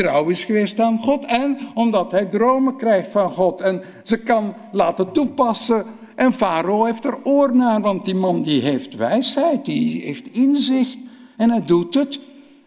trouw 0.00 0.28
is 0.28 0.44
geweest 0.44 0.80
aan 0.80 0.98
God 0.98 1.24
en 1.24 1.58
omdat 1.74 2.10
hij 2.10 2.24
dromen 2.24 2.76
krijgt 2.76 3.10
van 3.10 3.30
God 3.30 3.60
en 3.60 3.82
ze 4.02 4.22
kan 4.22 4.54
laten 4.72 5.12
toepassen. 5.12 5.84
En 6.14 6.32
Farao 6.32 6.84
heeft 6.84 7.04
er 7.04 7.18
oor 7.24 7.56
naar, 7.56 7.80
want 7.80 8.04
die 8.04 8.14
man 8.14 8.42
die 8.42 8.62
heeft 8.62 8.96
wijsheid, 8.96 9.64
die 9.64 10.02
heeft 10.02 10.32
inzicht 10.32 10.98
en 11.36 11.50
hij 11.50 11.64
doet 11.64 11.94
het. 11.94 12.18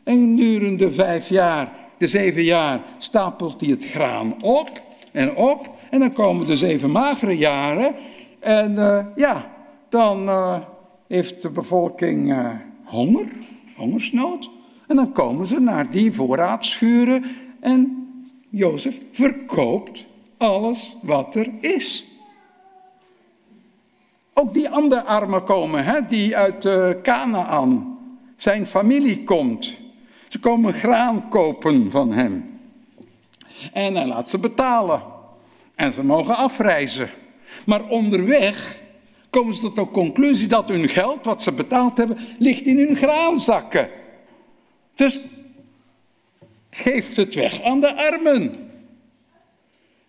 En 0.03 0.35
durende 0.35 0.91
vijf 0.91 1.29
jaar, 1.29 1.71
de 1.97 2.07
zeven 2.07 2.43
jaar, 2.43 2.81
stapelt 2.97 3.61
hij 3.61 3.69
het 3.69 3.85
graan 3.85 4.43
op 4.43 4.69
en 5.11 5.35
op. 5.35 5.69
En 5.89 5.99
dan 5.99 6.13
komen 6.13 6.47
de 6.47 6.57
zeven 6.57 6.91
magere 6.91 7.37
jaren. 7.37 7.95
En 8.39 8.71
uh, 8.71 8.99
ja, 9.15 9.51
dan 9.89 10.23
uh, 10.23 10.59
heeft 11.07 11.41
de 11.41 11.49
bevolking 11.49 12.29
uh, 12.31 12.49
honger, 12.83 13.25
hongersnood. 13.75 14.49
En 14.87 14.95
dan 14.95 15.11
komen 15.11 15.45
ze 15.45 15.59
naar 15.59 15.91
die 15.91 16.11
voorraadschuren 16.11 17.25
en 17.59 18.07
Jozef 18.49 18.97
verkoopt 19.11 20.05
alles 20.37 20.95
wat 21.01 21.35
er 21.35 21.49
is. 21.59 22.05
Ook 24.33 24.53
die 24.53 24.69
andere 24.69 25.03
armen 25.03 25.43
komen, 25.43 25.83
hè, 25.83 26.05
die 26.05 26.37
uit 26.37 26.65
uh, 26.65 26.89
Canaan, 27.01 27.97
zijn 28.35 28.65
familie 28.65 29.23
komt. 29.23 29.71
Ze 30.27 30.39
komen 30.39 30.73
graan 30.73 31.29
kopen 31.29 31.91
van 31.91 32.11
hem. 32.11 32.45
En 33.73 33.95
hij 33.95 34.07
laat 34.07 34.29
ze 34.29 34.37
betalen. 34.37 35.01
En 35.75 35.93
ze 35.93 36.03
mogen 36.03 36.35
afreizen. 36.35 37.09
Maar 37.65 37.87
onderweg 37.87 38.81
komen 39.29 39.53
ze 39.53 39.61
tot 39.61 39.75
de 39.75 39.87
conclusie 39.87 40.47
dat 40.47 40.69
hun 40.69 40.89
geld, 40.89 41.25
wat 41.25 41.43
ze 41.43 41.51
betaald 41.51 41.97
hebben, 41.97 42.17
ligt 42.39 42.61
in 42.61 42.77
hun 42.77 42.95
graanzakken. 42.95 43.89
Dus 44.93 45.19
geeft 46.69 47.15
het 47.15 47.33
weg 47.33 47.61
aan 47.61 47.79
de 47.79 48.11
armen. 48.11 48.51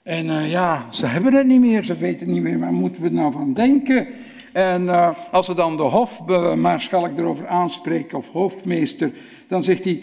En 0.02 0.26
uh, 0.26 0.50
ja, 0.50 0.86
ze 0.90 1.06
hebben 1.06 1.34
het 1.34 1.46
niet 1.46 1.60
meer, 1.60 1.84
ze 1.84 1.96
weten 1.96 2.30
niet 2.30 2.42
meer 2.42 2.58
waar 2.58 2.72
moeten 2.72 3.02
we 3.02 3.08
nou 3.08 3.32
van 3.32 3.52
denken. 3.52 4.06
En 4.52 4.82
uh, 4.82 5.10
als 5.30 5.46
ze 5.46 5.54
dan 5.54 5.76
de 5.76 5.82
hofmaarschalk 5.82 7.18
erover 7.18 7.48
aanspreken, 7.48 8.18
of 8.18 8.30
hoofdmeester, 8.30 9.12
dan 9.48 9.62
zegt 9.62 9.84
hij, 9.84 10.02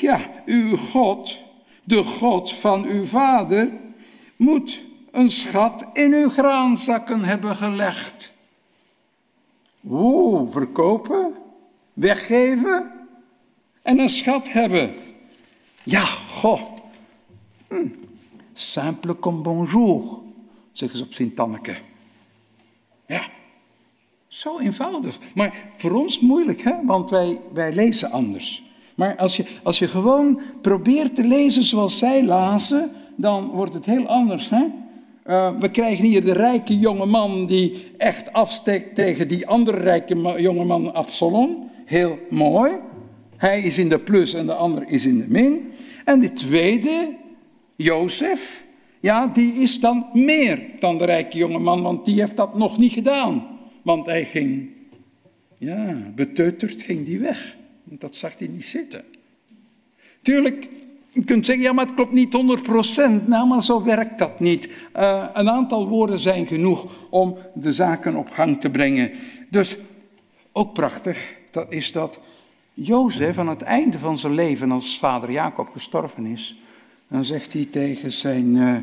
ja, 0.00 0.20
uw 0.46 0.76
God, 0.76 1.38
de 1.84 2.04
God 2.04 2.52
van 2.52 2.84
uw 2.84 3.04
vader, 3.04 3.70
moet 4.36 4.80
een 5.10 5.30
schat 5.30 5.84
in 5.92 6.12
uw 6.12 6.28
graanzakken 6.28 7.24
hebben 7.24 7.56
gelegd. 7.56 8.32
Oeh, 9.90 10.52
verkopen? 10.52 11.34
Weggeven? 11.92 12.97
En 13.88 13.98
een 13.98 14.08
schat 14.08 14.52
hebben. 14.52 14.90
Ja, 15.82 16.04
goh. 16.40 16.60
Hm. 17.68 17.86
Simple 18.52 19.14
comme 19.14 19.42
bonjour, 19.42 20.18
zeggen 20.72 20.98
ze 20.98 21.04
op 21.04 21.12
Sint-Tanneke. 21.12 21.76
Ja, 23.06 23.20
zo 24.26 24.58
eenvoudig. 24.58 25.18
Maar 25.34 25.54
voor 25.76 25.92
ons 25.92 26.20
moeilijk, 26.20 26.60
hè? 26.60 26.72
want 26.84 27.10
wij, 27.10 27.40
wij 27.52 27.72
lezen 27.72 28.10
anders. 28.10 28.62
Maar 28.94 29.16
als 29.16 29.36
je, 29.36 29.44
als 29.62 29.78
je 29.78 29.88
gewoon 29.88 30.40
probeert 30.62 31.14
te 31.14 31.24
lezen 31.24 31.62
zoals 31.62 31.98
zij 31.98 32.24
lazen, 32.24 32.90
dan 33.16 33.46
wordt 33.46 33.74
het 33.74 33.84
heel 33.84 34.06
anders. 34.06 34.48
Hè? 34.48 34.64
Uh, 35.26 35.50
we 35.60 35.70
krijgen 35.70 36.04
hier 36.04 36.24
de 36.24 36.32
rijke 36.32 36.78
jonge 36.78 37.06
man 37.06 37.46
die 37.46 37.92
echt 37.96 38.32
afsteekt 38.32 38.94
tegen 38.94 39.28
die 39.28 39.46
andere 39.46 39.78
rijke 39.78 40.40
jonge 40.40 40.64
man 40.64 40.94
Absalom. 40.94 41.70
Heel 41.84 42.18
mooi. 42.30 42.72
Hij 43.38 43.62
is 43.62 43.78
in 43.78 43.88
de 43.88 43.98
plus 43.98 44.34
en 44.34 44.46
de 44.46 44.54
ander 44.54 44.88
is 44.88 45.06
in 45.06 45.18
de 45.18 45.26
min. 45.28 45.72
En 46.04 46.20
de 46.20 46.32
tweede, 46.32 47.14
Jozef, 47.76 48.64
ja, 49.00 49.26
die 49.26 49.52
is 49.52 49.80
dan 49.80 50.06
meer 50.12 50.60
dan 50.80 50.98
de 50.98 51.04
rijke 51.04 51.38
jongeman, 51.38 51.82
want 51.82 52.04
die 52.04 52.20
heeft 52.20 52.36
dat 52.36 52.54
nog 52.54 52.78
niet 52.78 52.92
gedaan. 52.92 53.46
Want 53.82 54.06
hij 54.06 54.24
ging, 54.24 54.68
ja, 55.58 55.96
beteuterd 56.14 56.82
ging 56.82 57.06
die 57.06 57.18
weg. 57.18 57.56
Want 57.84 58.00
dat 58.00 58.16
zag 58.16 58.38
hij 58.38 58.48
niet 58.48 58.64
zitten. 58.64 59.04
Tuurlijk, 60.22 60.68
je 61.12 61.24
kunt 61.24 61.46
zeggen, 61.46 61.64
ja, 61.64 61.72
maar 61.72 61.86
het 61.86 61.94
klopt 61.94 62.12
niet 62.12 62.36
100%. 63.22 63.26
Nou, 63.26 63.46
maar 63.46 63.62
zo 63.62 63.84
werkt 63.84 64.18
dat 64.18 64.40
niet. 64.40 64.68
Uh, 64.96 65.24
een 65.34 65.50
aantal 65.50 65.88
woorden 65.88 66.18
zijn 66.18 66.46
genoeg 66.46 66.86
om 67.10 67.36
de 67.54 67.72
zaken 67.72 68.16
op 68.16 68.30
gang 68.30 68.60
te 68.60 68.70
brengen. 68.70 69.10
Dus 69.50 69.76
ook 70.52 70.72
prachtig, 70.72 71.34
dat 71.50 71.72
is 71.72 71.92
dat 71.92 72.18
Jozef 72.80 73.38
aan 73.38 73.48
het 73.48 73.62
einde 73.62 73.98
van 73.98 74.18
zijn 74.18 74.34
leven, 74.34 74.70
als 74.70 74.98
vader 74.98 75.30
Jacob 75.30 75.68
gestorven 75.68 76.26
is, 76.26 76.58
dan 77.08 77.24
zegt 77.24 77.52
hij 77.52 77.64
tegen 77.64 78.12
zijn 78.12 78.54
uh, 78.54 78.76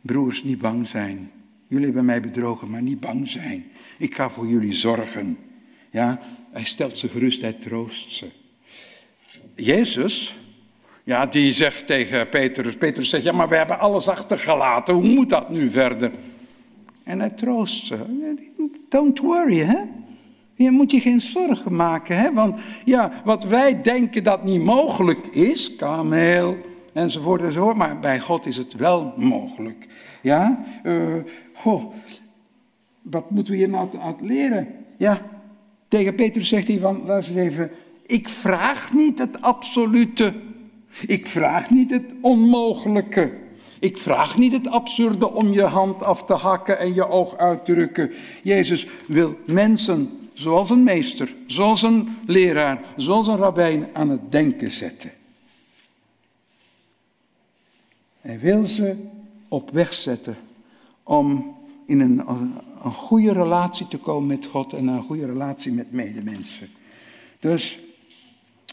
broers, 0.00 0.42
niet 0.42 0.58
bang 0.58 0.86
zijn. 0.86 1.30
Jullie 1.66 1.84
hebben 1.84 2.04
mij 2.04 2.20
bedrogen, 2.20 2.70
maar 2.70 2.82
niet 2.82 3.00
bang 3.00 3.28
zijn. 3.28 3.64
Ik 3.98 4.14
ga 4.14 4.30
voor 4.30 4.46
jullie 4.46 4.72
zorgen. 4.72 5.38
Ja, 5.90 6.20
hij 6.50 6.64
stelt 6.64 6.96
ze 6.96 7.08
gerust, 7.08 7.40
hij 7.40 7.52
troost 7.52 8.12
ze. 8.12 8.26
Jezus, 9.54 10.34
ja, 11.04 11.26
die 11.26 11.52
zegt 11.52 11.86
tegen 11.86 12.28
Petrus, 12.28 12.76
Petrus 12.76 13.08
zegt, 13.08 13.24
ja, 13.24 13.32
maar 13.32 13.48
we 13.48 13.56
hebben 13.56 13.78
alles 13.78 14.08
achtergelaten, 14.08 14.94
hoe 14.94 15.08
moet 15.08 15.30
dat 15.30 15.50
nu 15.50 15.70
verder? 15.70 16.10
En 17.02 17.18
hij 17.18 17.30
troost 17.30 17.86
ze. 17.86 17.96
Don't 18.88 19.18
worry, 19.18 19.58
hè. 19.58 19.78
Je 20.58 20.70
moet 20.70 20.90
je 20.90 21.00
geen 21.00 21.20
zorgen 21.20 21.74
maken, 21.74 22.18
hè? 22.18 22.32
want 22.32 22.60
ja, 22.84 23.12
wat 23.24 23.44
wij 23.44 23.82
denken 23.82 24.24
dat 24.24 24.44
niet 24.44 24.62
mogelijk 24.62 25.26
is, 25.26 25.76
kameel, 25.76 26.56
enzovoort 26.92 27.42
enzovoort, 27.42 27.76
maar 27.76 28.00
bij 28.00 28.20
God 28.20 28.46
is 28.46 28.56
het 28.56 28.72
wel 28.72 29.12
mogelijk. 29.16 29.86
Ja, 30.22 30.64
uh, 30.82 31.22
goh, 31.54 31.94
wat 33.02 33.30
moeten 33.30 33.52
we 33.52 33.58
hier 33.58 33.68
nou 33.68 33.88
uit 34.02 34.20
leren? 34.20 34.68
Ja, 34.96 35.20
tegen 35.88 36.14
Petrus 36.14 36.48
zegt 36.48 36.68
hij 36.68 36.78
van, 36.78 37.02
luister 37.06 37.36
eens 37.36 37.52
even, 37.52 37.70
ik 38.06 38.28
vraag 38.28 38.92
niet 38.92 39.18
het 39.18 39.42
absolute. 39.42 40.32
Ik 41.06 41.26
vraag 41.26 41.70
niet 41.70 41.90
het 41.90 42.14
onmogelijke. 42.20 43.32
Ik 43.80 43.96
vraag 43.96 44.38
niet 44.38 44.52
het 44.52 44.68
absurde 44.68 45.32
om 45.32 45.52
je 45.52 45.62
hand 45.62 46.02
af 46.02 46.24
te 46.24 46.34
hakken 46.34 46.78
en 46.78 46.94
je 46.94 47.08
oog 47.08 47.36
uit 47.36 47.64
te 47.64 47.72
drukken. 47.72 48.10
Jezus 48.42 48.86
wil 49.06 49.36
mensen 49.46 50.10
zoals 50.38 50.70
een 50.70 50.82
meester, 50.82 51.34
zoals 51.46 51.82
een 51.82 52.16
leraar, 52.26 52.80
zoals 52.96 53.26
een 53.26 53.36
rabbijn 53.36 53.88
aan 53.92 54.08
het 54.08 54.32
denken 54.32 54.70
zetten. 54.70 55.12
Hij 58.20 58.38
wil 58.40 58.66
ze 58.66 58.96
op 59.48 59.70
weg 59.70 59.92
zetten 59.92 60.36
om 61.02 61.56
in 61.86 62.00
een, 62.00 62.28
een 62.82 62.92
goede 62.92 63.32
relatie 63.32 63.86
te 63.86 63.98
komen 63.98 64.26
met 64.26 64.46
God 64.46 64.72
en 64.72 64.86
een 64.86 65.02
goede 65.02 65.26
relatie 65.26 65.72
met 65.72 65.92
medemensen. 65.92 66.68
Dus 67.40 67.78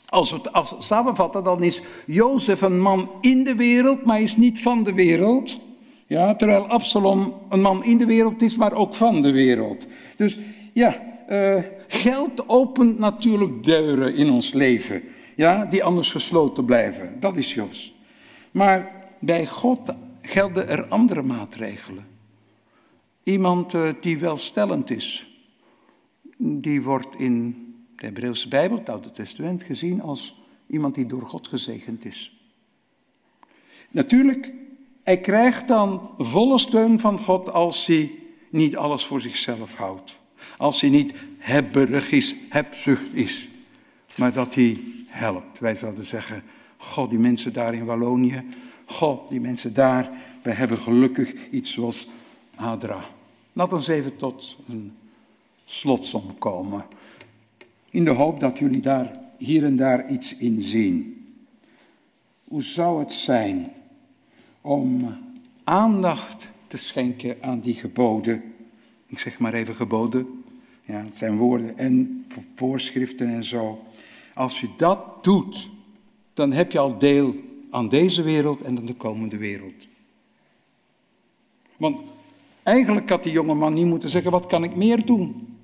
als 0.05 0.29
we 0.29 0.35
het 0.35 0.53
als 0.53 0.75
samenvatten, 0.79 1.43
dan 1.43 1.63
is 1.63 1.81
Jozef 2.05 2.61
een 2.61 2.81
man 2.81 3.09
in 3.21 3.43
de 3.43 3.55
wereld, 3.55 4.03
maar 4.03 4.21
is 4.21 4.37
niet 4.37 4.61
van 4.61 4.83
de 4.83 4.93
wereld. 4.93 5.59
Ja, 6.07 6.35
terwijl 6.35 6.67
Absalom 6.67 7.33
een 7.49 7.61
man 7.61 7.83
in 7.83 7.97
de 7.97 8.05
wereld 8.05 8.41
is, 8.41 8.55
maar 8.55 8.73
ook 8.73 8.95
van 8.95 9.21
de 9.21 9.31
wereld. 9.31 9.85
Dus 10.17 10.37
ja, 10.73 11.13
uh, 11.29 11.61
geld 11.87 12.49
opent 12.49 12.99
natuurlijk 12.99 13.63
deuren 13.63 14.15
in 14.15 14.29
ons 14.29 14.53
leven, 14.53 15.03
ja, 15.35 15.65
die 15.65 15.83
anders 15.83 16.11
gesloten 16.11 16.65
blijven. 16.65 17.19
Dat 17.19 17.37
is 17.37 17.53
Jos. 17.53 17.95
Maar 18.51 18.91
bij 19.19 19.47
God 19.47 19.79
gelden 20.21 20.67
er 20.67 20.85
andere 20.87 21.21
maatregelen. 21.21 22.07
Iemand 23.23 23.73
uh, 23.73 23.93
die 24.01 24.19
welstellend 24.19 24.91
is, 24.91 25.37
die 26.37 26.81
wordt 26.81 27.15
in 27.17 27.65
de 27.95 28.05
Hebreeuwse 28.05 28.47
Bijbel, 28.47 28.77
het 28.77 28.89
Oude 28.89 29.11
Testament, 29.11 29.63
gezien 29.63 30.01
als 30.01 30.41
iemand 30.67 30.95
die 30.95 31.05
door 31.05 31.21
God 31.21 31.47
gezegend 31.47 32.05
is. 32.05 32.39
Natuurlijk, 33.91 34.53
hij 35.03 35.19
krijgt 35.19 35.67
dan 35.67 36.09
volle 36.17 36.57
steun 36.57 36.99
van 36.99 37.19
God 37.19 37.51
als 37.51 37.85
hij 37.85 38.11
niet 38.49 38.77
alles 38.77 39.05
voor 39.05 39.21
zichzelf 39.21 39.75
houdt. 39.75 40.14
Als 40.57 40.81
hij 40.81 40.89
niet 40.89 41.13
hebberig 41.37 42.11
is, 42.11 42.35
hebzucht 42.49 43.13
is, 43.13 43.49
maar 44.15 44.33
dat 44.33 44.53
hij 44.55 44.77
helpt. 45.07 45.59
Wij 45.59 45.75
zouden 45.75 46.05
zeggen, 46.05 46.43
God, 46.77 47.09
die 47.09 47.19
mensen 47.19 47.53
daar 47.53 47.73
in 47.73 47.85
Wallonië, 47.85 48.43
God, 48.85 49.29
die 49.29 49.41
mensen 49.41 49.73
daar, 49.73 50.09
wij 50.43 50.53
hebben 50.53 50.77
gelukkig 50.77 51.49
iets 51.49 51.73
zoals 51.73 52.07
Adra. 52.55 53.05
Laat 53.53 53.73
ons 53.73 53.87
even 53.87 54.15
tot 54.15 54.57
een 54.69 54.93
slotsom 55.65 56.37
komen. 56.37 56.85
In 57.89 58.03
de 58.03 58.11
hoop 58.11 58.39
dat 58.39 58.59
jullie 58.59 58.81
daar 58.81 59.19
hier 59.37 59.63
en 59.63 59.75
daar 59.75 60.09
iets 60.09 60.37
in 60.37 60.61
zien. 60.61 61.25
Hoe 62.43 62.63
zou 62.63 62.99
het 62.99 63.11
zijn 63.11 63.71
om 64.61 65.17
aandacht 65.63 66.47
te 66.67 66.77
schenken 66.77 67.37
aan 67.41 67.59
die 67.59 67.73
geboden? 67.73 68.43
Ik 69.07 69.19
zeg 69.19 69.39
maar 69.39 69.53
even 69.53 69.75
geboden. 69.75 70.43
Ja, 70.85 71.03
het 71.03 71.15
zijn 71.15 71.37
woorden 71.37 71.77
en 71.77 72.25
voorschriften 72.55 73.27
en 73.27 73.43
zo. 73.43 73.83
Als 74.33 74.59
je 74.59 74.67
dat 74.77 75.23
doet, 75.23 75.69
dan 76.33 76.51
heb 76.51 76.71
je 76.71 76.79
al 76.79 76.97
deel 76.97 77.35
aan 77.69 77.89
deze 77.89 78.21
wereld 78.21 78.61
en 78.61 78.77
aan 78.77 78.85
de 78.85 78.93
komende 78.93 79.37
wereld. 79.37 79.87
Want 81.77 81.97
eigenlijk 82.63 83.09
had 83.09 83.23
die 83.23 83.31
jonge 83.31 83.53
man 83.53 83.73
niet 83.73 83.85
moeten 83.85 84.09
zeggen, 84.09 84.31
wat 84.31 84.45
kan 84.45 84.63
ik 84.63 84.75
meer 84.75 85.05
doen? 85.05 85.57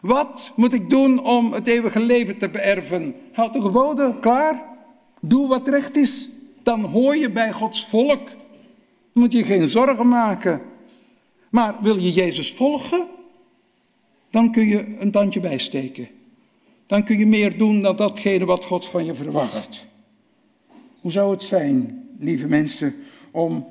Wat 0.00 0.52
moet 0.56 0.72
ik 0.72 0.90
doen 0.90 1.24
om 1.24 1.52
het 1.52 1.66
eeuwige 1.66 2.00
leven 2.00 2.38
te 2.38 2.48
beërven? 2.48 3.14
Houd 3.32 3.52
de 3.52 3.60
geboden, 3.60 4.20
klaar. 4.20 4.62
Doe 5.20 5.48
wat 5.48 5.68
recht 5.68 5.96
is. 5.96 6.28
Dan 6.62 6.80
hoor 6.80 7.16
je 7.16 7.30
bij 7.30 7.52
Gods 7.52 7.86
volk. 7.86 8.28
Moet 9.12 9.32
je 9.32 9.44
geen 9.44 9.68
zorgen 9.68 10.08
maken. 10.08 10.62
Maar 11.50 11.74
wil 11.80 11.98
je 11.98 12.12
Jezus 12.12 12.52
volgen? 12.52 13.06
Dan 14.34 14.50
kun 14.50 14.66
je 14.66 14.96
een 14.98 15.10
tandje 15.10 15.40
bijsteken. 15.40 16.08
Dan 16.86 17.04
kun 17.04 17.18
je 17.18 17.26
meer 17.26 17.58
doen 17.58 17.82
dan 17.82 17.96
datgene 17.96 18.44
wat 18.44 18.64
God 18.64 18.86
van 18.86 19.04
je 19.04 19.14
verwacht. 19.14 19.84
Hoe 21.00 21.10
zou 21.10 21.30
het 21.30 21.42
zijn, 21.42 22.04
lieve 22.18 22.46
mensen, 22.46 22.94
om 23.30 23.66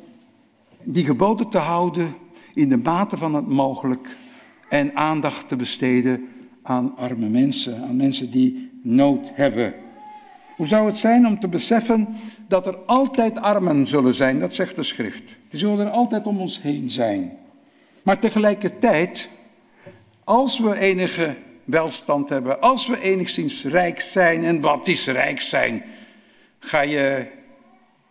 die 0.83 1.05
geboden 1.05 1.49
te 1.49 1.57
houden 1.57 2.15
in 2.53 2.69
de 2.69 2.77
mate 2.77 3.17
van 3.17 3.35
het 3.35 3.47
mogelijk 3.47 4.15
en 4.69 4.95
aandacht 4.95 5.47
te 5.47 5.55
besteden 5.55 6.27
aan 6.61 6.97
arme 6.97 7.29
mensen, 7.29 7.83
aan 7.83 7.95
mensen 7.95 8.29
die 8.29 8.69
nood 8.83 9.31
hebben. 9.33 9.73
Hoe 10.55 10.67
zou 10.67 10.85
het 10.85 10.97
zijn 10.97 11.27
om 11.27 11.39
te 11.39 11.47
beseffen 11.47 12.07
dat 12.47 12.67
er 12.67 12.75
altijd 12.75 13.39
armen 13.39 13.87
zullen 13.87 14.13
zijn, 14.13 14.39
dat 14.39 14.55
zegt 14.55 14.75
de 14.75 14.83
schrift. 14.83 15.35
Die 15.49 15.59
zullen 15.59 15.85
er 15.85 15.91
altijd 15.91 16.27
om 16.27 16.39
ons 16.39 16.61
heen 16.61 16.89
zijn. 16.89 17.37
Maar 18.03 18.19
tegelijkertijd, 18.19 19.29
als 20.23 20.59
we 20.59 20.79
enige 20.79 21.35
welstand 21.63 22.29
hebben, 22.29 22.61
als 22.61 22.87
we 22.87 23.01
enigszins 23.01 23.63
rijk 23.63 24.01
zijn, 24.01 24.43
en 24.43 24.61
wat 24.61 24.87
is 24.87 25.07
rijk 25.07 25.41
zijn? 25.41 25.83
Ga 26.59 26.81
je 26.81 27.25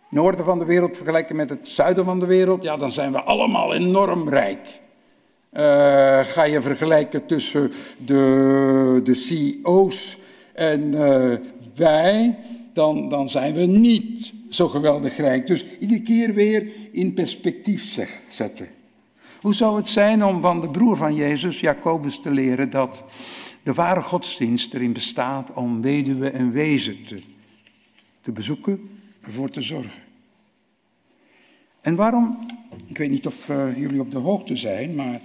noorden 0.09 0.45
van 0.45 0.59
de 0.59 0.65
wereld 0.65 0.95
vergelijken 0.95 1.35
met 1.35 1.49
het 1.49 1.67
zuiden 1.67 2.05
van 2.05 2.19
de 2.19 2.25
wereld, 2.25 2.63
ja, 2.63 2.77
dan 2.77 2.91
zijn 2.91 3.11
we 3.11 3.21
allemaal 3.21 3.73
enorm 3.73 4.29
rijk. 4.29 4.81
Uh, 5.53 5.59
ga 6.23 6.43
je 6.43 6.61
vergelijken 6.61 7.25
tussen 7.25 7.71
de, 7.97 8.99
de 9.03 9.13
CEO's 9.13 10.17
en 10.53 10.81
uh, 10.95 11.33
wij, 11.75 12.37
dan, 12.73 13.09
dan 13.09 13.29
zijn 13.29 13.53
we 13.53 13.61
niet 13.61 14.33
zo 14.49 14.67
geweldig 14.67 15.17
rijk. 15.17 15.47
Dus 15.47 15.65
iedere 15.79 16.01
keer 16.01 16.33
weer 16.33 16.67
in 16.91 17.13
perspectief 17.13 17.99
zetten. 18.29 18.67
Hoe 19.43 19.53
zou 19.53 19.77
het 19.77 19.87
zijn 19.87 20.23
om 20.23 20.41
van 20.41 20.61
de 20.61 20.67
broer 20.67 20.97
van 20.97 21.15
Jezus, 21.15 21.59
Jacobus, 21.59 22.19
te 22.19 22.31
leren 22.31 22.69
dat 22.69 23.03
de 23.63 23.73
ware 23.73 24.01
godsdienst 24.01 24.73
erin 24.73 24.93
bestaat 24.93 25.53
om 25.53 25.81
weduwen 25.81 26.33
en 26.33 26.51
wezen 26.51 27.05
te, 27.05 27.21
te 28.21 28.31
bezoeken, 28.31 28.81
ervoor 29.21 29.49
te 29.49 29.61
zorgen? 29.61 30.01
En 31.81 31.95
waarom, 31.95 32.37
ik 32.87 32.97
weet 32.97 33.09
niet 33.09 33.27
of 33.27 33.49
uh, 33.49 33.77
jullie 33.77 33.99
op 33.99 34.11
de 34.11 34.17
hoogte 34.17 34.55
zijn, 34.55 34.95
maar 34.95 35.21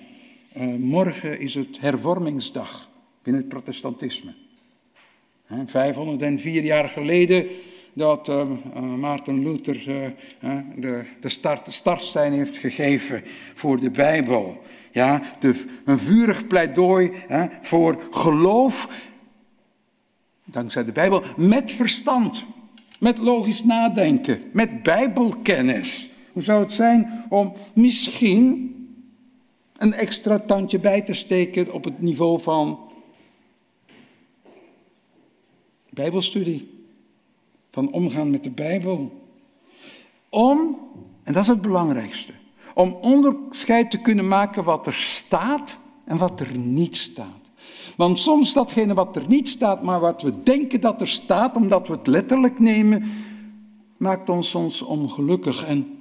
uh, 0.56 0.74
morgen 0.74 1.40
is 1.40 1.54
het 1.54 1.80
hervormingsdag 1.80 2.90
binnen 3.22 3.42
het 3.42 3.50
protestantisme. 3.50 4.34
He, 5.44 5.66
504 5.66 6.64
jaar 6.64 6.88
geleden 6.88 7.46
dat 7.98 8.28
uh, 8.28 8.42
Maarten 8.98 9.42
Luther 9.42 9.84
de, 10.76 11.04
de, 11.20 11.28
start, 11.28 11.64
de 11.64 11.70
startstein 11.70 12.32
heeft 12.32 12.56
gegeven 12.56 13.22
voor 13.54 13.80
de 13.80 13.90
Bijbel. 13.90 14.62
Ja, 14.92 15.22
de, 15.40 15.64
een 15.84 15.98
vurig 15.98 16.46
pleidooi 16.46 17.12
voor 17.60 18.06
geloof, 18.10 18.88
dankzij 20.44 20.84
de 20.84 20.92
Bijbel, 20.92 21.22
met 21.36 21.72
verstand, 21.72 22.44
met 23.00 23.18
logisch 23.18 23.64
nadenken, 23.64 24.42
met 24.52 24.82
Bijbelkennis. 24.82 26.08
Hoe 26.32 26.42
zou 26.42 26.60
het 26.60 26.72
zijn 26.72 27.24
om 27.28 27.52
misschien 27.74 28.72
een 29.76 29.92
extra 29.92 30.38
tandje 30.38 30.78
bij 30.78 31.02
te 31.02 31.12
steken 31.12 31.72
op 31.72 31.84
het 31.84 32.00
niveau 32.00 32.40
van 32.40 32.78
Bijbelstudie? 35.90 36.77
Van 37.78 37.92
omgaan 37.92 38.30
met 38.30 38.42
de 38.42 38.50
Bijbel. 38.50 39.12
Om, 40.28 40.78
en 41.22 41.32
dat 41.32 41.42
is 41.42 41.48
het 41.48 41.62
belangrijkste, 41.62 42.32
om 42.74 42.92
onderscheid 42.92 43.90
te 43.90 44.00
kunnen 44.00 44.28
maken 44.28 44.64
wat 44.64 44.86
er 44.86 44.94
staat 44.94 45.78
en 46.04 46.16
wat 46.16 46.40
er 46.40 46.56
niet 46.56 46.96
staat. 46.96 47.50
Want 47.96 48.18
soms 48.18 48.52
datgene 48.52 48.94
wat 48.94 49.16
er 49.16 49.28
niet 49.28 49.48
staat, 49.48 49.82
maar 49.82 50.00
wat 50.00 50.22
we 50.22 50.42
denken 50.42 50.80
dat 50.80 51.00
er 51.00 51.08
staat, 51.08 51.56
omdat 51.56 51.88
we 51.88 51.94
het 51.94 52.06
letterlijk 52.06 52.58
nemen, 52.58 53.10
maakt 53.96 54.28
ons 54.28 54.50
soms 54.50 54.82
ongelukkig. 54.82 55.64
En, 55.64 56.00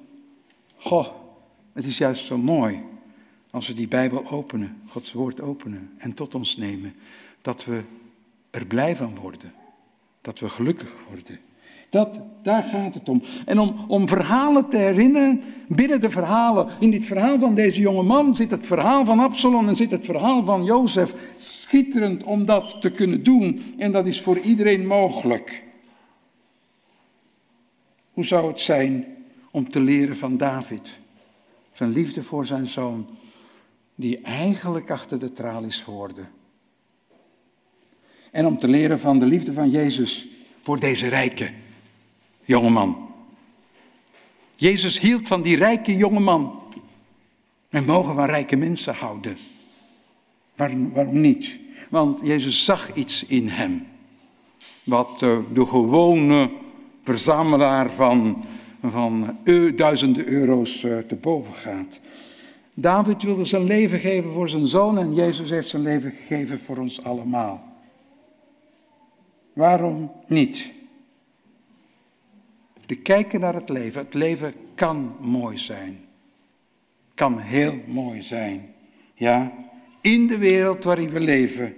goh, 0.78 1.08
het 1.74 1.86
is 1.86 1.98
juist 1.98 2.26
zo 2.26 2.38
mooi 2.38 2.84
als 3.52 3.68
we 3.68 3.74
die 3.74 3.88
Bijbel 3.88 4.30
openen, 4.30 4.82
Gods 4.88 5.14
woord 5.14 5.42
openen 5.42 5.92
en 5.98 6.14
tot 6.14 6.36
ons 6.36 6.58
nemen, 6.58 6.96
dat 7.42 7.66
we 7.66 7.84
er 8.50 8.66
blij 8.66 8.96
van 8.96 9.16
worden. 9.16 9.54
Dat 10.22 10.40
we 10.40 10.50
gelukkig 10.50 10.92
worden. 11.10 11.40
Dat, 11.90 12.20
daar 12.44 12.64
gaat 12.64 12.94
het 12.94 13.10
om. 13.10 13.22
En 13.46 13.60
om, 13.60 13.76
om 13.88 14.08
verhalen 14.08 14.70
te 14.70 14.78
herinneren, 14.78 15.42
binnen 15.68 16.00
de 16.00 16.10
verhalen, 16.10 16.68
in 16.80 16.92
dit 16.92 17.06
verhaal 17.06 17.40
van 17.40 17.56
deze 17.56 17.80
jonge 17.80 18.04
man 18.04 18.36
zit 18.36 18.52
het 18.52 18.66
verhaal 18.66 19.06
van 19.06 19.20
Absalom 19.20 19.68
en 19.68 19.76
zit 19.76 19.92
het 19.92 20.06
verhaal 20.06 20.46
van 20.46 20.64
Jozef. 20.64 21.14
Schitterend 21.36 22.24
om 22.24 22.46
dat 22.46 22.82
te 22.82 22.92
kunnen 22.92 23.24
doen 23.24 23.74
en 23.78 23.92
dat 23.92 24.06
is 24.06 24.22
voor 24.22 24.40
iedereen 24.40 24.88
mogelijk. 24.88 25.64
Hoe 28.12 28.26
zou 28.26 28.48
het 28.48 28.60
zijn 28.60 29.06
om 29.52 29.70
te 29.70 29.80
leren 29.80 30.18
van 30.18 30.38
David? 30.38 30.98
Zijn 31.72 31.92
liefde 31.92 32.24
voor 32.24 32.46
zijn 32.46 32.68
zoon, 32.68 33.08
die 33.96 34.22
eigenlijk 34.22 34.92
achter 34.92 35.20
de 35.20 35.32
tralies 35.32 35.82
hoorde. 35.82 36.26
En 38.32 38.46
om 38.46 38.60
te 38.60 38.68
leren 38.68 39.00
van 39.00 39.20
de 39.20 39.26
liefde 39.26 39.54
van 39.54 39.70
Jezus 39.70 40.28
voor 40.62 40.80
deze 40.80 41.08
rijke 41.08 41.50
jongeman. 42.48 42.98
Jezus 44.56 45.00
hield 45.00 45.28
van 45.28 45.42
die 45.42 45.56
rijke 45.58 45.98
jongeman. 45.98 46.62
En 47.70 47.86
mogen 47.86 48.16
van 48.16 48.26
rijke 48.26 48.56
mensen 48.56 48.96
houden. 48.96 49.38
Waarom, 50.56 50.92
waarom 50.94 51.22
niet? 51.22 51.58
Want 51.90 52.20
Jezus 52.24 52.66
zag 52.66 52.96
iets 52.96 53.24
in 53.24 53.48
hem. 53.48 53.88
Wat 54.84 55.22
uh, 55.24 55.38
de 55.54 55.66
gewone 55.66 56.50
verzamelaar 57.04 57.92
van, 57.92 58.46
van 58.82 59.38
uh, 59.44 59.78
duizenden 59.78 60.28
euro's 60.28 60.84
uh, 60.84 60.98
te 60.98 61.16
boven 61.16 61.54
gaat. 61.54 62.00
David 62.74 63.24
wilde 63.24 63.46
zijn 63.46 63.64
leven 63.64 64.00
geven 64.00 64.32
voor 64.32 64.50
zijn 64.50 64.68
zoon 64.68 64.98
en 64.98 65.14
Jezus 65.14 65.50
heeft 65.50 65.70
zijn 65.70 65.82
leven 65.82 66.12
gegeven 66.12 66.60
voor 66.60 66.78
ons 66.78 67.04
allemaal. 67.04 67.64
Waarom 69.54 70.12
niet? 70.28 70.72
De 72.88 72.96
kijken 72.96 73.40
naar 73.40 73.54
het 73.54 73.70
leven. 73.70 74.02
Het 74.02 74.14
leven 74.14 74.54
kan 74.76 75.16
mooi 75.20 75.58
zijn. 75.58 76.06
Kan 77.14 77.40
heel 77.40 77.82
mooi 77.88 78.22
zijn. 78.22 78.74
Ja, 79.14 79.54
in 80.02 80.28
de 80.28 80.38
wereld 80.38 80.84
waarin 80.84 81.10
we 81.10 81.20
leven. 81.20 81.76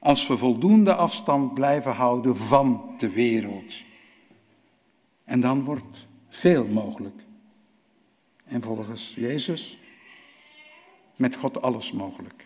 Als 0.00 0.26
we 0.26 0.36
voldoende 0.36 0.94
afstand 0.94 1.54
blijven 1.54 1.92
houden 1.92 2.36
van 2.36 2.94
de 2.98 3.10
wereld. 3.10 3.74
En 5.24 5.40
dan 5.40 5.64
wordt 5.64 6.06
veel 6.28 6.66
mogelijk. 6.66 7.24
En 8.44 8.62
volgens 8.62 9.14
Jezus 9.16 9.78
met 11.16 11.36
God 11.36 11.62
alles 11.62 11.92
mogelijk. 11.92 12.37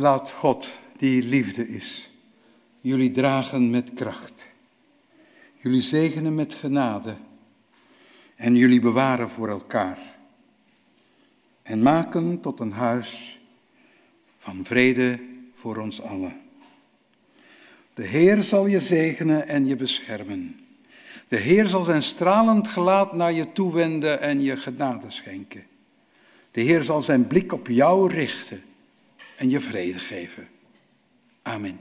Laat 0.00 0.32
God, 0.32 0.70
die 0.96 1.22
liefde 1.22 1.68
is, 1.68 2.10
jullie 2.80 3.10
dragen 3.10 3.70
met 3.70 3.94
kracht. 3.94 4.46
Jullie 5.54 5.80
zegenen 5.80 6.34
met 6.34 6.54
genade 6.54 7.16
en 8.36 8.56
jullie 8.56 8.80
bewaren 8.80 9.30
voor 9.30 9.48
elkaar. 9.48 9.98
En 11.62 11.82
maken 11.82 12.40
tot 12.40 12.60
een 12.60 12.72
huis 12.72 13.40
van 14.38 14.64
vrede 14.64 15.18
voor 15.54 15.76
ons 15.76 16.02
allen. 16.02 16.40
De 17.94 18.04
Heer 18.04 18.42
zal 18.42 18.66
je 18.66 18.80
zegenen 18.80 19.48
en 19.48 19.66
je 19.66 19.76
beschermen. 19.76 20.60
De 21.28 21.36
Heer 21.36 21.68
zal 21.68 21.84
zijn 21.84 22.02
stralend 22.02 22.68
gelaat 22.68 23.12
naar 23.12 23.32
je 23.32 23.52
toewenden 23.52 24.20
en 24.20 24.42
je 24.42 24.56
genade 24.56 25.10
schenken. 25.10 25.66
De 26.50 26.60
Heer 26.60 26.84
zal 26.84 27.02
zijn 27.02 27.26
blik 27.26 27.52
op 27.52 27.68
jou 27.68 28.12
richten 28.12 28.62
en 29.40 29.50
je 29.50 29.60
vrede 29.60 29.98
geven. 29.98 30.48
Amen. 31.42 31.80